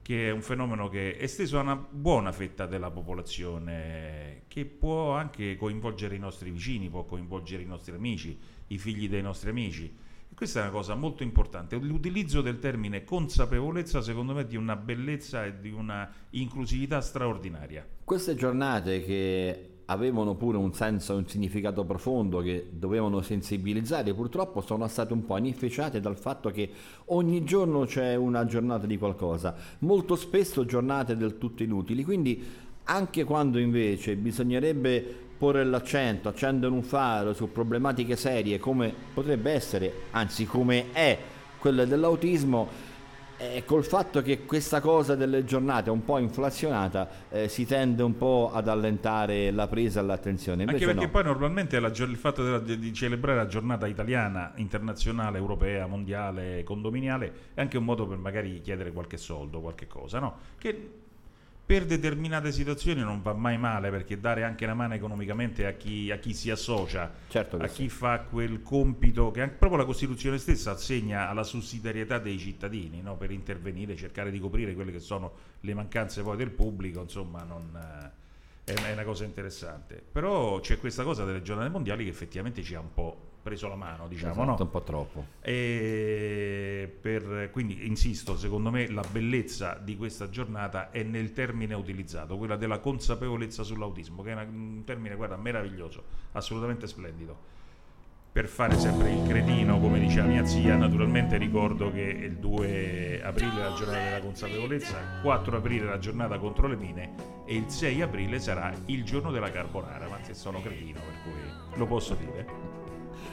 [0.00, 5.12] che è un fenomeno che è esteso a una buona fetta della popolazione, che può
[5.12, 10.08] anche coinvolgere i nostri vicini, può coinvolgere i nostri amici, i figli dei nostri amici.
[10.40, 11.76] Questa è una cosa molto importante.
[11.76, 17.86] L'utilizzo del termine consapevolezza, secondo me, è di una bellezza e di una inclusività straordinaria.
[18.02, 24.62] Queste giornate che avevano pure un senso e un significato profondo che dovevano sensibilizzare, purtroppo
[24.62, 26.70] sono state un po' inficiate dal fatto che
[27.08, 32.42] ogni giorno c'è una giornata di qualcosa, molto spesso giornate del tutto inutili, quindi
[32.84, 39.90] anche quando invece bisognerebbe porre l'accento, accendere un faro su problematiche serie come potrebbe essere,
[40.10, 41.16] anzi come è
[41.58, 42.68] quella dell'autismo,
[43.38, 48.02] eh, col fatto che questa cosa delle giornate è un po' inflazionata, eh, si tende
[48.02, 50.64] un po' ad allentare la presa e l'attenzione.
[50.64, 51.10] Anche Invece perché no.
[51.10, 56.62] poi normalmente la il fatto della- di, di celebrare la giornata italiana, internazionale, europea, mondiale,
[56.64, 60.36] condominiale è anche un modo per magari chiedere qualche soldo, qualche cosa, no?
[60.58, 60.90] Che
[61.70, 66.10] per determinate situazioni non va mai male perché dare anche una mano economicamente a chi,
[66.10, 67.82] a chi si associa, Certo a sì.
[67.82, 73.00] chi fa quel compito che anche proprio la Costituzione stessa assegna alla sussidiarietà dei cittadini
[73.02, 73.16] no?
[73.16, 77.70] per intervenire, cercare di coprire quelle che sono le mancanze poi del pubblico, insomma non,
[78.66, 80.02] eh, è, è una cosa interessante.
[80.10, 83.74] Però c'è questa cosa delle giornate mondiali che effettivamente ci ha un po' preso la
[83.74, 84.56] mano, diciamo, Esatto, no?
[84.60, 85.24] un po' troppo.
[85.40, 92.36] E per- quindi insisto, secondo me la bellezza di questa giornata è nel termine utilizzato,
[92.36, 96.02] quella della consapevolezza sull'autismo, che è una- un termine guarda, meraviglioso,
[96.32, 97.58] assolutamente splendido.
[98.32, 103.54] Per fare sempre il cretino, come diceva mia zia, naturalmente ricordo che il 2 aprile
[103.54, 107.14] è la giornata della consapevolezza, il 4 aprile è la giornata contro le mine
[107.44, 111.76] e il 6 aprile sarà il giorno della carbonara, ma se sono cretino per cui
[111.76, 112.59] lo posso dire.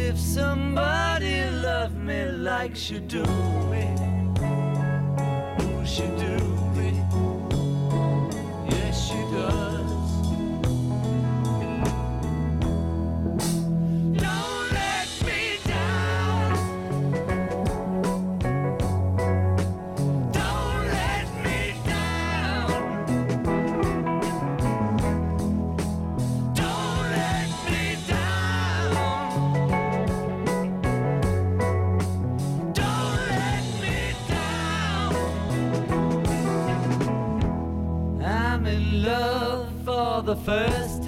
[0.00, 3.22] if somebody loved me like she do
[3.70, 3.84] me,
[5.58, 6.36] who she do
[6.76, 6.90] me?
[8.70, 9.69] Yes, she does.
[40.22, 40.99] The first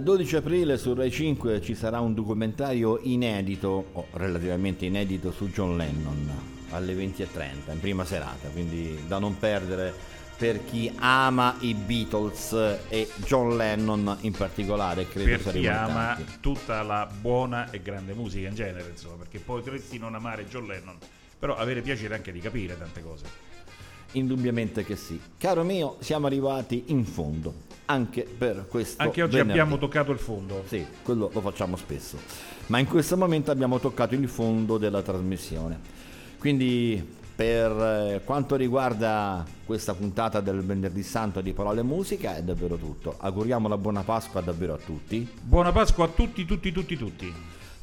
[0.00, 5.50] Il 12 aprile su Rai 5 ci sarà un documentario inedito, o relativamente inedito, su
[5.50, 6.30] John Lennon
[6.70, 9.92] alle 20.30 in prima serata, quindi da non perdere
[10.38, 16.14] per chi ama i Beatles e John Lennon in particolare, credo per chi saremo ama
[16.14, 16.32] tanti.
[16.40, 20.96] tutta la buona e grande musica in genere, insomma, perché potresti non amare John Lennon,
[21.38, 23.24] però avere piacere anche di capire tante cose.
[24.12, 25.20] Indubbiamente che sì.
[25.38, 27.54] Caro mio, siamo arrivati in fondo,
[27.86, 29.58] anche per questo Anche oggi venerdì.
[29.58, 30.64] abbiamo toccato il fondo.
[30.66, 32.18] Sì, quello lo facciamo spesso.
[32.66, 35.78] Ma in questo momento abbiamo toccato il fondo della trasmissione.
[36.38, 42.42] Quindi per eh, quanto riguarda questa puntata del venerdì santo di Parole e Musica è
[42.42, 43.14] davvero tutto.
[43.18, 45.26] Auguriamo la buona Pasqua davvero a tutti.
[45.40, 47.32] Buona Pasqua a tutti, tutti, tutti, tutti.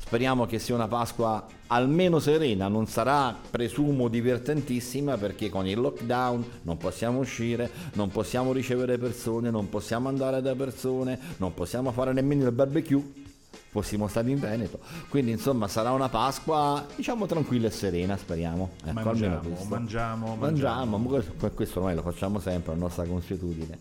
[0.07, 6.45] Speriamo che sia una Pasqua almeno serena, non sarà presumo divertentissima perché con il lockdown
[6.61, 12.13] non possiamo uscire, non possiamo ricevere persone, non possiamo andare da persone, non possiamo fare
[12.13, 13.25] nemmeno il barbecue.
[13.69, 14.79] Fossimo stati in Veneto,
[15.09, 18.69] quindi insomma sarà una Pasqua diciamo tranquilla e serena, speriamo.
[18.85, 23.77] Ecco, Mangiamo, mangiamo, mangiamo, ma questo- questo noi lo facciamo sempre, è la nostra consuetudine.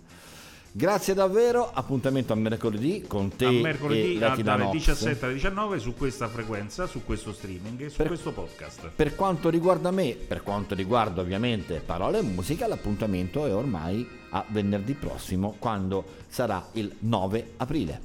[0.77, 4.73] Grazie davvero, appuntamento a mercoledì con te A mercoledì dalle Danox.
[4.73, 8.91] 17 alle 19 su questa frequenza, su questo streaming e su Per- questo podcast.
[8.95, 14.45] Per quanto riguarda me, per quanto riguarda ovviamente parole e musica, l'appuntamento è ormai a
[14.49, 17.99] venerdì prossimo, quando sarà il 9 aprile.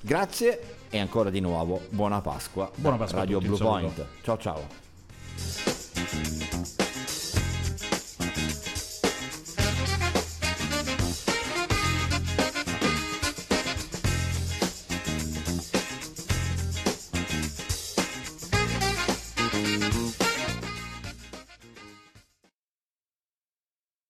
[0.00, 2.70] Grazie e ancora di nuovo buona Pasqua.
[2.76, 3.58] Buona Pasqua Radio tutti, Blue.
[3.58, 4.06] Point.
[4.22, 4.68] Ciao ciao.